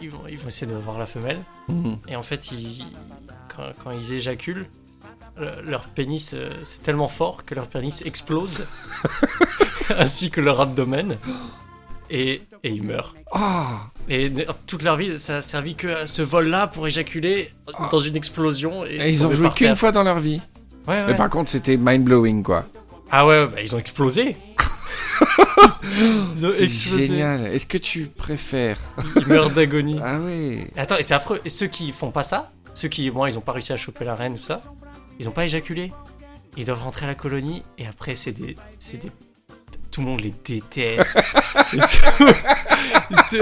ils, 0.00 0.10
vont, 0.10 0.20
ils 0.28 0.38
vont 0.38 0.46
essayer 0.46 0.70
de 0.70 0.76
voir 0.76 0.96
la 0.96 1.06
femelle. 1.06 1.40
Mhm. 1.66 1.98
Et 2.06 2.14
en 2.14 2.22
fait, 2.22 2.52
ils, 2.52 2.84
quand, 3.48 3.64
quand 3.82 3.90
ils 3.90 4.12
éjaculent, 4.12 4.66
le- 5.36 5.60
leur 5.68 5.88
pénis, 5.88 6.32
euh, 6.34 6.50
c'est 6.62 6.84
tellement 6.84 7.08
fort 7.08 7.44
que 7.44 7.56
leur 7.56 7.66
pénis 7.66 8.02
explose, 8.06 8.64
ainsi 9.98 10.30
que 10.30 10.40
leur 10.40 10.60
abdomen, 10.60 11.16
et, 12.10 12.42
et 12.64 12.68
ils 12.70 12.82
meurent. 12.82 13.14
Ah 13.32 13.84
Et 14.08 14.32
toute 14.66 14.82
leur 14.82 14.96
vie, 14.96 15.18
ça 15.18 15.38
a 15.38 15.42
servi 15.42 15.74
que 15.74 15.88
à 15.88 16.06
ce 16.06 16.22
vol-là 16.22 16.66
pour 16.66 16.86
éjaculer 16.86 17.50
dans 17.90 18.00
une 18.00 18.16
explosion. 18.16 18.84
Et, 18.84 18.96
Et 18.96 19.10
ils 19.10 19.20
ont 19.20 19.24
tomber 19.24 19.34
joué 19.36 19.46
par 19.46 19.54
qu'une 19.54 19.66
terre. 19.68 19.78
fois 19.78 19.92
dans 19.92 20.02
leur 20.02 20.18
vie. 20.18 20.40
Ouais, 20.88 20.94
ouais. 20.96 21.04
Mais 21.08 21.16
par 21.16 21.30
contre, 21.30 21.50
c'était 21.50 21.76
mind-blowing, 21.76 22.42
quoi. 22.42 22.66
Ah 23.10 23.26
ouais, 23.26 23.46
bah, 23.46 23.60
ils 23.62 23.74
ont 23.74 23.78
explosé. 23.78 24.36
ils 26.36 26.46
ont 26.46 26.50
C'est 26.54 26.64
explosé. 26.64 27.06
génial. 27.06 27.46
Est-ce 27.46 27.66
que 27.66 27.78
tu 27.78 28.06
préfères 28.06 28.78
Ils 29.16 29.26
meurent 29.26 29.50
d'agonie. 29.50 29.98
Ah 30.02 30.18
ouais. 30.20 30.66
Attends, 30.76 30.96
et 30.96 31.02
c'est 31.02 31.14
affreux. 31.14 31.40
Et 31.44 31.48
ceux 31.48 31.66
qui 31.66 31.92
font 31.92 32.10
pas 32.10 32.22
ça, 32.22 32.50
ceux 32.74 32.88
qui, 32.88 33.10
bon, 33.10 33.26
ils 33.26 33.36
ont 33.38 33.42
pas 33.42 33.52
réussi 33.52 33.72
à 33.72 33.76
choper 33.76 34.04
la 34.04 34.14
reine, 34.14 34.34
tout 34.34 34.42
ça, 34.42 34.62
ils 35.18 35.28
ont 35.28 35.32
pas 35.32 35.44
éjaculé. 35.44 35.92
Ils 36.56 36.64
doivent 36.64 36.82
rentrer 36.82 37.04
à 37.06 37.08
la 37.08 37.14
colonie 37.14 37.62
et 37.78 37.86
après, 37.86 38.16
c'est 38.16 38.32
des, 38.32 38.56
c'est 38.78 38.96
des 39.00 39.10
tout 39.90 40.00
le 40.02 40.06
monde 40.06 40.20
les 40.20 40.34
déteste. 40.44 41.16
Tout, 41.70 41.78
tout- 41.78 43.38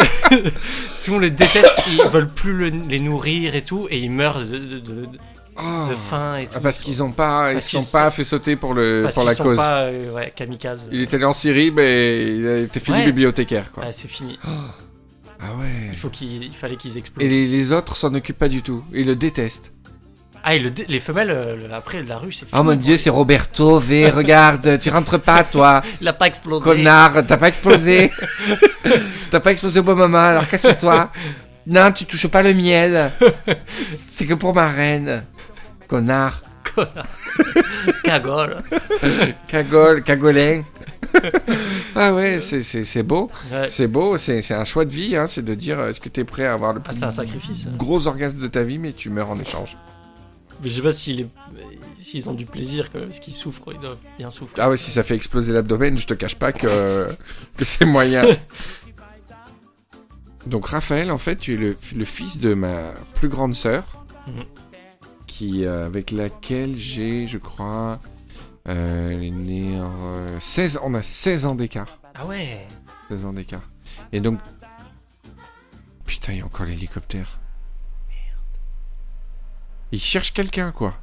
tout 1.04 1.10
le 1.10 1.10
monde 1.12 1.22
les 1.22 1.30
déteste. 1.30 1.70
Ils 1.88 2.08
veulent 2.10 2.28
plus 2.28 2.52
le- 2.52 2.68
les 2.88 3.00
nourrir 3.00 3.54
et 3.54 3.62
tout, 3.62 3.86
et 3.90 3.98
ils 3.98 4.10
meurent 4.10 4.40
de, 4.44 4.58
de, 4.58 4.78
de- 4.78 5.04
de- 5.06 5.18
Oh. 5.60 5.88
de 5.90 5.96
faim 5.96 6.36
et 6.36 6.46
tout. 6.46 6.52
Ah, 6.54 6.60
parce 6.60 6.80
qu'ils 6.82 7.02
ont 7.02 7.10
pas, 7.10 7.52
ils 7.52 7.60
sont 7.60 7.82
pas 7.90 8.12
fait 8.12 8.22
sauter 8.22 8.54
pour 8.54 8.74
le, 8.74 9.00
Parce 9.02 9.16
pour 9.16 9.24
la 9.24 9.34
sont 9.34 9.42
cause. 9.42 9.56
pas 9.56 9.80
euh, 9.86 10.12
ouais, 10.12 10.32
kamikazes. 10.36 10.88
Il 10.92 11.00
est 11.02 11.12
allé 11.12 11.24
en 11.24 11.32
Syrie, 11.32 11.72
mais 11.72 12.28
il 12.36 12.46
été 12.46 12.78
fini 12.78 12.98
Ouais. 12.98 13.06
bibliothécaire, 13.06 13.72
quoi. 13.72 13.82
Ouais, 13.86 13.90
c'est 13.92 14.06
fini. 14.08 14.38
Ah 15.40 15.54
ouais. 15.56 15.66
Il 15.92 15.96
faut 15.96 16.08
qu'il 16.10 16.42
il 16.44 16.52
fallait 16.52 16.74
qu'ils 16.76 16.96
explosent. 16.96 17.24
Et 17.24 17.28
les, 17.28 17.46
les 17.46 17.72
autres 17.72 17.96
s'en 17.96 18.12
occupent 18.14 18.38
pas 18.38 18.48
du 18.48 18.60
tout. 18.62 18.82
Ils 18.92 19.06
le 19.06 19.14
détestent. 19.14 19.72
Ah, 20.44 20.54
et 20.54 20.58
le 20.58 20.70
dé- 20.70 20.86
les 20.88 21.00
femelles, 21.00 21.30
euh, 21.30 21.56
après 21.74 22.02
la 22.02 22.16
rue, 22.18 22.32
c'est 22.32 22.46
fini. 22.46 22.58
Oh 22.58 22.62
mon 22.64 22.74
dieu, 22.76 22.96
c'est 22.96 23.10
Roberto, 23.10 23.78
V, 23.78 24.10
regarde, 24.10 24.78
tu 24.78 24.88
rentres 24.90 25.18
pas, 25.20 25.44
toi. 25.44 25.82
Il 26.00 26.08
a 26.08 26.12
pas 26.12 26.26
explosé. 26.26 26.64
Connard, 26.64 27.26
t'as 27.26 27.36
pas 27.36 27.48
explosé. 27.48 28.10
t'as 29.30 29.40
pas 29.40 29.52
explosé 29.52 29.80
au 29.80 29.82
bon 29.82 29.96
moment, 29.96 30.18
alors 30.18 30.46
casse-toi. 30.48 31.10
Non, 31.66 31.92
tu 31.92 32.06
touches 32.06 32.28
pas 32.28 32.42
le 32.42 32.54
miel. 32.54 33.10
C'est 34.10 34.26
que 34.26 34.34
pour 34.34 34.54
ma 34.54 34.68
reine. 34.68 35.24
Connard. 35.86 36.40
Connard. 36.74 37.06
Cagole. 38.04 38.56
Cagole, 39.48 40.02
cagolin. 40.02 40.62
ah 41.94 42.14
ouais, 42.14 42.40
c'est, 42.40 42.62
c'est, 42.62 42.84
c'est 42.84 43.02
beau. 43.02 43.30
Ouais. 43.52 43.66
C'est 43.68 43.86
beau, 43.86 44.16
c'est, 44.16 44.42
c'est 44.42 44.54
un 44.54 44.64
choix 44.64 44.84
de 44.84 44.92
vie, 44.92 45.16
hein, 45.16 45.26
c'est 45.26 45.44
de 45.44 45.54
dire 45.54 45.78
euh, 45.78 45.88
est-ce 45.90 46.00
que 46.00 46.08
t'es 46.08 46.24
prêt 46.24 46.46
à 46.46 46.52
avoir 46.52 46.72
le 46.72 46.80
Ah, 46.84 46.88
plus 46.90 46.98
c'est 46.98 47.04
un 47.06 47.10
sacrifice. 47.10 47.68
gros 47.76 48.06
orgasme 48.06 48.38
de 48.38 48.46
ta 48.48 48.62
vie, 48.62 48.78
mais 48.78 48.92
tu 48.92 49.10
meurs 49.10 49.30
en 49.30 49.38
échange. 49.38 49.76
Mais 50.62 50.68
je 50.68 50.74
sais 50.74 50.82
pas 50.82 50.92
s'ils 50.92 51.28
ont 52.28 52.34
du 52.34 52.44
plaisir 52.46 52.90
quand 52.90 52.98
même, 52.98 53.08
parce 53.08 53.20
qu'ils 53.20 53.34
souffrent, 53.34 53.72
ils 53.72 53.78
doivent 53.80 54.00
bien 54.18 54.30
souffrir. 54.30 54.64
Ah 54.64 54.70
ouais, 54.70 54.76
si 54.76 54.90
ça 54.90 55.02
fait 55.04 55.14
exploser 55.14 55.52
l'abdomen, 55.52 55.96
je 55.98 56.06
te 56.06 56.14
cache 56.14 56.34
pas 56.36 56.52
que, 56.52 57.08
que 57.56 57.64
c'est 57.64 57.84
moyen. 57.86 58.24
Donc 60.46 60.66
Raphaël, 60.66 61.10
en 61.10 61.18
fait, 61.18 61.36
tu 61.36 61.54
es 61.54 61.56
le, 61.56 61.76
le 61.94 62.04
fils 62.04 62.38
de 62.38 62.54
ma 62.54 62.92
plus 63.14 63.28
grande 63.28 63.54
sœur, 63.54 64.04
Mhm. 64.26 64.44
qui 65.26 65.64
euh, 65.64 65.86
avec 65.86 66.10
laquelle 66.10 66.76
j'ai, 66.78 67.26
je 67.26 67.38
crois, 67.38 67.98
euh, 68.68 69.10
elle 69.10 69.24
est 69.24 69.30
née 69.30 69.80
en 69.80 70.14
euh, 70.16 70.26
16, 70.38 70.80
on 70.82 70.92
a 70.94 71.00
16 71.02 71.46
ans 71.46 71.54
d'écart. 71.54 71.98
Ah 72.14 72.26
ouais 72.26 72.66
16 73.08 73.24
ans 73.26 73.32
d'écart. 73.32 73.62
Et 74.12 74.20
donc, 74.20 74.38
putain, 76.04 76.32
il 76.32 76.38
y 76.38 76.42
a 76.42 76.44
encore 76.44 76.66
l'hélicoptère. 76.66 77.38
Il 79.92 80.00
cherche 80.00 80.32
quelqu'un, 80.32 80.70
quoi. 80.72 80.94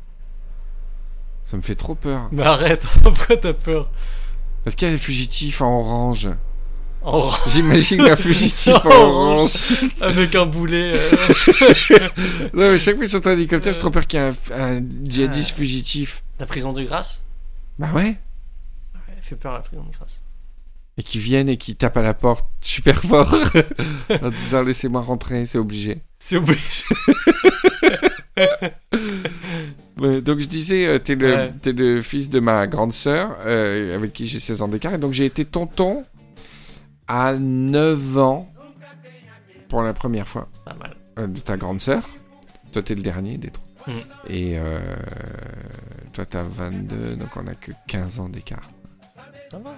Ça 1.46 1.58
me 1.58 1.62
fait 1.62 1.76
trop 1.76 1.96
peur. 1.96 2.30
Mais 2.32 2.44
arrête, 2.44 2.84
pourquoi 3.04 3.38
t'as 3.38 3.54
peur? 3.54 3.90
Est-ce 4.66 4.76
qu'il 4.76 4.88
y 4.88 4.92
a 4.92 4.94
des 4.94 5.00
fugitifs 5.00 5.62
en 5.62 5.80
orange 5.80 6.30
En- 7.04 7.30
J'imagine 7.48 8.02
un 8.02 8.16
fugitif 8.16 8.74
en 8.86 8.90
Orange. 8.90 9.82
orange. 9.82 9.92
Avec 10.02 10.34
un 10.36 10.46
boulet. 10.48 10.92
euh, 10.96 12.10
Non, 12.54 12.72
mais 12.72 12.78
chaque 12.80 12.96
fois 12.96 13.06
que 13.06 13.12
j'entends 13.12 13.30
un 13.30 13.34
hélicoptère, 13.34 13.74
j'ai 13.74 13.80
trop 13.80 13.92
peur 13.92 14.08
qu'il 14.08 14.20
y 14.20 14.24
ait 14.24 14.32
un, 14.54 14.78
un 14.78 14.82
djihadiste 15.04 15.52
Ah. 15.54 15.58
fugitif. 15.58 16.24
La 16.40 16.46
prison 16.48 16.72
de 16.74 16.84
grâce? 16.84 17.24
Bah 17.78 17.90
ouais. 17.94 18.18
Elle 19.16 19.24
fait 19.24 19.36
peur 19.36 19.54
la 19.54 19.60
prison 19.60 19.84
de 19.84 19.92
grâce. 19.96 20.22
Et 20.98 21.04
qui 21.04 21.20
viennent 21.20 21.50
et 21.50 21.58
qui 21.58 21.76
tapent 21.76 21.98
à 21.98 22.02
la 22.02 22.14
porte 22.14 22.46
super 22.62 23.02
fort 23.02 23.36
en 24.22 24.30
disant 24.30 24.62
laissez-moi 24.64 25.02
rentrer, 25.02 25.46
c'est 25.46 25.58
obligé. 25.58 26.02
C'est 26.20 26.38
obligé. 26.38 26.62
Donc 29.98 30.40
je 30.40 30.48
disais, 30.48 30.88
euh, 30.88 31.00
t'es 31.00 31.16
le, 31.16 31.28
Ouais. 31.34 31.52
le 31.72 32.02
fils 32.02 32.30
de 32.30 32.40
ma 32.40 32.68
grande 32.68 32.94
sœur, 32.94 33.38
euh, 33.46 33.96
avec 33.96 34.12
qui 34.14 34.28
j'ai 34.28 34.40
16 34.40 34.62
ans 34.62 34.68
d'écart, 34.68 34.94
et 34.94 34.98
donc 34.98 35.14
j'ai 35.14 35.26
été 35.26 35.46
tonton 35.46 36.04
à 37.08 37.34
9 37.34 38.18
ans 38.18 38.52
pour 39.70 39.82
la 39.84 39.94
première 39.94 40.28
fois 40.28 40.50
Pas 40.66 40.74
mal. 40.76 40.96
euh, 41.20 41.28
de 41.28 41.40
ta 41.40 41.56
grande 41.58 41.80
sœur. 41.80 42.04
Toi 42.74 42.82
t'es 42.84 42.96
le 42.96 43.02
dernier 43.02 43.38
des 43.38 43.52
trois. 43.52 43.66
Mm. 43.88 43.92
Et 44.30 44.58
euh, 44.58 44.80
toi 46.14 46.26
t'as 46.26 46.44
22, 46.44 47.16
donc 47.16 47.30
on 47.38 47.48
a 47.48 47.56
que 47.56 47.72
15 47.88 48.20
ans 48.20 48.30
d'écart. 48.30 48.70
Ça 49.52 49.60
va. 49.60 49.72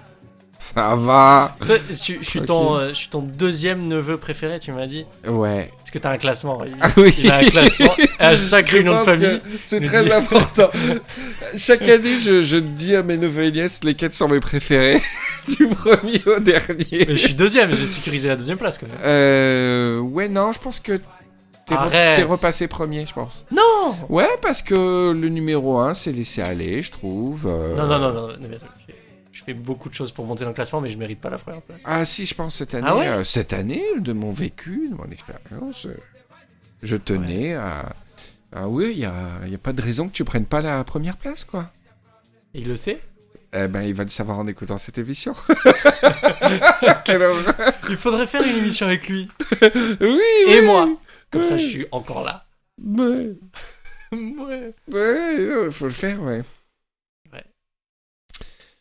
Ça 0.60 0.96
va 0.96 1.56
Toi, 1.64 1.76
je, 1.88 2.14
je 2.20 2.22
suis 2.28 2.40
Ok. 2.40 2.46
ton, 2.46 2.76
euh, 2.76 2.88
je 2.88 2.94
suis 2.94 3.08
ton 3.08 3.20
deuxième 3.22 3.86
neveu 3.86 4.16
préféré, 4.16 4.58
tu 4.58 4.72
m'as 4.72 4.86
dit. 4.86 5.06
Ouais. 5.26 5.70
Parce 5.78 5.90
que 5.92 5.98
t'as 5.98 6.10
un 6.10 6.16
classement. 6.18 6.62
Il, 6.66 6.74
Ah 6.80 6.88
oui 6.96 7.14
il 7.18 7.30
a 7.30 7.36
un 7.36 7.44
classement. 7.44 7.94
À 8.18 8.36
chaque 8.36 8.68
réunion 8.68 8.98
de 8.98 9.04
famille. 9.04 9.40
C'est 9.64 9.80
très 9.80 10.04
dit- 10.04 10.12
important. 10.12 10.68
Chaque 11.56 11.82
année, 11.88 12.18
je, 12.18 12.42
je 12.42 12.56
dis 12.56 12.96
à 12.96 13.02
mes 13.04 13.16
neveux 13.16 13.44
et 13.44 13.52
nièces 13.52 13.84
lesquels 13.84 14.12
sont 14.12 14.28
mes 14.28 14.40
préférés, 14.40 15.00
du 15.58 15.68
premier 15.68 16.20
au 16.26 16.40
dernier. 16.40 17.06
Mais 17.06 17.06
je 17.08 17.14
suis 17.14 17.34
deuxième, 17.34 17.70
j'ai 17.74 17.84
sécurisé 17.86 18.28
la 18.28 18.36
deuxième 18.36 18.58
place 18.58 18.78
quand 18.78 18.88
même. 18.88 18.96
Euh, 19.04 20.00
ouais, 20.00 20.28
non, 20.28 20.52
je 20.52 20.58
pense 20.58 20.80
que 20.80 21.00
t'es, 21.66 21.74
re- 21.76 22.24
repassé 22.24 22.66
premier, 22.66 23.06
je 23.06 23.12
pense. 23.14 23.46
Non 23.52 23.94
Ouais, 24.08 24.28
parce 24.42 24.60
que 24.62 25.12
le 25.12 25.28
numéro 25.28 25.78
1 25.78 25.94
c'est 25.94 26.12
laissé 26.12 26.42
aller, 26.42 26.82
je 26.82 26.90
trouve. 26.90 27.46
euh. 27.46 27.76
Non, 27.76 27.86
non, 27.86 27.98
non, 28.00 28.12
non, 28.12 28.26
non, 28.28 28.48
Je 29.38 29.44
fais 29.44 29.54
beaucoup 29.54 29.88
de 29.88 29.94
choses 29.94 30.10
pour 30.10 30.24
monter 30.24 30.42
dans 30.42 30.50
le 30.50 30.54
classement, 30.54 30.80
mais 30.80 30.88
je 30.88 30.98
mérite 30.98 31.20
pas 31.20 31.30
la 31.30 31.38
première 31.38 31.62
place. 31.62 31.80
Ah 31.84 32.04
si, 32.04 32.26
je 32.26 32.34
pense 32.34 32.56
cette 32.56 32.74
année, 32.74 32.86
Ah 32.88 32.96
ouais 32.96 33.06
euh, 33.06 33.22
cette 33.22 33.52
année, 33.52 33.84
de 34.00 34.12
mon 34.12 34.32
vécu, 34.32 34.88
de 34.90 34.96
mon 34.96 35.08
expérience, 35.12 35.86
euh, 35.86 35.96
je 36.82 36.96
tenais 36.96 37.54
à... 37.54 37.92
Ah 38.52 38.68
oui, 38.68 38.88
il 38.90 38.98
y 38.98 39.04
a, 39.04 39.12
y 39.46 39.54
a 39.54 39.58
pas 39.58 39.72
de 39.72 39.80
raison 39.80 40.08
que 40.08 40.12
tu 40.12 40.24
prennes 40.24 40.44
pas 40.44 40.60
la 40.60 40.82
première 40.82 41.16
place, 41.16 41.44
quoi. 41.44 41.70
Il 42.52 42.66
le 42.66 42.74
sait 42.74 43.00
Eh 43.52 43.68
ben, 43.68 43.82
il 43.82 43.94
va 43.94 44.02
le 44.02 44.10
savoir 44.10 44.40
en 44.40 44.46
écoutant 44.48 44.76
cette 44.76 44.98
émission. 44.98 45.34
Il 47.88 47.96
faudrait 47.96 48.26
faire 48.26 48.42
une 48.42 48.56
émission 48.56 48.86
avec 48.86 49.08
lui. 49.08 49.28
Oui, 50.00 50.20
Et 50.48 50.58
oui. 50.60 50.66
moi. 50.66 50.88
Comme 51.30 51.44
ça, 51.44 51.56
je 51.56 51.64
suis 51.64 51.86
encore 51.92 52.24
là. 52.24 52.44
Ouais, 52.84 53.30
ouais. 54.12 54.74
ouais, 54.92 55.64
il 55.66 55.70
faut 55.70 55.86
le 55.86 55.92
faire. 55.92 56.20
Ouais. 56.22 56.42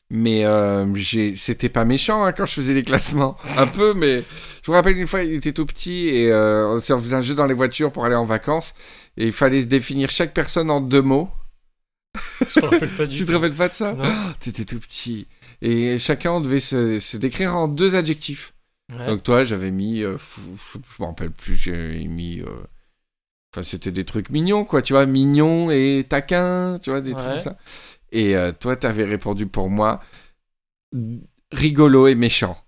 Mais 0.10 0.45
euh, 0.45 0.86
c'était 1.36 1.68
pas 1.70 1.84
méchant 1.84 2.24
hein, 2.24 2.32
quand 2.32 2.45
je 2.45 2.53
faisais 2.53 2.74
les 2.74 2.84
classements. 2.84 3.38
Un 3.58 3.68
peu, 3.68 3.93
mais 3.93 4.24
je 4.64 4.72
me 4.72 4.76
rappelle 4.76 4.97
une 4.97 5.08
fois, 5.08 5.24
il 5.24 5.34
était 5.34 5.51
tout 5.51 5.66
petit 5.66 6.08
et 6.08 6.32
euh, 6.32 6.80
on 6.80 6.82
faisait 7.01 7.16
un 7.16 7.22
jeu 7.22 7.36
dans 7.36 7.45
les 7.45 7.53
voitures 7.53 7.91
pour 7.91 8.05
aller 8.05 8.16
en 8.16 8.24
vacances. 8.26 8.74
Et 9.18 9.28
il 9.28 9.34
fallait 9.34 9.66
définir 9.66 10.10
chaque 10.10 10.34
personne 10.34 10.72
en 10.72 10.80
deux 10.80 11.01
mots. 11.01 11.30
Je 12.41 12.60
rappelle 12.62 12.89
pas 12.89 13.05
du 13.05 13.16
Tu 13.16 13.26
te 13.26 13.32
rappelles 13.32 13.53
pas 13.53 13.68
de 13.70 13.74
ça? 13.74 13.95
Oh, 13.99 14.03
T'étais 14.39 14.66
tout 14.66 14.80
petit. 14.80 15.28
Et 15.62 15.99
chacun, 15.99 16.32
on 16.32 16.41
devait 16.41 16.60
se, 16.60 16.99
se 16.99 17.18
décrire 17.18 17.55
en 17.55 17.68
deux 17.68 17.95
adjectifs. 17.95 18.53
Ouais. 18.93 19.08
Donc 19.08 19.24
toi, 19.24 19.43
j'avais 19.43 19.72
mis, 19.72 20.03
euh, 20.03 20.18
je 20.18 21.03
me 21.03 21.08
rappelle 21.08 21.32
plus, 21.32 21.55
j'ai 21.55 22.08
mis, 22.08 22.39
euh, 22.39 22.45
enfin 23.53 23.62
c'était 23.62 23.91
des 23.91 24.05
trucs 24.05 24.30
mignons 24.30 24.64
quoi, 24.64 24.82
tu 24.82 24.93
vois, 24.93 25.05
mignon 25.05 25.70
et 25.72 26.05
taquin, 26.08 26.80
tu 26.82 26.89
vois, 26.91 27.01
des 27.01 27.14
trucs 27.14 27.28
comme 27.28 27.39
ça. 27.41 27.58
Et 28.12 28.36
euh, 28.36 28.51
toi, 28.51 28.76
t'avais 28.76 29.05
répondu 29.05 29.47
pour 29.47 29.70
moi, 29.70 29.99
rigolo 31.51 32.08
et 32.08 32.16
méchant. 32.16 32.58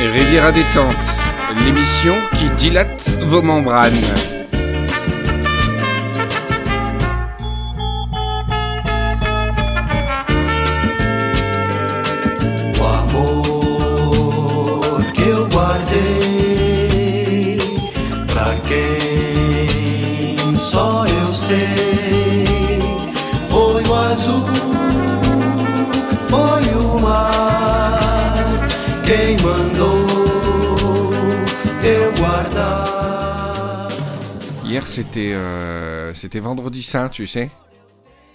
Et 0.00 0.06
Riviera 0.10 0.52
détente, 0.52 0.94
l'émission 1.64 2.14
qui 2.38 2.48
dilate 2.50 3.08
vos 3.24 3.42
membranes. 3.42 4.37
C'était 34.98 35.32
euh, 35.32 36.12
c'était 36.12 36.40
vendredi 36.40 36.82
saint, 36.82 37.08
tu 37.08 37.26
sais 37.28 37.50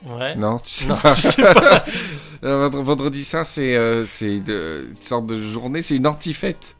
Ouais. 0.07 0.35
Non, 0.35 0.59
tu 0.59 0.73
sais 0.73 0.87
Non, 0.87 0.95
pas. 0.95 1.09
je 1.13 1.21
sais 1.21 1.53
pas. 1.53 1.83
Euh, 2.43 2.57
vendre- 2.67 2.83
Vendredi 2.83 3.23
saint, 3.23 3.45
c'est 3.45 3.73
euh, 3.77 4.05
une, 4.21 4.95
sorte 4.99 5.27
de 5.27 5.41
journée, 5.41 5.81
c'est 5.81 5.95
une 5.95 6.07
antifête. 6.07 6.75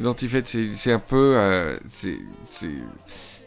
Une 0.00 0.08
antifête, 0.08 0.48
c'est 0.48 0.74
c'est 0.74 0.90
un 0.92 0.98
peu, 0.98 1.38
c'est 1.86 2.18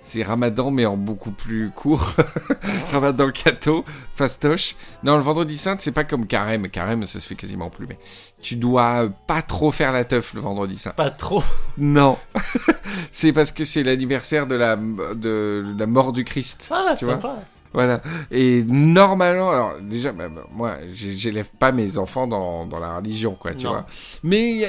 c'est 0.10 0.24
Ramadan, 0.24 0.72
mais 0.72 0.86
en 0.86 0.98
beaucoup 0.98 1.32
plus 1.32 1.70
court. 1.70 2.14
Ramadan 2.92 3.30
Kato, 3.32 3.86
fastoche. 4.16 4.76
Non, 5.04 5.16
le 5.18 5.22
vendredi 5.22 5.58
saint, 5.58 5.78
c'est 5.80 5.92
pas 5.92 6.04
comme 6.04 6.26
carême. 6.28 6.68
Carême, 6.70 7.06
ça 7.06 7.20
se 7.20 7.28
fait 7.28 7.36
quasiment 7.36 7.70
plus, 7.70 7.86
mais 7.88 7.98
tu 8.42 8.56
dois 8.56 9.10
pas 9.28 9.42
trop 9.42 9.72
faire 9.72 9.92
la 9.92 10.04
teuf 10.06 10.34
le 10.34 10.42
vendredi 10.42 10.78
saint. 10.78 10.92
Pas 10.92 11.12
trop. 11.12 11.44
Non. 11.78 12.18
c'est 13.12 13.34
parce 13.34 13.52
que 13.52 13.64
c'est 13.64 13.84
l'anniversaire 13.84 14.48
de 14.48 14.56
la, 14.56 14.76
de 14.76 15.76
la 15.78 15.86
mort 15.86 16.12
du 16.12 16.24
Christ. 16.24 16.68
Ah, 16.72 16.96
Tu 16.98 17.06
vois 17.06 17.16
sympa. 17.16 17.38
Voilà. 17.72 18.02
Et 18.32 18.64
normalement, 18.64 19.52
alors 19.52 19.74
déjà, 19.80 20.12
bah, 20.12 20.28
moi, 20.52 20.78
j'élève 20.92 21.50
pas 21.60 21.72
mes 21.72 22.00
enfants 22.00 22.26
dans, 22.26 22.66
dans 22.66 22.80
la 22.80 22.98
religion, 22.98 23.36
quoi, 23.40 23.54
tu 23.54 23.66
Non. 23.66 23.74
vois. 23.74 23.86
Mais 24.24 24.68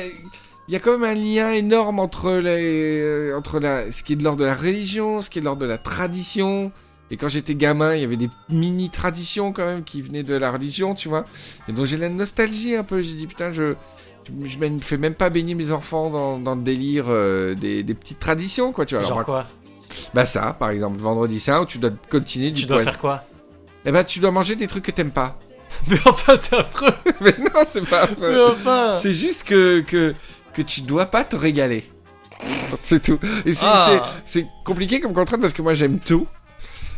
il 0.70 0.74
y 0.74 0.76
a, 0.76 0.78
quand 0.78 0.96
même 0.96 1.02
un 1.02 1.14
lien 1.20 1.50
énorme 1.50 1.98
entre, 1.98 2.30
les, 2.30 3.00
euh, 3.00 3.36
entre 3.36 3.58
la, 3.58 3.90
ce 3.90 4.04
qui 4.04 4.12
est 4.12 4.16
de 4.16 4.22
l'ordre 4.22 4.38
de 4.38 4.44
la 4.44 4.54
religion, 4.54 5.20
ce 5.20 5.28
qui 5.28 5.38
est 5.38 5.42
de 5.42 5.46
l'ordre 5.46 5.62
de 5.62 5.66
la 5.66 5.78
tradition. 5.78 6.70
Et 7.10 7.16
quand 7.16 7.28
j'étais 7.28 7.56
gamin, 7.56 7.96
il 7.96 8.02
y 8.02 8.04
avait 8.04 8.16
des 8.16 8.30
mini 8.50 8.88
traditions 8.88 9.52
quand 9.52 9.64
même 9.64 9.82
qui 9.82 10.00
venaient 10.00 10.22
de 10.22 10.36
la 10.36 10.52
religion, 10.52 10.94
tu 10.94 11.08
vois. 11.08 11.24
Et 11.68 11.72
donc 11.72 11.86
j'ai 11.86 11.96
la 11.96 12.08
nostalgie 12.08 12.76
un 12.76 12.84
peu. 12.84 13.02
J'ai 13.02 13.14
dit 13.14 13.26
putain, 13.26 13.50
je 13.50 13.74
je 14.44 14.58
me 14.58 14.78
fais 14.78 14.96
même 14.96 15.16
pas 15.16 15.28
baigner 15.28 15.56
mes 15.56 15.72
enfants 15.72 16.08
dans, 16.08 16.38
dans 16.38 16.54
le 16.54 16.62
délire 16.62 17.06
euh, 17.08 17.54
des, 17.56 17.82
des 17.82 17.94
petites 17.94 18.20
traditions, 18.20 18.70
quoi, 18.70 18.86
tu 18.86 18.94
vois. 18.94 19.02
Genre 19.02 19.24
quoi? 19.24 19.46
bah 20.14 20.24
ça, 20.24 20.54
par 20.56 20.70
exemple, 20.70 20.98
le 20.98 21.02
vendredi 21.02 21.40
saint, 21.40 21.62
où 21.62 21.66
tu 21.66 21.78
dois 21.78 21.90
continuer 22.10 22.52
du 22.52 22.62
Tu 22.62 22.66
dois 22.68 22.76
poil. 22.76 22.84
faire 22.84 22.98
quoi? 22.98 23.24
Eh 23.84 23.90
ben, 23.90 24.04
tu 24.04 24.20
dois 24.20 24.30
manger 24.30 24.54
des 24.54 24.68
trucs 24.68 24.84
que 24.84 24.92
t'aimes 24.92 25.10
pas. 25.10 25.36
Mais 25.88 25.98
enfin, 26.04 26.34
c'est 26.40 26.56
affreux. 26.56 26.92
Mais 27.20 27.34
non, 27.38 27.62
c'est 27.64 27.88
pas 27.88 28.06
Mais 28.18 28.26
affreux. 28.26 28.50
enfin. 28.52 28.94
C'est 28.94 29.12
juste 29.12 29.44
que, 29.44 29.80
que, 29.80 30.14
que 30.62 30.68
tu 30.68 30.80
dois 30.82 31.06
pas 31.06 31.24
te 31.24 31.36
régaler. 31.36 31.84
C'est 32.74 33.02
tout. 33.02 33.18
Et 33.44 33.52
c'est 33.52 33.66
Ah. 33.66 34.12
compliqué 34.64 35.00
comme 35.00 35.12
contrainte 35.12 35.40
parce 35.40 35.52
que 35.52 35.62
moi 35.62 35.74
j'aime 35.74 35.98
tout. 35.98 36.26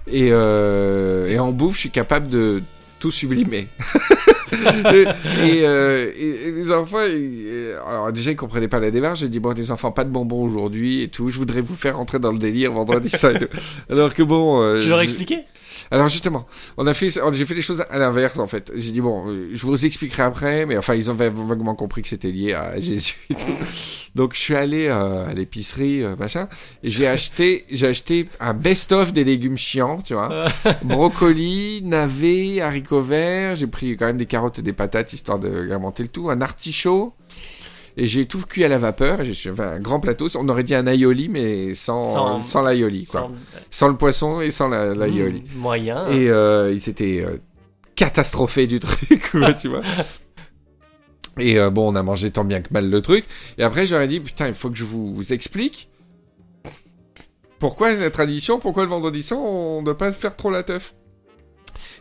Et, 0.06 0.28
euh, 0.32 1.28
et 1.28 1.38
en 1.38 1.52
bouffe, 1.52 1.74
je 1.76 1.80
suis 1.80 1.90
capable 1.90 2.28
de 2.28 2.62
tout 3.00 3.10
sublimer. 3.10 3.68
et, 4.92 5.04
et, 5.44 5.66
euh, 5.66 6.10
et- 6.16 6.48
et 6.48 6.50
les 6.52 6.70
enfants, 6.72 7.00
ils- 7.02 7.46
et- 7.46 7.72
alors 7.88 8.12
déjà 8.12 8.30
ils 8.30 8.36
comprenaient 8.36 8.68
pas 8.68 8.78
la 8.80 8.90
démarche. 8.90 9.20
J'ai 9.20 9.28
dit 9.28 9.40
bon, 9.40 9.52
les 9.52 9.70
enfants, 9.70 9.90
pas 9.90 10.04
de 10.04 10.10
bonbons 10.10 10.42
aujourd'hui 10.44 11.02
et 11.02 11.08
tout. 11.08 11.28
Je 11.28 11.38
voudrais 11.38 11.60
vous 11.62 11.74
faire 11.74 11.96
rentrer 11.96 12.18
dans 12.18 12.30
le 12.32 12.38
délire 12.38 12.72
vendredi 12.72 13.08
et 13.14 13.38
tout. 13.38 13.46
Alors 13.90 14.14
que 14.14 14.22
bon, 14.22 14.62
euh, 14.62 14.78
Tu 14.78 14.88
leur 14.88 15.00
expliqué 15.00 15.38
alors 15.90 16.08
justement, 16.08 16.46
on 16.76 16.86
a 16.86 16.94
fait, 16.94 17.10
j'ai 17.10 17.46
fait 17.46 17.54
les 17.54 17.62
choses 17.62 17.84
à 17.88 17.98
l'inverse 17.98 18.38
en 18.38 18.46
fait. 18.46 18.72
J'ai 18.74 18.92
dit 18.92 19.00
bon, 19.00 19.28
euh, 19.28 19.50
je 19.52 19.66
vous 19.66 19.86
expliquerai 19.86 20.22
après, 20.22 20.66
mais 20.66 20.76
enfin 20.76 20.94
ils 20.94 21.10
ont 21.10 21.14
vaguement 21.14 21.74
compris 21.74 22.02
que 22.02 22.08
c'était 22.08 22.30
lié 22.30 22.54
à 22.54 22.78
Jésus 22.78 23.16
et 23.30 23.34
tout. 23.34 23.46
Donc 24.14 24.34
je 24.34 24.38
suis 24.38 24.54
allé 24.54 24.88
euh, 24.88 25.26
à 25.28 25.32
l'épicerie 25.32 26.02
euh, 26.02 26.16
machin, 26.16 26.48
et 26.82 26.90
j'ai 26.90 27.06
acheté, 27.06 27.64
j'ai 27.70 27.88
acheté 27.88 28.28
un 28.40 28.54
best-of 28.54 29.12
des 29.12 29.24
légumes 29.24 29.56
chiants, 29.56 29.98
tu 29.98 30.14
vois, 30.14 30.48
brocoli, 30.82 31.82
navets, 31.82 32.60
haricots 32.60 33.02
verts. 33.02 33.56
J'ai 33.56 33.66
pris 33.66 33.96
quand 33.96 34.06
même 34.06 34.18
des 34.18 34.26
carottes 34.26 34.58
et 34.58 34.62
des 34.62 34.72
patates 34.72 35.12
histoire 35.12 35.38
de 35.38 35.48
agrémenter 35.48 36.02
le 36.02 36.08
tout, 36.08 36.30
un 36.30 36.40
artichaut. 36.40 37.14
Et 37.96 38.06
j'ai 38.06 38.24
tout 38.26 38.40
cuit 38.40 38.64
à 38.64 38.68
la 38.68 38.78
vapeur. 38.78 39.22
J'ai 39.22 39.34
fait 39.34 39.60
un 39.62 39.78
grand 39.80 40.00
plateau. 40.00 40.26
On 40.36 40.48
aurait 40.48 40.62
dit 40.62 40.74
un 40.74 40.86
aioli, 40.86 41.28
mais 41.28 41.74
sans, 41.74 42.10
Sans- 42.10 42.42
sans, 42.42 42.62
l'aioli, 42.62 43.04
quoi. 43.04 43.20
Sans- 43.22 43.30
Sans 43.70 43.88
le 43.88 43.96
poisson 43.96 44.40
et 44.40 44.50
sans 44.50 44.68
la- 44.68 44.94
l'aioli. 44.94 45.42
Hmm, 45.54 45.58
Moyen. 45.60 46.08
Et 46.08 46.28
euh, 46.30 46.72
ils 46.72 46.88
étaient 46.88 47.22
euh, 47.26 47.36
catastrophés 47.94 48.66
du 48.66 48.80
truc, 48.80 49.30
quoi, 49.30 49.52
tu 49.52 49.68
vois. 49.68 49.82
Et 51.38 51.58
euh, 51.58 51.70
bon, 51.70 51.92
on 51.92 51.96
a 51.96 52.02
mangé 52.02 52.30
tant 52.30 52.44
bien 52.44 52.60
que 52.62 52.72
mal 52.72 52.88
le 52.88 53.00
truc. 53.02 53.24
Et 53.58 53.62
après, 53.62 53.86
j'aurais 53.86 54.08
dit, 54.08 54.20
putain, 54.20 54.48
il 54.48 54.54
faut 54.54 54.70
que 54.70 54.76
je 54.76 54.84
vous, 54.84 55.14
vous 55.14 55.32
explique 55.32 55.88
pourquoi 57.58 57.92
la 57.94 58.10
tradition, 58.10 58.58
pourquoi 58.58 58.82
le 58.82 58.88
vendredi 58.88 59.22
saint, 59.22 59.36
on 59.36 59.80
ne 59.80 59.84
doit 59.84 59.96
pas 59.96 60.10
faire 60.12 60.34
trop 60.34 60.50
la 60.50 60.62
teuf. 60.62 60.94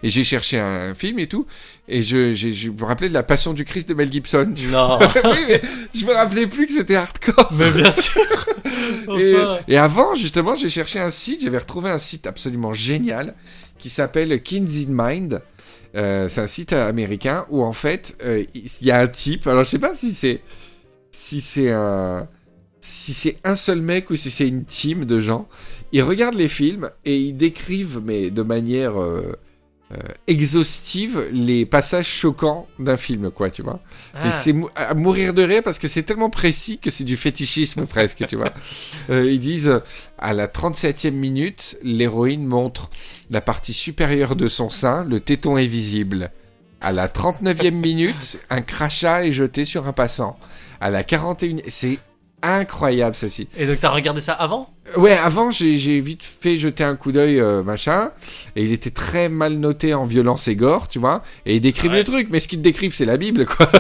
Et 0.03 0.09
j'ai 0.09 0.23
cherché 0.23 0.59
un 0.59 0.93
film 0.93 1.19
et 1.19 1.27
tout, 1.27 1.45
et 1.87 2.01
je, 2.01 2.69
me 2.69 2.85
rappelais 2.85 3.09
de 3.09 3.13
la 3.13 3.23
Passion 3.23 3.53
du 3.53 3.65
Christ 3.65 3.87
de 3.89 3.93
Mel 3.93 4.11
Gibson. 4.11 4.53
Non. 4.71 4.99
oui, 5.23 5.39
mais 5.47 5.61
je 5.93 6.05
me 6.05 6.13
rappelais 6.13 6.47
plus 6.47 6.67
que 6.67 6.73
c'était 6.73 6.95
hardcore. 6.95 7.51
Mais 7.53 7.69
bien 7.71 7.91
sûr. 7.91 8.21
Et, 9.19 9.35
Enfin. 9.35 9.59
et 9.67 9.77
avant, 9.77 10.15
justement, 10.15 10.55
j'ai 10.55 10.69
cherché 10.69 10.99
un 10.99 11.09
site, 11.09 11.41
j'avais 11.43 11.57
retrouvé 11.57 11.89
un 11.89 11.97
site 11.97 12.27
absolument 12.27 12.73
génial 12.73 13.35
qui 13.77 13.89
s'appelle 13.89 14.41
Kings 14.41 14.87
in 14.87 14.91
Mind. 14.91 15.41
Euh, 15.95 16.27
c'est 16.27 16.41
un 16.41 16.47
site 16.47 16.73
américain 16.73 17.45
où 17.49 17.63
en 17.63 17.73
fait, 17.73 18.15
euh, 18.23 18.45
il 18.53 18.87
y 18.87 18.91
a 18.91 18.99
un 18.99 19.07
type. 19.07 19.47
Alors, 19.47 19.63
je 19.63 19.69
sais 19.69 19.79
pas 19.79 19.95
si 19.95 20.13
c'est 20.13 20.41
si 21.11 21.41
c'est 21.41 21.71
un 21.71 22.27
si 22.79 23.13
c'est 23.13 23.37
un 23.43 23.55
seul 23.55 23.81
mec 23.81 24.09
ou 24.09 24.15
si 24.15 24.31
c'est 24.31 24.47
une 24.47 24.63
team 24.63 25.05
de 25.05 25.19
gens. 25.19 25.47
Ils 25.91 26.01
regardent 26.01 26.35
les 26.35 26.47
films 26.47 26.89
et 27.05 27.17
ils 27.17 27.33
décrivent, 27.33 28.01
mais 28.03 28.31
de 28.31 28.41
manière 28.41 28.99
euh, 28.99 29.33
exhaustive, 30.27 31.27
les 31.31 31.65
passages 31.65 32.07
choquants 32.07 32.67
d'un 32.79 32.97
film, 32.97 33.31
quoi, 33.31 33.49
tu 33.49 33.61
vois. 33.61 33.79
Et 34.15 34.27
Ah. 34.27 34.31
c'est 34.31 34.53
mou- 34.53 34.69
à 34.75 34.93
mourir 34.93 35.33
de 35.33 35.43
rire 35.43 35.61
parce 35.63 35.79
que 35.79 35.87
c'est 35.87 36.03
tellement 36.03 36.29
précis 36.29 36.77
que 36.79 36.89
c'est 36.89 37.03
du 37.03 37.17
fétichisme 37.17 37.85
presque, 37.87 38.25
tu 38.27 38.35
vois. 38.35 38.53
Euh, 39.09 39.29
ils 39.31 39.39
disent 39.39 39.69
euh, 39.69 39.79
à 40.17 40.33
la 40.33 40.47
37e 40.47 41.11
minute, 41.15 41.77
l'héroïne 41.83 42.45
montre 42.45 42.89
la 43.29 43.41
partie 43.41 43.73
supérieure 43.73 44.35
de 44.35 44.47
son 44.47 44.69
sein, 44.69 45.05
le 45.05 45.19
téton 45.19 45.57
est 45.57 45.67
visible. 45.67 46.31
À 46.81 46.91
la 46.91 47.07
39e 47.07 47.71
minute, 47.79 48.39
un 48.49 48.61
crachat 48.61 49.25
est 49.25 49.31
jeté 49.31 49.65
sur 49.65 49.87
un 49.87 49.93
passant. 49.93 50.37
À 50.79 50.89
la 50.89 51.03
41e, 51.03 51.61
c'est 51.67 51.99
incroyable 52.41 53.15
ceci. 53.15 53.47
Et 53.55 53.67
donc, 53.67 53.79
t'as 53.79 53.89
regardé 53.89 54.19
ça 54.19 54.33
avant? 54.33 54.73
Ouais, 54.97 55.11
avant, 55.11 55.51
j'ai 55.51 55.99
vite 55.99 56.23
fait 56.23 56.57
jeter 56.57 56.83
un 56.83 56.95
coup 56.95 57.11
d'œil, 57.11 57.39
euh, 57.39 57.63
machin, 57.63 58.11
et 58.55 58.63
il 58.63 58.71
était 58.73 58.89
très 58.91 59.29
mal 59.29 59.53
noté 59.53 59.93
en 59.93 60.05
violence 60.05 60.47
et 60.47 60.55
gore, 60.55 60.87
tu 60.87 60.99
vois, 60.99 61.23
et 61.45 61.55
ils 61.55 61.61
décrivent 61.61 61.91
Ouais. 61.91 61.99
le 61.99 62.03
truc, 62.03 62.27
mais 62.31 62.39
ce 62.39 62.47
qu'ils 62.47 62.61
décrivent, 62.61 62.93
c'est 62.93 63.05
la 63.05 63.17
Bible, 63.17 63.45
quoi. 63.45 63.69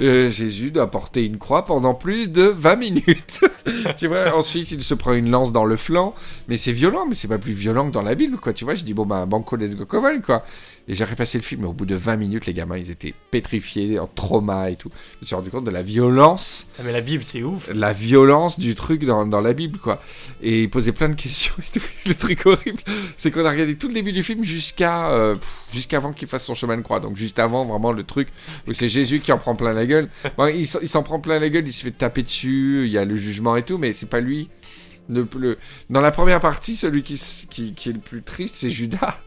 Euh, 0.00 0.30
Jésus 0.30 0.70
doit 0.70 0.90
porter 0.90 1.24
une 1.24 1.36
croix 1.36 1.64
pendant 1.66 1.94
plus 1.94 2.30
de 2.30 2.42
20 2.44 2.76
minutes. 2.76 3.40
tu 3.98 4.06
vois, 4.06 4.34
ensuite, 4.34 4.70
il 4.72 4.82
se 4.82 4.94
prend 4.94 5.12
une 5.12 5.30
lance 5.30 5.52
dans 5.52 5.64
le 5.66 5.76
flanc, 5.76 6.14
mais 6.48 6.56
c'est 6.56 6.72
violent, 6.72 7.04
mais 7.06 7.14
c'est 7.14 7.28
pas 7.28 7.36
plus 7.38 7.52
violent 7.52 7.86
que 7.88 7.92
dans 7.92 8.02
la 8.02 8.14
Bible, 8.14 8.38
quoi, 8.38 8.52
tu 8.54 8.64
vois, 8.64 8.74
je 8.74 8.84
dis, 8.84 8.94
bon, 8.94 9.04
bah, 9.04 9.26
banco, 9.26 9.56
let's 9.56 9.76
go, 9.76 9.84
come 9.84 10.04
on, 10.06 10.20
quoi. 10.22 10.44
Et 10.88 10.94
j'ai 10.94 11.04
repassé 11.04 11.36
le 11.38 11.42
film, 11.44 11.64
et 11.64 11.66
au 11.66 11.72
bout 11.74 11.84
de 11.86 11.94
20 11.94 12.16
minutes, 12.16 12.46
les 12.46 12.54
gamins, 12.54 12.78
ils 12.78 12.90
étaient 12.90 13.14
pétrifiés, 13.30 13.98
en 13.98 14.06
trauma 14.06 14.70
et 14.70 14.76
tout. 14.76 14.90
Je 15.16 15.18
me 15.22 15.26
suis 15.26 15.36
rendu 15.36 15.50
compte 15.50 15.64
de 15.64 15.70
la 15.70 15.82
violence 15.82 16.66
Ah, 16.78 16.82
Mais 16.84 16.92
la 16.92 17.00
Bible, 17.02 17.22
c'est 17.22 17.42
ouf. 17.42 17.70
la 17.74 17.92
violence 17.92 18.58
du 18.58 18.74
truc 18.74 19.04
dans, 19.04 19.26
dans 19.26 19.40
la 19.42 19.52
Bible, 19.52 19.78
quoi. 19.78 20.00
Et 20.44 20.62
il 20.64 20.70
posait 20.70 20.90
plein 20.90 21.08
de 21.08 21.14
questions 21.14 21.54
et 21.60 21.78
tout. 21.78 21.84
Le 22.08 22.14
truc 22.14 22.44
horrible, 22.46 22.80
c'est 23.16 23.30
qu'on 23.30 23.44
a 23.44 23.50
regardé 23.50 23.76
tout 23.76 23.86
le 23.86 23.94
début 23.94 24.12
du 24.12 24.24
film 24.24 24.42
jusqu'à 24.44 25.10
euh, 25.12 25.36
jusqu'avant 25.72 26.12
qu'il 26.12 26.26
fasse 26.26 26.44
son 26.44 26.54
chemin 26.54 26.76
de 26.76 26.82
croix. 26.82 26.98
Donc 26.98 27.16
juste 27.16 27.38
avant, 27.38 27.64
vraiment, 27.64 27.92
le 27.92 28.02
truc 28.02 28.28
où 28.66 28.72
c'est 28.72 28.88
Jésus 28.88 29.20
qui 29.20 29.30
en 29.30 29.38
prend 29.38 29.54
plein 29.54 29.72
la 29.72 29.86
gueule. 29.86 30.08
Bon, 30.36 30.46
il 30.46 30.66
s'en 30.66 31.02
prend 31.04 31.20
plein 31.20 31.38
la 31.38 31.48
gueule, 31.48 31.66
il 31.66 31.72
se 31.72 31.84
fait 31.84 31.92
taper 31.92 32.22
dessus, 32.24 32.82
il 32.86 32.90
y 32.92 32.98
a 32.98 33.04
le 33.04 33.14
jugement 33.16 33.54
et 33.56 33.62
tout, 33.64 33.78
mais 33.78 33.92
c'est 33.92 34.08
pas 34.08 34.20
lui. 34.20 34.48
Le, 35.08 35.28
le- 35.38 35.58
Dans 35.90 36.00
la 36.00 36.10
première 36.10 36.40
partie, 36.40 36.74
celui 36.76 37.02
qui, 37.04 37.14
s- 37.14 37.46
qui, 37.50 37.74
qui 37.74 37.90
est 37.90 37.92
le 37.92 37.98
plus 38.00 38.22
triste, 38.22 38.56
c'est 38.56 38.70
Judas. 38.70 39.20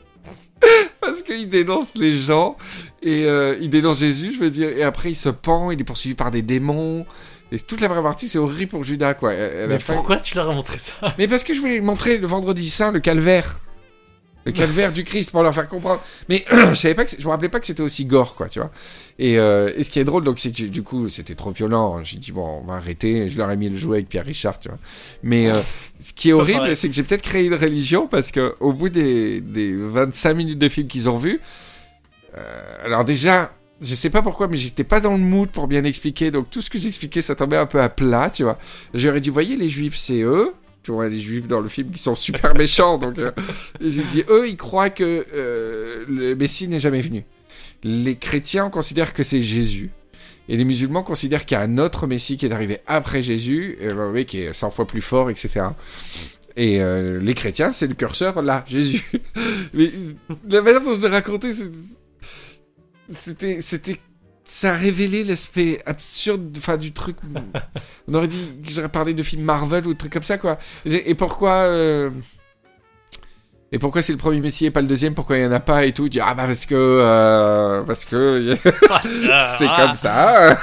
Parce 1.01 1.21
qu'il 1.21 1.47
dénonce 1.49 1.93
les 1.95 2.17
gens 2.17 2.57
et 3.03 3.25
euh, 3.25 3.57
il 3.61 3.69
dénonce 3.69 3.99
Jésus, 3.99 4.33
je 4.33 4.39
veux 4.39 4.49
dire, 4.49 4.69
et 4.69 4.83
après 4.83 5.11
il 5.11 5.15
se 5.15 5.29
pend, 5.29 5.69
il 5.71 5.79
est 5.79 5.83
poursuivi 5.83 6.15
par 6.15 6.31
des 6.31 6.41
démons. 6.41 7.05
Et 7.51 7.59
toute 7.59 7.81
la 7.81 7.87
première 7.87 8.03
partie, 8.03 8.27
c'est 8.27 8.39
horrible 8.39 8.71
pour 8.71 8.83
Judas, 8.83 9.13
quoi. 9.13 9.33
Mais 9.67 9.77
pourquoi 9.79 10.17
tu 10.17 10.35
leur 10.35 10.49
as 10.49 10.53
montré 10.53 10.79
ça? 10.79 10.93
Mais 11.17 11.27
parce 11.27 11.43
que 11.43 11.53
je 11.53 11.59
voulais 11.59 11.81
montrer 11.81 12.17
le 12.17 12.27
vendredi 12.27 12.69
saint, 12.69 12.91
le 12.91 12.99
calvaire. 12.99 13.59
Le 14.45 14.51
calvaire 14.51 14.91
du 14.91 15.03
Christ 15.03 15.31
pour 15.31 15.41
leur 15.41 15.53
faire 15.53 15.67
comprendre. 15.67 16.01
Mais 16.29 16.45
je 16.69 16.75
savais 16.75 16.93
pas 16.93 17.05
que, 17.05 17.11
je 17.17 17.23
me 17.23 17.29
rappelais 17.29 17.49
pas 17.49 17.59
que 17.59 17.67
c'était 17.67 17.81
aussi 17.81 18.05
gore, 18.05 18.35
quoi, 18.35 18.47
tu 18.47 18.59
vois. 18.59 18.71
Et, 19.17 19.39
euh, 19.39 19.71
et 19.75 19.83
ce 19.83 19.89
qui 19.89 19.99
est 19.99 20.03
drôle, 20.03 20.23
donc, 20.23 20.39
c'est 20.39 20.51
que 20.51 20.63
du 20.63 20.83
coup, 20.83 21.09
c'était 21.09 21.35
trop 21.35 21.51
violent. 21.51 22.03
J'ai 22.03 22.17
dit, 22.17 22.31
bon, 22.31 22.61
on 22.63 22.67
va 22.67 22.75
arrêter. 22.75 23.29
Je 23.29 23.37
leur 23.37 23.49
ai 23.49 23.57
mis 23.57 23.69
le 23.69 23.75
jouet 23.75 23.97
avec 23.97 24.09
Pierre 24.09 24.25
Richard, 24.25 24.59
tu 24.59 24.69
vois. 24.69 24.77
Mais 25.23 25.51
euh, 25.51 25.59
ce 26.03 26.13
qui 26.13 26.29
est 26.29 26.33
horrible, 26.33 26.75
c'est 26.75 26.89
que 26.89 26.95
j'ai 26.95 27.03
peut-être 27.03 27.23
créé 27.23 27.45
une 27.45 27.55
religion 27.55 28.07
parce 28.07 28.31
que 28.31 28.55
au 28.59 28.73
bout 28.73 28.89
des, 28.89 29.41
des 29.41 29.75
25 29.75 30.33
minutes 30.35 30.59
de 30.59 30.69
film 30.69 30.87
qu'ils 30.87 31.09
ont 31.09 31.17
vu, 31.17 31.41
euh, 32.37 32.85
alors 32.85 33.05
déjà, 33.05 33.51
je 33.81 33.93
sais 33.95 34.09
pas 34.09 34.21
pourquoi, 34.21 34.47
mais 34.47 34.57
j'étais 34.57 34.83
pas 34.83 34.99
dans 34.99 35.11
le 35.13 35.17
mood 35.23 35.49
pour 35.49 35.67
bien 35.67 35.83
expliquer. 35.83 36.31
Donc 36.31 36.49
tout 36.49 36.61
ce 36.61 36.69
que 36.69 36.77
j'expliquais, 36.77 37.21
ça 37.21 37.35
tombait 37.35 37.57
un 37.57 37.65
peu 37.65 37.81
à 37.81 37.89
plat, 37.89 38.29
tu 38.29 38.43
vois. 38.43 38.57
J'aurais 38.93 39.21
dit, 39.21 39.29
voyez, 39.29 39.55
les 39.55 39.69
juifs, 39.69 39.95
c'est 39.97 40.21
eux. 40.21 40.53
Tu 40.83 40.91
vois, 40.91 41.09
les 41.09 41.19
juifs 41.19 41.47
dans 41.47 41.61
le 41.61 41.67
film 41.67 41.91
qui 41.91 41.99
sont 42.01 42.15
super 42.15 42.53
méchants. 42.57 42.97
Donc, 42.97 43.17
euh, 43.17 43.31
j'ai 43.81 44.03
dit, 44.03 44.23
eux, 44.29 44.47
ils 44.47 44.55
croient 44.57 44.89
que 44.91 45.25
euh, 45.33 46.05
le 46.07 46.35
Messie 46.35 46.67
n'est 46.67 46.79
jamais 46.79 47.01
venu. 47.01 47.25
Les 47.83 48.15
chrétiens 48.15 48.69
considèrent 48.69 49.13
que 49.13 49.23
c'est 49.23 49.41
Jésus. 49.41 49.89
Et 50.47 50.57
les 50.57 50.63
musulmans 50.63 51.01
considèrent 51.01 51.43
qu'il 51.45 51.57
y 51.57 51.59
a 51.59 51.63
un 51.63 51.79
autre 51.79 52.05
Messie 52.05 52.37
qui 52.37 52.45
est 52.45 52.51
arrivé 52.51 52.77
après 52.85 53.23
Jésus, 53.23 53.77
et, 53.81 53.87
bah, 53.93 54.09
oui, 54.13 54.25
qui 54.27 54.41
est 54.41 54.53
100 54.53 54.69
fois 54.69 54.85
plus 54.85 55.01
fort, 55.01 55.31
etc. 55.31 55.65
Et 56.55 56.81
euh, 56.81 57.19
les 57.19 57.33
chrétiens, 57.33 57.71
c'est 57.71 57.87
le 57.87 57.95
curseur 57.95 58.41
là, 58.43 58.63
Jésus. 58.67 59.03
Mais 59.73 59.91
la 60.49 60.61
manière 60.61 60.81
dont 60.83 60.93
je 60.93 61.01
l'ai 61.01 61.07
raconté, 61.07 61.51
c'est- 61.51 61.71
c'était, 63.09 63.61
c'était, 63.61 63.97
ça 64.43 64.71
a 64.71 64.75
révélé 64.75 65.23
l'aspect 65.23 65.81
absurde, 65.85 66.53
enfin 66.57 66.77
du 66.77 66.91
truc. 66.93 67.17
On 68.07 68.13
aurait 68.13 68.27
dit 68.27 68.59
que 68.63 68.71
j'aurais 68.71 68.89
parlé 68.89 69.13
de 69.13 69.23
films 69.23 69.43
Marvel 69.43 69.87
ou 69.87 69.93
de 69.93 69.97
trucs 69.97 70.13
comme 70.13 70.23
ça, 70.23 70.37
quoi. 70.37 70.57
Et, 70.85 71.09
et 71.11 71.15
pourquoi, 71.15 71.63
euh, 71.67 72.09
Et 73.71 73.79
pourquoi 73.79 74.01
c'est 74.01 74.13
le 74.13 74.19
premier 74.19 74.39
Messie 74.39 74.65
et 74.67 74.71
pas 74.71 74.81
le 74.81 74.87
deuxième? 74.87 75.15
Pourquoi 75.15 75.37
il 75.37 75.43
y 75.43 75.45
en 75.45 75.51
a 75.51 75.59
pas 75.59 75.85
et 75.85 75.91
tout? 75.91 76.07
Ah 76.21 76.33
bah 76.35 76.45
parce 76.45 76.65
que 76.65 76.75
euh, 76.75 77.83
parce 77.83 78.05
que 78.05 78.55
c'est 79.49 79.67
comme 79.75 79.93
ça. 79.93 80.57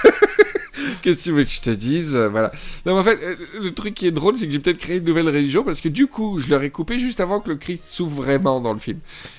Qu'est-ce 1.02 1.18
que 1.18 1.22
tu 1.22 1.32
veux 1.32 1.44
que 1.44 1.50
je 1.50 1.60
te 1.60 1.70
dise 1.70 2.14
Euh, 2.16 2.28
Voilà. 2.28 2.50
Non, 2.86 2.94
mais 2.94 3.00
en 3.00 3.04
fait, 3.04 3.18
euh, 3.22 3.36
le 3.60 3.72
truc 3.72 3.94
qui 3.94 4.06
est 4.06 4.10
drôle, 4.12 4.36
c'est 4.36 4.46
que 4.46 4.52
j'ai 4.52 4.58
peut-être 4.58 4.78
créé 4.78 4.96
une 4.98 5.04
nouvelle 5.04 5.28
religion 5.28 5.62
parce 5.64 5.80
que 5.80 5.88
du 5.88 6.06
coup, 6.06 6.38
je 6.40 6.48
leur 6.48 6.62
ai 6.62 6.70
coupé 6.70 6.98
juste 6.98 7.20
avant 7.20 7.40
que 7.40 7.50
le 7.50 7.56
Christ 7.56 7.84
s'ouvre 7.86 8.22
vraiment 8.22 8.60
dans 8.60 8.72
le 8.72 8.78
film. 8.78 8.98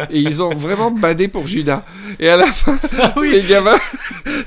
Et 0.09 0.19
ils 0.19 0.41
ont 0.43 0.53
vraiment 0.53 0.91
badé 0.91 1.27
pour 1.27 1.47
Judas. 1.47 1.85
Et 2.19 2.29
à 2.29 2.37
la 2.37 2.45
fin, 2.47 2.77
les 3.21 3.43
gamins, 3.43 3.77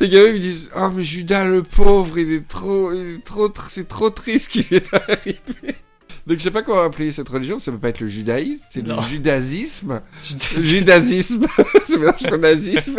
les 0.00 0.08
gamins 0.08 0.32
me 0.32 0.38
disent, 0.38 0.70
oh 0.76 0.88
mais 0.94 1.04
Judas 1.04 1.44
le 1.46 1.62
pauvre, 1.62 2.18
il 2.18 2.32
est 2.32 2.48
trop, 2.48 2.92
il 2.92 3.16
est 3.16 3.24
trop, 3.24 3.48
tr- 3.48 3.66
c'est 3.68 3.88
trop 3.88 4.10
triste 4.10 4.46
ce 4.46 4.48
qui 4.60 4.62
lui 4.68 4.76
est 4.76 4.94
arrivé. 4.94 5.36
Donc 6.26 6.38
je 6.38 6.42
sais 6.42 6.50
pas 6.50 6.62
comment 6.62 6.82
appeler 6.82 7.12
cette 7.12 7.28
religion, 7.28 7.60
ça 7.60 7.70
peut 7.70 7.78
pas 7.78 7.90
être 7.90 8.00
le 8.00 8.08
judaïsme, 8.08 8.62
c'est 8.68 8.84
le 8.84 8.94
judasisme. 9.08 10.00
Le 10.56 10.62
judasisme, 10.62 11.46
c'est 11.84 11.98
mélange 11.98 12.14
entre 12.24 12.36
nazisme 12.36 12.96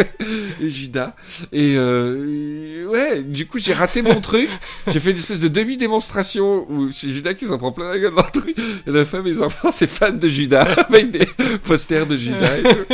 et 0.61 0.69
judas. 0.69 1.13
Et 1.51 1.75
euh, 1.75 2.85
ouais, 2.87 3.23
du 3.23 3.45
coup 3.45 3.59
j'ai 3.59 3.73
raté 3.73 4.01
mon 4.01 4.21
truc. 4.21 4.49
J'ai 4.87 5.01
fait 5.01 5.11
une 5.11 5.17
espèce 5.17 5.39
de 5.39 5.49
demi-démonstration 5.49 6.65
où 6.71 6.89
c'est 6.93 7.11
Judas 7.11 7.33
qui 7.33 7.47
s'en 7.47 7.57
prend 7.57 7.73
plein 7.73 7.89
la 7.89 7.99
gueule 7.99 8.15
dans 8.15 8.23
le 8.23 8.41
truc. 8.41 8.57
Et 8.57 8.91
la 8.91 9.03
femme 9.03 9.27
et 9.27 9.31
les 9.31 9.41
enfants, 9.41 9.71
c'est 9.71 9.87
fan 9.87 10.17
de 10.17 10.29
Judas 10.29 10.63
avec 10.89 11.11
des 11.11 11.25
posters 11.65 12.07
de 12.07 12.15
Judas. 12.15 12.57
Et 12.57 12.63
tout. 12.63 12.93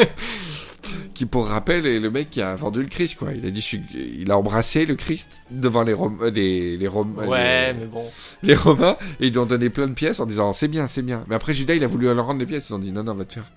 Qui 1.14 1.26
pour 1.26 1.48
rappel 1.48 1.86
est 1.86 2.00
le 2.00 2.10
mec 2.10 2.30
qui 2.30 2.42
a 2.42 2.56
vendu 2.56 2.82
le 2.82 2.88
Christ 2.88 3.16
quoi. 3.18 3.30
Il 3.34 3.46
a 3.46 3.50
dit, 3.52 3.80
il 4.20 4.32
a 4.32 4.38
embrassé 4.38 4.86
le 4.86 4.96
Christ 4.96 5.42
devant 5.52 5.84
les 5.84 5.94
Rom- 5.94 6.24
les 6.34 6.78
les, 6.78 6.88
Rom- 6.88 7.16
Ouais, 7.18 7.74
les- 7.74 7.80
mais 7.80 7.86
bon. 7.86 8.04
les 8.42 8.56
Romains 8.56 8.98
et 9.20 9.28
ils 9.28 9.32
lui 9.32 9.40
ont 9.40 9.46
donné 9.46 9.70
plein 9.70 9.88
de 9.88 9.94
pièces 9.94 10.20
en 10.20 10.26
disant 10.26 10.54
c'est 10.54 10.68
bien, 10.68 10.88
c'est 10.88 11.02
bien. 11.04 11.24
Mais 11.28 11.36
après 11.36 11.54
Judas 11.54 11.76
il 11.76 11.84
a 11.84 11.88
voulu 11.88 12.06
leur 12.14 12.26
rendre 12.26 12.40
les 12.40 12.46
pièces, 12.46 12.70
ils 12.70 12.74
ont 12.74 12.80
dit 12.80 12.92
non 12.92 13.04
non 13.04 13.14
va 13.16 13.26
te 13.26 13.34
faire. 13.34 13.50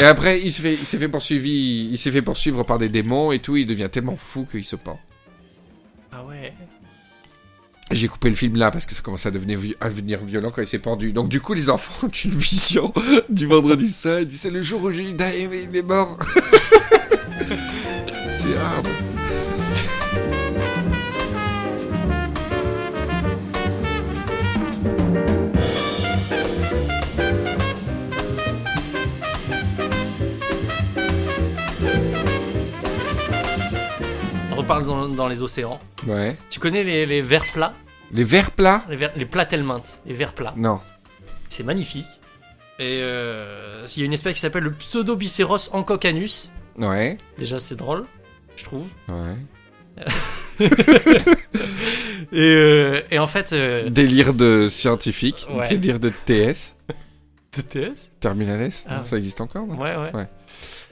Et 0.00 0.04
après 0.04 0.40
il 0.42 0.52
s'est 0.52 0.62
fait, 0.62 0.74
il 0.74 0.86
s'est 0.86 0.98
fait 0.98 1.08
poursuivre, 1.08 1.46
il 1.46 1.98
s'est 1.98 2.10
fait 2.10 2.22
poursuivre 2.22 2.62
par 2.64 2.78
des 2.78 2.88
démons 2.88 3.32
et 3.32 3.38
tout, 3.38 3.56
il 3.56 3.66
devient 3.66 3.88
tellement 3.90 4.16
fou 4.16 4.46
qu'il 4.50 4.64
se 4.64 4.76
pend. 4.76 4.98
J'ai 7.96 8.08
coupé 8.08 8.28
le 8.28 8.34
film 8.36 8.56
là 8.56 8.70
parce 8.70 8.84
que 8.84 8.94
ça 8.94 9.00
commençait 9.00 9.28
à 9.28 9.30
devenir, 9.32 9.58
vi- 9.58 9.74
à 9.80 9.88
devenir 9.88 10.18
violent 10.22 10.50
quand 10.54 10.60
il 10.60 10.68
s'est 10.68 10.78
pendu. 10.78 11.12
Donc 11.14 11.28
du 11.30 11.40
coup 11.40 11.54
les 11.54 11.70
enfants 11.70 12.06
ont 12.06 12.10
une 12.10 12.30
vision 12.32 12.92
du 13.30 13.46
vendredi 13.46 13.88
saint, 13.88 14.20
ils 14.20 14.26
disent 14.26 14.40
c'est 14.42 14.50
le 14.50 14.60
jour 14.60 14.82
où 14.82 14.90
Judas 14.90 15.32
est, 15.32 15.44
il 15.70 15.74
est 15.76 15.82
mort. 15.82 16.18
c'est 18.38 18.56
hard. 18.56 18.86
On 34.52 34.56
reparle 34.56 34.84
dans, 34.86 35.08
dans 35.08 35.28
les 35.28 35.42
océans. 35.42 35.78
Ouais. 36.06 36.36
Tu 36.50 36.58
connais 36.60 36.82
les, 36.82 37.06
les 37.06 37.22
vers 37.22 37.44
plats? 37.52 37.74
Les 38.12 38.24
verres 38.24 38.50
plats 38.52 38.84
Les, 38.88 38.96
vers, 38.96 39.12
les 39.16 39.26
platelmintes, 39.26 40.00
les 40.06 40.14
vers 40.14 40.32
plats. 40.32 40.54
Non. 40.56 40.80
C'est 41.48 41.62
magnifique. 41.64 42.06
Et 42.78 43.00
euh, 43.02 43.86
il 43.96 44.00
y 44.00 44.02
a 44.02 44.06
une 44.06 44.12
espèce 44.12 44.34
qui 44.34 44.40
s'appelle 44.40 44.64
le 44.64 44.72
Pseudobicéros 44.72 45.70
ancocanus. 45.72 46.50
Ouais. 46.78 47.16
Déjà, 47.38 47.58
c'est 47.58 47.76
drôle, 47.76 48.04
je 48.56 48.64
trouve. 48.64 48.86
Ouais. 49.08 49.36
Et, 52.32 52.38
euh, 52.40 53.02
et 53.10 53.18
en 53.18 53.26
fait, 53.26 53.52
euh, 53.52 53.88
Délire 53.88 54.34
de 54.34 54.68
scientifique, 54.68 55.46
Ouais. 55.50 55.68
délire 55.68 56.00
de 56.00 56.10
TS, 56.10 56.76
TTS 57.52 58.10
Terminal 58.20 58.60
S, 58.62 58.84
Ah 58.88 59.02
ça 59.04 59.16
existe 59.16 59.40
encore 59.40 59.66
non? 59.66 59.76
Ouais, 59.80 59.96
ouais. 59.96 60.12
Ouais. 60.14 60.28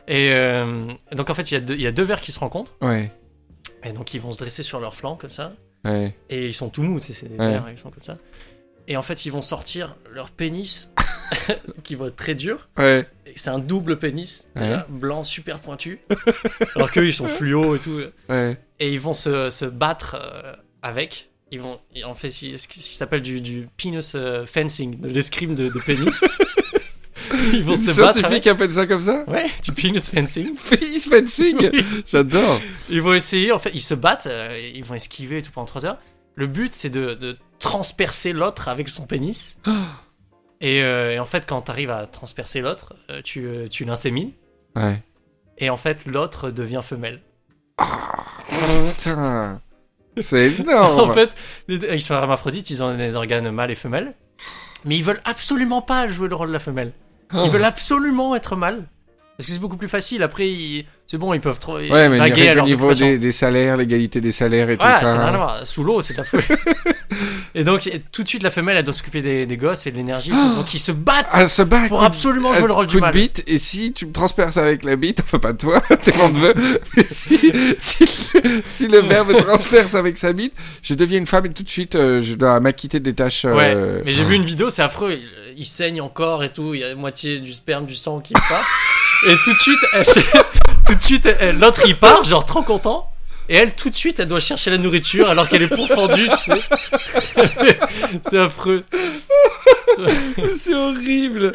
Et 0.07 0.31
euh, 0.33 0.87
donc, 1.12 1.31
en 1.31 1.35
fait, 1.35 1.51
il 1.51 1.55
y, 1.55 1.57
a 1.57 1.61
deux- 1.61 1.75
il 1.75 1.81
y 1.81 1.87
a 1.87 1.93
deux 1.93 2.05
vers 2.05 2.21
qui 2.21 2.31
se 2.31 2.39
rencontrent. 2.39 2.75
Ouais. 2.81 3.11
Et 3.83 3.93
donc, 3.93 4.15
ils 4.15 4.21
vont 4.21 4.31
se 4.33 4.39
dresser 4.39 4.62
sur 4.62 4.81
leurs 4.81 4.95
flancs, 4.95 5.17
comme 5.17 5.31
ça. 5.31 5.53
Ouais. 5.85 6.16
Et 6.30 6.47
ils 6.47 6.55
sont 6.55 6.68
tout 6.70 6.82
mous, 6.82 6.99
c'est 6.99 7.28
des 7.28 7.37
vers, 7.37 7.68
ils 7.70 7.78
sont 7.78 7.91
comme 7.91 8.03
ça. 8.03 8.18
Et 8.87 8.97
en 8.97 9.03
fait, 9.03 9.24
ils 9.24 9.30
vont 9.30 9.43
sortir 9.43 9.97
leur 10.12 10.30
pénis, 10.30 10.93
qui 11.85 11.95
va 11.95 12.09
être 12.09 12.16
très 12.16 12.35
dur. 12.35 12.68
Ouais. 12.76 13.07
C'est 13.35 13.51
un 13.51 13.59
double 13.59 13.99
pénis, 13.99 14.49
blanc, 14.89 15.22
super 15.22 15.61
pointu. 15.61 16.01
alors 16.76 16.93
qu'eux, 16.93 17.07
ils 17.07 17.14
sont 17.14 17.26
fluo 17.26 17.76
et 17.76 17.78
tout. 17.78 18.01
Et 18.80 18.93
ils 18.93 19.01
vont 19.01 19.14
se, 19.14 19.51
se 19.51 19.64
battre 19.64 20.16
euh, 20.20 20.53
avec. 20.82 21.30
Ils 21.51 21.61
vont, 21.61 21.78
en 22.05 22.14
fait, 22.14 22.30
ce 22.30 22.68
qui 22.68 22.80
s'appelle 22.80 23.22
du, 23.22 23.41
du 23.41 23.68
penis 23.76 24.12
euh, 24.16 24.45
fencing, 24.45 25.01
de 25.01 25.09
l'escrime 25.09 25.55
de, 25.55 25.68
de 25.68 25.78
pénis. 25.80 26.24
ils 27.53 27.64
vont 27.64 27.72
Les 27.72 27.76
se 27.76 27.87
battre 28.01 28.01
avec. 28.03 28.12
scientifiques 28.24 28.47
appellent 28.47 28.72
ça 28.72 28.87
comme 28.87 29.03
ça 29.03 29.24
Ouais, 29.28 29.51
du 29.62 29.72
penis 29.72 30.01
fencing. 30.11 30.55
Face 30.59 31.09
fencing 31.09 31.70
J'adore 32.07 32.61
Ils 32.91 33.03
vont 33.03 33.14
essayer, 33.14 33.53
en 33.53 33.59
fait, 33.59 33.70
ils 33.74 33.80
se 33.82 33.95
battent, 33.95 34.26
euh, 34.26 34.59
ils 34.74 34.85
vont 34.85 34.95
esquiver 34.95 35.39
et 35.39 35.43
tout 35.43 35.51
pendant 35.51 35.66
3 35.66 35.87
heures. 35.87 35.99
Le 36.35 36.47
but, 36.47 36.74
c'est 36.74 36.91
de, 36.91 37.14
de 37.14 37.37
transpercer 37.59 38.32
l'autre 38.32 38.68
avec 38.68 38.89
son 38.89 39.07
pénis. 39.07 39.59
et, 40.61 40.82
euh, 40.82 41.12
et 41.12 41.18
en 41.18 41.24
fait, 41.24 41.45
quand 41.47 41.62
t'arrives 41.62 41.91
à 41.91 42.07
transpercer 42.07 42.61
l'autre, 42.61 42.95
euh, 43.11 43.20
tu, 43.22 43.47
tu 43.70 43.85
l'insémines. 43.85 44.32
Ouais. 44.76 45.01
Et 45.59 45.70
en 45.70 45.76
fait, 45.76 46.07
l'autre 46.07 46.51
devient 46.51 46.80
femelle. 46.82 47.20
Putain 48.49 49.61
C'est 50.20 50.53
énorme 50.61 51.11
En 51.11 51.12
fait, 51.12 51.35
les- 51.68 51.95
ils 51.95 52.03
sont 52.03 52.14
hermaphrodites, 52.14 52.70
ils 52.70 52.82
ont 52.82 52.97
des 52.97 53.16
organes 53.16 53.51
mâles 53.51 53.70
et 53.70 53.74
femelles. 53.76 54.14
Mais 54.85 54.97
ils 54.97 55.05
veulent 55.05 55.20
absolument 55.24 55.80
pas 55.80 56.09
jouer 56.09 56.28
le 56.28 56.35
rôle 56.35 56.49
de 56.49 56.53
la 56.53 56.59
femelle. 56.59 56.93
Ils 57.33 57.39
Oh. 57.41 57.51
veulent 57.51 57.64
absolument 57.64 58.35
être 58.37 58.57
mâles. 58.57 58.85
Parce 59.37 59.49
que 59.49 59.53
c'est 59.53 59.61
beaucoup 59.61 59.77
plus 59.77 59.89
facile. 59.89 60.22
Après, 60.22 60.49
ils- 60.49 60.85
c'est 61.07 61.18
bon, 61.18 61.35
ils 61.35 61.41
peuvent 61.41 61.59
trop 61.59 61.77
Ouais, 61.79 62.09
mais 62.09 62.18
leurs 62.55 62.64
niveau 62.64 62.95
des, 62.95 63.18
des 63.18 63.33
salaires, 63.33 63.77
l'égalité 63.77 64.20
des 64.20 64.31
salaires 64.31 64.70
et 64.70 64.77
Voilà, 64.77 65.01
tout 65.01 65.07
ça 65.07 65.12
ça. 65.12 65.18
n'a 65.18 65.25
rien 65.27 65.35
à 65.35 65.37
voir. 65.37 65.66
Sous 65.66 65.83
l'eau, 65.83 66.01
c'est 66.03 66.16
affreux. 66.18 66.39
et 67.55 67.64
donc, 67.64 67.87
et 67.89 68.01
tout 68.12 68.22
de 68.22 68.29
suite, 68.29 68.43
la 68.45 68.51
femelle, 68.51 68.77
elle 68.77 68.85
doit 68.85 68.95
s'occuper 68.95 69.22
des, 69.22 69.45
des 69.45 69.57
gosses 69.57 69.87
et 69.87 69.91
de 69.91 69.97
l'énergie. 69.97 70.31
tout. 70.31 70.55
donc, 70.55 70.72
ils 70.72 70.79
se 70.79 70.93
battent 70.93 71.27
Ah, 71.33 71.47
se 71.49 71.62
bat 71.62 71.89
pour 71.89 71.99
coup 71.99 72.05
de- 72.05 72.07
absolument 72.07 72.53
jouer 72.55 72.68
le 72.68 72.72
rôle 72.72 72.87
du 72.87 72.97
de 72.97 73.01
mal. 73.01 73.12
bite, 73.12 73.43
et 73.49 73.59
si 73.59 73.93
tu 73.93 74.07
me 74.07 74.12
transperces 74.12 74.57
avec 74.57 74.85
la 74.85 74.97
bite, 74.97 75.20
enfin 75.20 75.39
pas 75.41 75.53
toi, 75.53 75.81
t'es 76.03 76.16
mon 76.16 76.29
neveu, 76.31 76.55
mais 76.97 77.05
si, 77.05 77.39
si, 77.79 78.07
si 78.66 78.89
le 78.89 78.99
verbe 79.01 79.29
me 79.31 79.35
transperce 79.43 79.95
avec 79.97 80.16
sa 80.16 80.33
bite, 80.33 80.55
je 80.83 80.95
deviens 80.95 81.18
une 81.18 81.27
femme 81.27 81.47
et 81.47 81.53
tout 81.53 81.64
de 81.64 81.68
suite 81.70 81.97
euh, 81.97 82.22
je 82.22 82.35
dois 82.35 82.61
m'acquitter 82.61 83.01
des 83.01 83.14
tâches. 83.14 83.45
Ouais, 83.45 83.75
euh, 83.75 84.01
mais 84.05 84.12
j'ai 84.12 84.25
vu 84.25 84.37
une 84.37 84.45
vidéo, 84.45 84.70
c'est 84.70 84.83
affreux. 84.83 85.12
Il, 85.12 85.29
il 85.57 85.64
saigne 85.64 86.00
encore 86.00 86.42
et 86.44 86.50
tout. 86.50 86.74
Il 86.74 86.80
y 86.80 86.84
a 86.84 86.94
moitié 86.94 87.40
du 87.40 87.52
sperme, 87.52 87.84
du 87.84 87.94
sang 87.94 88.20
qui 88.20 88.32
part. 88.32 88.64
et 89.28 89.34
tout 89.44 89.52
de 89.52 89.59
suite, 89.59 89.78
elle 89.92 90.05
tout 90.86 90.94
de 90.94 91.00
suite, 91.00 91.28
l'autre 91.59 91.82
il 91.86 91.96
part, 91.96 92.24
genre 92.24 92.44
trop 92.44 92.62
content. 92.62 93.09
Et 93.48 93.57
elle, 93.57 93.74
tout 93.74 93.90
de 93.90 93.94
suite, 93.94 94.20
elle 94.20 94.28
doit 94.28 94.40
chercher 94.40 94.70
la 94.70 94.78
nourriture 94.78 95.28
alors 95.28 95.48
qu'elle 95.50 95.61
est 95.62 95.68
pourfendue, 95.68 96.28
tu 96.30 96.36
sais. 96.36 96.61
c'est 98.30 98.38
affreux. 98.38 98.84
C'est 100.55 100.74
horrible. 100.74 101.52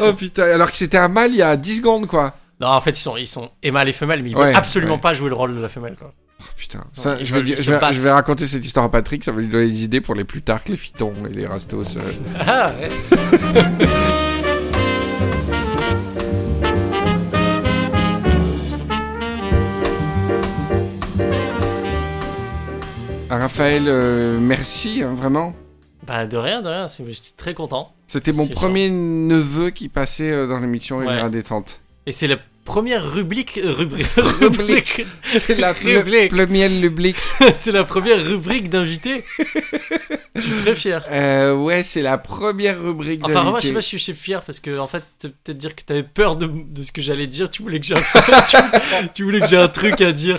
Oh 0.00 0.12
putain, 0.14 0.44
alors 0.44 0.70
que 0.70 0.78
c'était 0.78 0.96
un 0.98 1.08
mâle 1.08 1.32
il 1.32 1.36
y 1.38 1.42
a 1.42 1.56
10 1.56 1.76
secondes 1.78 2.06
quoi. 2.06 2.34
Non, 2.60 2.68
en 2.68 2.80
fait, 2.80 2.90
ils 2.92 3.02
sont, 3.02 3.16
ils 3.16 3.26
sont 3.26 3.50
et 3.62 3.70
mâles 3.70 3.88
et 3.88 3.92
femelles, 3.92 4.22
mais 4.22 4.30
ils 4.30 4.36
Ouais, 4.36 4.46
veulent 4.46 4.56
absolument 4.56 4.94
ouais. 4.94 5.00
pas 5.00 5.12
jouer 5.12 5.28
le 5.28 5.34
rôle 5.34 5.54
de 5.54 5.60
la 5.60 5.68
femelle, 5.68 5.96
quoi. 5.98 6.12
Oh 6.44 6.52
putain, 6.56 6.80
ça, 6.92 7.22
je, 7.22 7.34
vais, 7.34 7.46
je, 7.54 7.62
je 7.62 8.08
raconter 8.08 8.46
cette 8.46 8.64
histoire 8.64 8.86
à 8.86 8.90
Patrick, 8.90 9.22
ça 9.22 9.30
va 9.32 9.40
lui 9.40 9.48
donner 9.48 9.68
des 9.70 9.84
idées 9.84 10.00
pour 10.00 10.14
les 10.16 10.24
plus 10.24 10.42
tard 10.42 10.64
que 10.64 10.70
les 10.70 10.76
fitons 10.76 11.14
et 11.30 11.32
les 11.32 11.46
rastos. 11.46 11.96
euh. 11.96 12.00
Ah, 12.46 12.72
ouais. 12.80 13.86
Ah, 23.30 23.38
Raphaël, 23.38 23.84
euh, 23.86 24.38
merci 24.38 25.02
hein, 25.02 25.14
vraiment. 25.14 25.54
Bah, 26.06 26.26
de 26.26 26.36
rien, 26.36 26.60
de 26.60 26.68
rien. 26.68 26.86
J'étais 26.86 27.30
très 27.36 27.54
content. 27.54 27.92
C'était 28.06 28.32
mon 28.32 28.46
premier 28.46 28.90
neveu 28.90 29.70
qui 29.70 29.88
passait 29.88 30.30
euh, 30.30 30.46
dans 30.46 30.58
l'émission 30.58 30.98
Ouais. 30.98 31.06
Elvira 31.06 31.30
Détente. 31.30 31.80
Et 32.04 32.12
c'est 32.12 32.26
la 32.26 32.36
première 32.64 33.10
rubrique. 33.12 33.58
euh, 33.62 33.72
Rubrique. 33.72 34.06
Rubrique. 34.16 35.04
C'est 35.24 35.56
la 35.58 35.72
Rubrique. 35.72 36.30
première 36.32 36.70
rubrique. 36.70 37.16
c'est 37.54 37.72
la 37.72 37.84
première 37.84 38.24
rubrique 38.24 38.70
d'invité. 38.70 39.24
Je 40.34 40.40
suis 40.40 40.52
très 40.62 40.74
fier. 40.76 41.04
Euh, 41.10 41.54
ouais, 41.56 41.82
c'est 41.82 42.02
la 42.02 42.18
première 42.18 42.80
rubrique. 42.82 43.20
Enfin, 43.24 43.42
vraiment, 43.42 43.56
je 43.56 43.62
sais 43.62 43.68
d'invité. 43.68 43.74
pas 43.74 43.80
si 43.82 43.98
je 43.98 44.02
suis 44.02 44.14
fier 44.14 44.42
parce 44.44 44.60
que, 44.60 44.78
en 44.78 44.86
fait, 44.86 45.02
c'est 45.18 45.34
peut-être 45.34 45.58
dire 45.58 45.74
que 45.74 45.82
t'avais 45.82 46.02
peur 46.02 46.36
de, 46.36 46.46
de 46.48 46.82
ce 46.82 46.92
que 46.92 47.02
j'allais 47.02 47.26
dire. 47.26 47.50
Tu 47.50 47.62
voulais 47.62 47.80
que 47.80 47.86
j'ai 47.86 47.94
un, 47.94 49.08
tu 49.14 49.24
voulais 49.24 49.40
que 49.40 49.48
j'ai 49.48 49.56
un 49.56 49.68
truc 49.68 50.00
à 50.00 50.12
dire. 50.12 50.38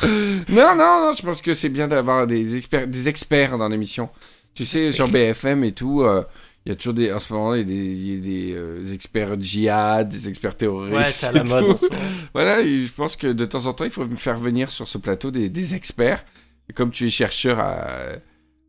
Non, 0.49 0.75
non, 0.75 1.01
non, 1.01 1.13
je 1.17 1.21
pense 1.23 1.41
que 1.41 1.53
c'est 1.53 1.69
bien 1.69 1.87
d'avoir 1.87 2.25
des 2.27 2.55
experts, 2.55 2.87
des 2.87 3.09
experts 3.09 3.57
dans 3.57 3.69
l'émission. 3.69 4.09
Tu 4.55 4.65
sais, 4.65 4.91
sur 4.91 5.07
BFM 5.07 5.63
et 5.63 5.71
tout, 5.71 6.01
euh, 6.03 6.23
il 6.65 6.69
y 6.69 6.71
a 6.71 6.75
toujours 6.75 6.93
des. 6.93 7.11
En 7.11 7.19
ce 7.19 7.33
moment, 7.33 7.53
il 7.55 7.59
y 7.59 7.61
a 7.61 7.65
des, 7.65 8.17
a 8.17 8.21
des, 8.21 8.53
euh, 8.55 8.93
experts 8.93 9.39
djihad, 9.39 10.09
des 10.09 10.27
experts 10.29 10.55
terroristes. 10.55 10.95
Ouais, 10.95 11.03
c'est 11.03 11.25
à 11.27 11.31
la 11.31 11.43
mode 11.43 11.63
en 11.71 11.77
ce. 11.77 11.87
Voilà, 12.33 12.61
et 12.61 12.77
je 12.79 12.91
pense 12.93 13.15
que 13.17 13.27
de 13.27 13.45
temps 13.45 13.65
en 13.65 13.73
temps, 13.73 13.83
il 13.85 13.91
faut 13.91 14.05
me 14.05 14.15
faire 14.15 14.37
venir 14.37 14.71
sur 14.71 14.87
ce 14.87 14.97
plateau 14.97 15.29
des, 15.31 15.49
des 15.49 15.75
experts. 15.75 16.23
Et 16.69 16.73
comme 16.73 16.91
tu 16.91 17.05
es 17.05 17.09
chercheur 17.09 17.59
à, 17.59 17.87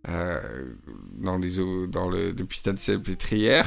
à- 0.09 0.41
dans 1.19 1.39
les 1.39 1.61
eaux- 1.61 1.87
dans 1.87 2.09
le 2.11 2.33
l'hôpital 2.33 2.75
de 2.75 2.81
Salpêtrière, 2.81 3.67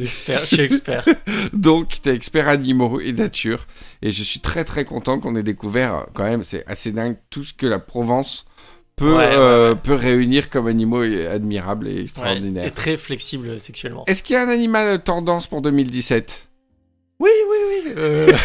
experts, 0.00 0.40
je 0.40 0.46
suis 0.46 0.60
expert. 0.60 1.04
Donc, 1.52 2.00
t'es 2.02 2.14
expert 2.14 2.48
animaux 2.48 3.00
et 3.00 3.12
nature. 3.12 3.66
Et 4.02 4.12
je 4.12 4.22
suis 4.22 4.40
très 4.40 4.64
très 4.64 4.84
content 4.84 5.18
qu'on 5.20 5.36
ait 5.36 5.42
découvert, 5.42 5.94
euh, 5.94 6.02
quand 6.14 6.24
même, 6.24 6.44
c'est 6.44 6.64
assez 6.66 6.92
dingue, 6.92 7.16
tout 7.30 7.44
ce 7.44 7.52
que 7.54 7.66
la 7.66 7.78
Provence 7.78 8.46
peut, 9.00 9.16
Ouais, 9.16 9.24
euh, 9.32 9.74
peut 9.74 9.94
réunir 9.94 10.48
comme 10.50 10.66
animaux 10.68 11.02
admirables 11.02 11.88
et 11.88 12.02
extraordinaires. 12.02 12.66
et 12.66 12.70
très 12.70 12.96
flexible 12.96 13.58
sexuellement. 13.60 14.04
Est-ce 14.06 14.22
qu'il 14.22 14.34
y 14.34 14.36
a 14.36 14.42
un 14.42 14.48
animal 14.48 15.02
tendance 15.02 15.46
pour 15.48 15.60
2017 15.62 16.48
Oui, 17.18 17.30
oui, 17.50 17.56
oui. 17.86 17.92
euh, 17.96 18.32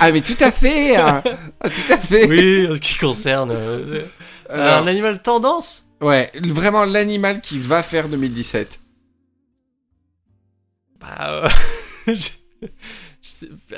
Ah, 0.00 0.10
mais 0.12 0.20
tout 0.20 0.36
à 0.40 0.50
fait 0.50 0.96
hein. 0.96 1.22
Ah, 1.60 1.68
Tout 1.70 1.92
à 1.92 1.98
fait 1.98 2.26
oui, 2.28 2.66
en 2.70 2.74
ce 2.74 2.80
qui 2.80 2.96
concerne 2.98 3.50
euh, 3.52 4.02
Alors, 4.48 4.82
un 4.82 4.86
animal 4.86 5.22
tendance? 5.22 5.86
Ouais, 6.00 6.30
vraiment 6.42 6.84
l'animal 6.84 7.40
qui 7.40 7.58
va 7.58 7.82
faire 7.82 8.08
2017. 8.08 8.78
Bah, 11.00 11.44
euh, 11.44 11.48
je, 12.06 12.12
je 12.62 12.68
sais, 13.22 13.48
bah, 13.70 13.76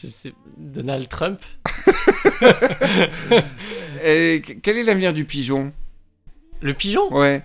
je 0.00 0.06
sais, 0.06 0.32
Donald 0.56 1.08
Trump. 1.08 1.40
Et 4.04 4.42
quel 4.62 4.78
est 4.78 4.84
l'avenir 4.84 5.12
du 5.12 5.24
pigeon? 5.24 5.72
Le 6.60 6.74
pigeon? 6.74 7.12
Ouais. 7.12 7.42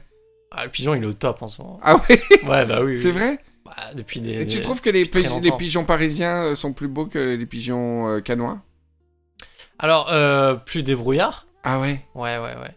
Ah, 0.52 0.66
le 0.66 0.72
pigeon, 0.72 0.96
il 0.96 1.04
est 1.04 1.08
au 1.08 1.14
top 1.14 1.42
en 1.42 1.48
ce 1.48 1.62
moment. 1.62 1.80
Ah 1.84 1.96
ouais, 1.98 2.20
Ouais, 2.48 2.66
bah 2.66 2.82
oui. 2.84 2.98
c'est 3.02 3.08
oui. 3.10 3.14
vrai? 3.14 3.40
Bah, 3.66 3.76
depuis 3.96 4.22
des. 4.22 4.42
Et 4.42 4.48
tu 4.48 4.58
des- 4.58 4.62
trouves 4.62 4.82
que 4.82 4.90
les, 4.90 5.06
pigeons 5.06 5.84
parisiens 5.86 6.44
euh, 6.44 6.56
sont 6.56 6.72
plus 6.74 6.88
beaux 6.88 7.06
que 7.08 7.36
les 7.36 7.46
pigeons 7.46 8.08
euh, 8.08 8.20
canois? 8.22 8.62
Alors, 9.80 10.12
euh, 10.12 10.54
plus 10.56 10.84
débrouillard. 10.84 11.48
Ah 11.64 11.80
ouais? 11.82 12.00
Ouais, 12.14 12.38
ouais, 12.38 12.56
ouais. 12.56 12.76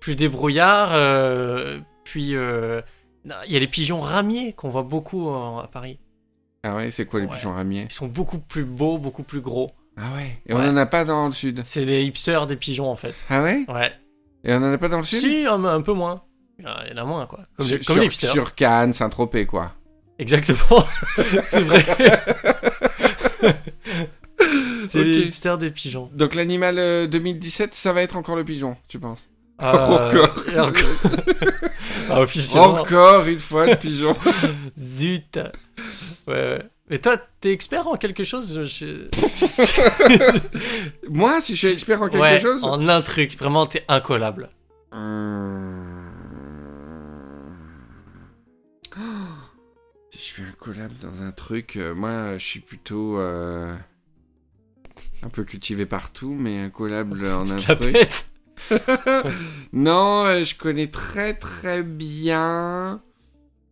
Plus 0.00 0.14
débrouillard. 0.16 0.90
euh, 0.94 1.78
puis, 2.04 2.34
euh, 2.36 2.80
il 3.46 3.52
y 3.52 3.56
a 3.56 3.58
les 3.58 3.66
pigeons 3.66 4.00
ramiers 4.00 4.52
qu'on 4.54 4.70
voit 4.70 4.82
beaucoup 4.84 5.28
en- 5.28 5.58
à 5.58 5.66
Paris. 5.66 5.98
Ah 6.62 6.76
ouais, 6.76 6.90
c'est 6.90 7.06
quoi 7.06 7.20
les 7.20 7.26
Ouais. 7.26 7.34
pigeons 7.34 7.52
ramiers 7.54 7.86
Ils 7.88 7.92
sont 7.92 8.06
beaucoup 8.08 8.38
plus 8.38 8.64
beaux, 8.64 8.98
beaucoup 8.98 9.22
plus 9.22 9.40
gros. 9.40 9.70
Ah 9.96 10.12
ouais 10.16 10.40
Et 10.46 10.54
Ouais. 10.54 10.60
on 10.62 10.68
en 10.70 10.76
a 10.76 10.86
pas 10.86 11.04
dans 11.04 11.26
le 11.26 11.32
sud 11.32 11.60
C'est 11.64 11.84
des 11.86 12.02
hipsters 12.04 12.46
des 12.46 12.56
pigeons 12.56 12.90
en 12.90 12.96
fait. 12.96 13.14
Ah 13.28 13.42
ouais 13.42 13.64
Ouais. 13.68 13.92
Et 14.44 14.52
on 14.52 14.58
en 14.58 14.72
a 14.72 14.78
pas 14.78 14.88
dans 14.88 14.98
le 14.98 15.04
sud 15.04 15.18
Si, 15.18 15.46
un, 15.46 15.62
un 15.64 15.80
peu 15.82 15.92
moins. 15.92 16.22
Il 16.58 16.64
y 16.64 16.68
en 16.68 17.02
a- 17.02 17.04
moins 17.04 17.26
quoi. 17.26 17.40
Comme, 17.56 17.66
sur, 17.66 17.78
les, 17.78 17.84
comme 17.84 17.98
les 18.00 18.06
hipsters. 18.06 18.30
sur 18.32 18.54
Cannes, 18.54 18.92
Saint-Tropez, 18.92 19.46
quoi. 19.46 19.72
Exactement. 20.18 20.84
c'est 21.44 21.62
vrai. 21.62 21.82
c'est 24.86 25.02
les 25.04 25.18
Ok. 25.20 25.26
hipsters 25.26 25.58
des 25.58 25.70
pigeons. 25.70 26.10
Donc 26.14 26.34
l'animal 26.34 26.78
euh, 26.78 27.06
2017, 27.06 27.74
ça 27.74 27.92
va 27.92 28.02
être 28.02 28.16
encore 28.16 28.36
le 28.36 28.44
pigeon, 28.44 28.76
tu 28.88 28.98
penses 28.98 29.30
Euh, 29.62 29.72
Encore. 30.08 30.36
encore. 30.58 30.72
Ah, 32.10 32.20
officiellement. 32.20 32.80
Encore 32.80 33.26
une 33.26 33.38
fois 33.38 33.66
le 33.66 33.76
pigeon 33.76 34.14
Zut. 34.78 35.38
Ouais, 36.26 36.34
ouais. 36.34 36.62
Mais 36.88 36.98
toi, 36.98 37.16
t'es 37.40 37.52
expert 37.52 37.86
en 37.86 37.96
quelque 37.96 38.24
chose 38.24 38.62
je- 38.64 39.08
Moi, 41.08 41.40
si 41.40 41.54
je 41.54 41.66
suis 41.66 41.74
expert 41.74 42.02
en 42.02 42.08
quelque 42.08 42.20
Ouais, 42.20 42.40
chose 42.40 42.64
En 42.64 42.88
un 42.88 43.00
truc, 43.02 43.36
vraiment, 43.38 43.66
t'es 43.66 43.84
incollable. 43.88 44.50
Si 50.10 50.18
je 50.18 50.22
suis 50.22 50.42
incollable 50.42 50.94
dans 51.02 51.22
un 51.22 51.30
truc, 51.32 51.76
euh, 51.76 51.94
moi 51.94 52.36
je 52.38 52.44
suis 52.44 52.60
plutôt 52.60 53.18
euh, 53.18 53.76
un 55.22 55.28
peu 55.28 55.44
cultivé 55.44 55.86
partout, 55.86 56.34
mais 56.36 56.58
incollable 56.58 57.24
en 57.26 57.48
un 57.48 57.56
truc. 57.76 57.96
Non, 59.72 60.24
euh, 60.26 60.44
je 60.44 60.54
connais 60.54 60.88
très 60.88 61.34
très 61.34 61.82
bien 61.82 63.02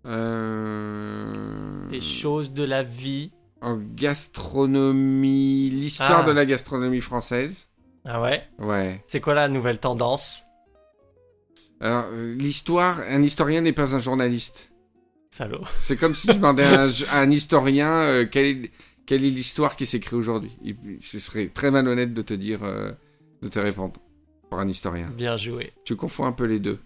euh, 0.07 1.89
Les 1.91 2.01
choses 2.01 2.53
de 2.53 2.65
la 2.65 2.83
vie. 2.83 3.33
en 3.61 3.77
gastronomie, 3.77 5.71
l'histoire 5.71 6.21
Ah. 6.21 6.25
de 6.25 6.31
la 6.33 6.47
gastronomie 6.47 7.01
française. 7.01 7.69
Ah 8.05 8.21
ouais? 8.23 8.45
Ouais. 8.59 9.03
C'est 9.07 9.21
quoi 9.21 9.35
la 9.35 9.49
nouvelle 9.49 9.79
tendance? 9.79 10.45
Alors, 11.81 12.07
l'histoire, 12.13 13.01
un 13.09 13.23
historien 13.23 13.61
n'est 13.61 13.73
pas 13.73 13.95
un 13.95 13.99
journaliste. 13.99 14.73
Salaud. 15.31 15.63
C'est 15.79 15.97
comme 15.97 16.15
si 16.15 16.29
je 16.29 16.33
demandais 16.35 16.65
à 16.65 16.85
un, 16.85 16.89
à 17.11 17.21
un 17.21 17.31
historien 17.31 17.91
euh, 17.91 18.27
quelle 18.31 18.47
est, 18.47 18.71
quelle 19.07 19.25
est 19.25 19.31
l'histoire 19.31 19.77
qui 19.77 19.87
s'écrit 19.87 20.17
aujourd'hui. 20.17 20.53
Ce 21.03 21.19
serait 21.19 21.49
très 21.49 21.71
malhonnête 21.71 22.15
de 22.15 22.23
te 22.23 22.35
dire, 22.35 22.63
euh, 22.63 22.93
de 23.43 23.49
te 23.49 23.59
répondre 23.59 23.95
pour 24.49 24.59
un 24.61 24.69
historien. 24.69 25.11
Bien 25.17 25.37
joué. 25.37 25.73
Tu 25.85 25.97
confonds 25.97 26.25
un 26.27 26.33
peu 26.33 26.45
les 26.45 26.61
deux. 26.61 26.79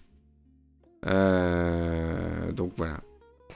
Euh, 1.05 2.51
donc 2.51 2.73
voilà. 2.77 3.01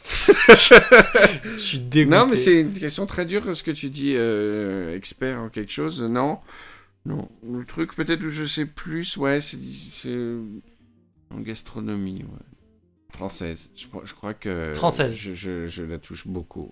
Je 0.30 1.58
suis 1.60 1.80
dégoûté. 1.80 2.16
Non, 2.18 2.28
mais 2.28 2.36
c'est 2.36 2.62
une 2.62 2.74
question 2.74 3.06
très 3.06 3.26
dure 3.26 3.56
ce 3.56 3.64
que 3.64 3.72
tu 3.72 3.90
dis, 3.90 4.14
euh, 4.16 4.96
expert 4.96 5.40
en 5.42 5.50
quelque 5.50 5.72
chose. 5.72 6.02
Non, 6.02 6.40
non. 7.06 7.28
Le 7.44 7.66
truc 7.66 7.94
peut-être 7.96 8.24
où 8.24 8.30
je 8.30 8.46
sais 8.46 8.66
plus, 8.66 9.18
ouais, 9.18 9.40
c'est 9.42 9.58
en 11.30 11.40
gastronomie, 11.42 12.24
ouais. 12.24 12.46
Française. 13.14 13.72
Je, 13.76 13.88
crois- 13.88 14.04
je 14.06 14.14
crois 14.14 14.34
que 14.34 14.74
Française. 14.76 15.16
Je, 15.16 15.34
je, 15.34 15.68
je 15.68 15.84
la 15.84 15.98
touche 15.98 16.28
beaucoup. 16.28 16.72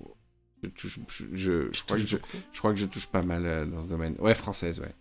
Je 0.64 0.70
touche, 0.70 1.00
je, 1.34 1.70
crois 1.86 1.98
que 1.98 2.06
je, 2.06 2.18
crois 2.58 2.74
que 2.74 2.80
je 2.80 2.86
touche 2.86 3.08
pas 3.08 3.22
mal 3.22 3.46
euh, 3.46 3.66
dans 3.66 3.82
ce 3.82 3.88
domaine. 3.88 4.16
Ouais, 4.20 4.34
française, 4.34 4.80
ouais. 4.80 4.94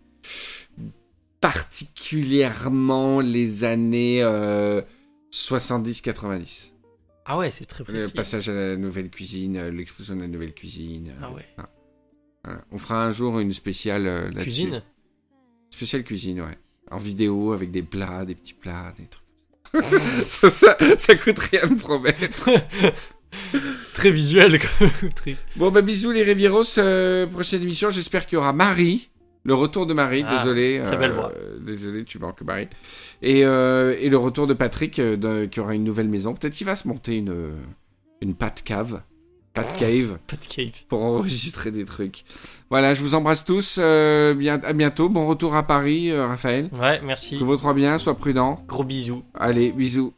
Particulièrement 1.40 3.20
les 3.20 3.64
années 3.64 4.22
euh, 4.22 4.80
70-90. 5.34 6.70
Ah 7.26 7.36
ouais, 7.38 7.50
c'est 7.50 7.64
très 7.64 7.80
Le 7.80 7.92
précis. 7.92 8.12
passage 8.12 8.48
à 8.48 8.54
la 8.54 8.76
nouvelle 8.76 9.10
cuisine, 9.10 9.56
euh, 9.56 9.70
l'explosion 9.70 10.14
de 10.14 10.20
la 10.20 10.28
nouvelle 10.28 10.54
cuisine. 10.54 11.08
euh, 11.08 11.20
Ah 11.22 11.32
ouais. 11.32 11.46
Voilà. 11.56 12.64
On 12.70 12.78
fera 12.78 13.04
un 13.04 13.10
jour 13.10 13.38
une 13.40 13.52
spéciale 13.52 14.06
euh, 14.06 14.24
là-dessus. 14.26 14.42
Cuisine? 14.42 14.82
Spéciale 15.70 16.04
cuisine, 16.04 16.40
ouais. 16.42 16.58
En 16.90 16.98
vidéo, 16.98 17.52
avec 17.52 17.70
des 17.72 17.82
plats, 17.82 18.24
des 18.24 18.34
petits 18.36 18.54
plats, 18.54 18.94
des 18.96 19.06
trucs. 19.06 19.24
ça, 20.28 20.50
ça, 20.50 20.76
ça 20.98 21.14
coûte 21.16 21.38
rien 21.38 21.66
de 21.66 21.74
promettre. 21.74 22.50
Très 23.94 24.12
visuel 24.12 24.60
comme 24.60 25.10
truc. 25.10 25.36
Bon, 25.56 25.72
bah 25.72 25.82
bisous 25.82 26.12
les 26.12 26.22
Rivieros. 26.22 26.78
euh, 26.78 27.26
prochaine 27.26 27.62
émission, 27.62 27.90
j'espère 27.90 28.26
qu'il 28.26 28.36
y 28.36 28.38
aura 28.38 28.52
Marie. 28.52 29.10
Le 29.46 29.54
retour 29.54 29.86
de 29.86 29.92
Marie, 29.94 30.24
Ah, 30.26 30.36
désolé. 30.38 30.80
très 30.82 30.96
belle 30.96 31.10
voix. 31.12 31.30
Désolé, 31.60 32.04
tu 32.04 32.18
manques 32.18 32.40
Marie. 32.42 32.68
Et, 33.22 33.44
euh, 33.44 33.94
et 34.00 34.08
le 34.08 34.16
retour 34.16 34.46
de 34.46 34.54
Patrick, 34.54 34.98
euh, 34.98 35.16
de- 35.16 35.44
qui 35.46 35.60
aura 35.60 35.74
une 35.74 35.84
nouvelle 35.84 36.08
maison. 36.08 36.32
Peut-être 36.34 36.54
qu'il 36.54 36.66
va 36.66 36.76
se 36.76 36.88
monter 36.88 37.16
une, 37.16 37.52
une 38.22 38.34
pat 38.34 38.62
cave. 38.62 39.02
Pat 39.52 39.70
cave. 39.72 40.18
Pas 40.26 40.36
de 40.36 40.46
cave. 40.46 40.84
pour 40.88 41.02
enregistrer 41.04 41.70
des 41.70 41.84
trucs. 41.84 42.24
Voilà, 42.70 42.94
je 42.94 43.02
vous 43.02 43.14
embrasse 43.14 43.44
tous. 43.44 43.76
euh, 43.78 44.34
bien, 44.34 44.60
à 44.64 44.72
bientôt. 44.72 45.08
Bon 45.08 45.26
retour 45.28 45.54
à 45.54 45.62
Paris, 45.62 46.10
euh, 46.10 46.26
Raphaël. 46.26 46.70
Ouais, 46.80 47.00
merci. 47.04 47.38
Que 47.38 47.44
votre 47.44 47.72
bien, 47.74 47.98
sois 47.98 48.16
prudent. 48.16 48.64
Gros 48.66 48.82
bisous. 48.82 49.22
Allez, 49.34 49.70
bisous. 49.70 50.12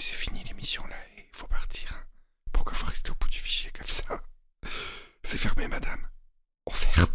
c'est 0.00 0.14
fini 0.14 0.42
l'émission 0.44 0.86
là, 0.86 0.96
il 1.18 1.24
faut 1.32 1.46
partir. 1.46 2.06
Pourquoi 2.52 2.72
vous 2.72 2.86
restez 2.86 3.10
au 3.10 3.14
bout 3.14 3.28
du 3.28 3.38
fichier 3.38 3.70
comme 3.72 3.86
ça? 3.86 4.22
C'est 5.22 5.36
fermé, 5.38 5.68
madame. 5.68 6.00
On 6.66 6.70
ferme. 6.70 7.09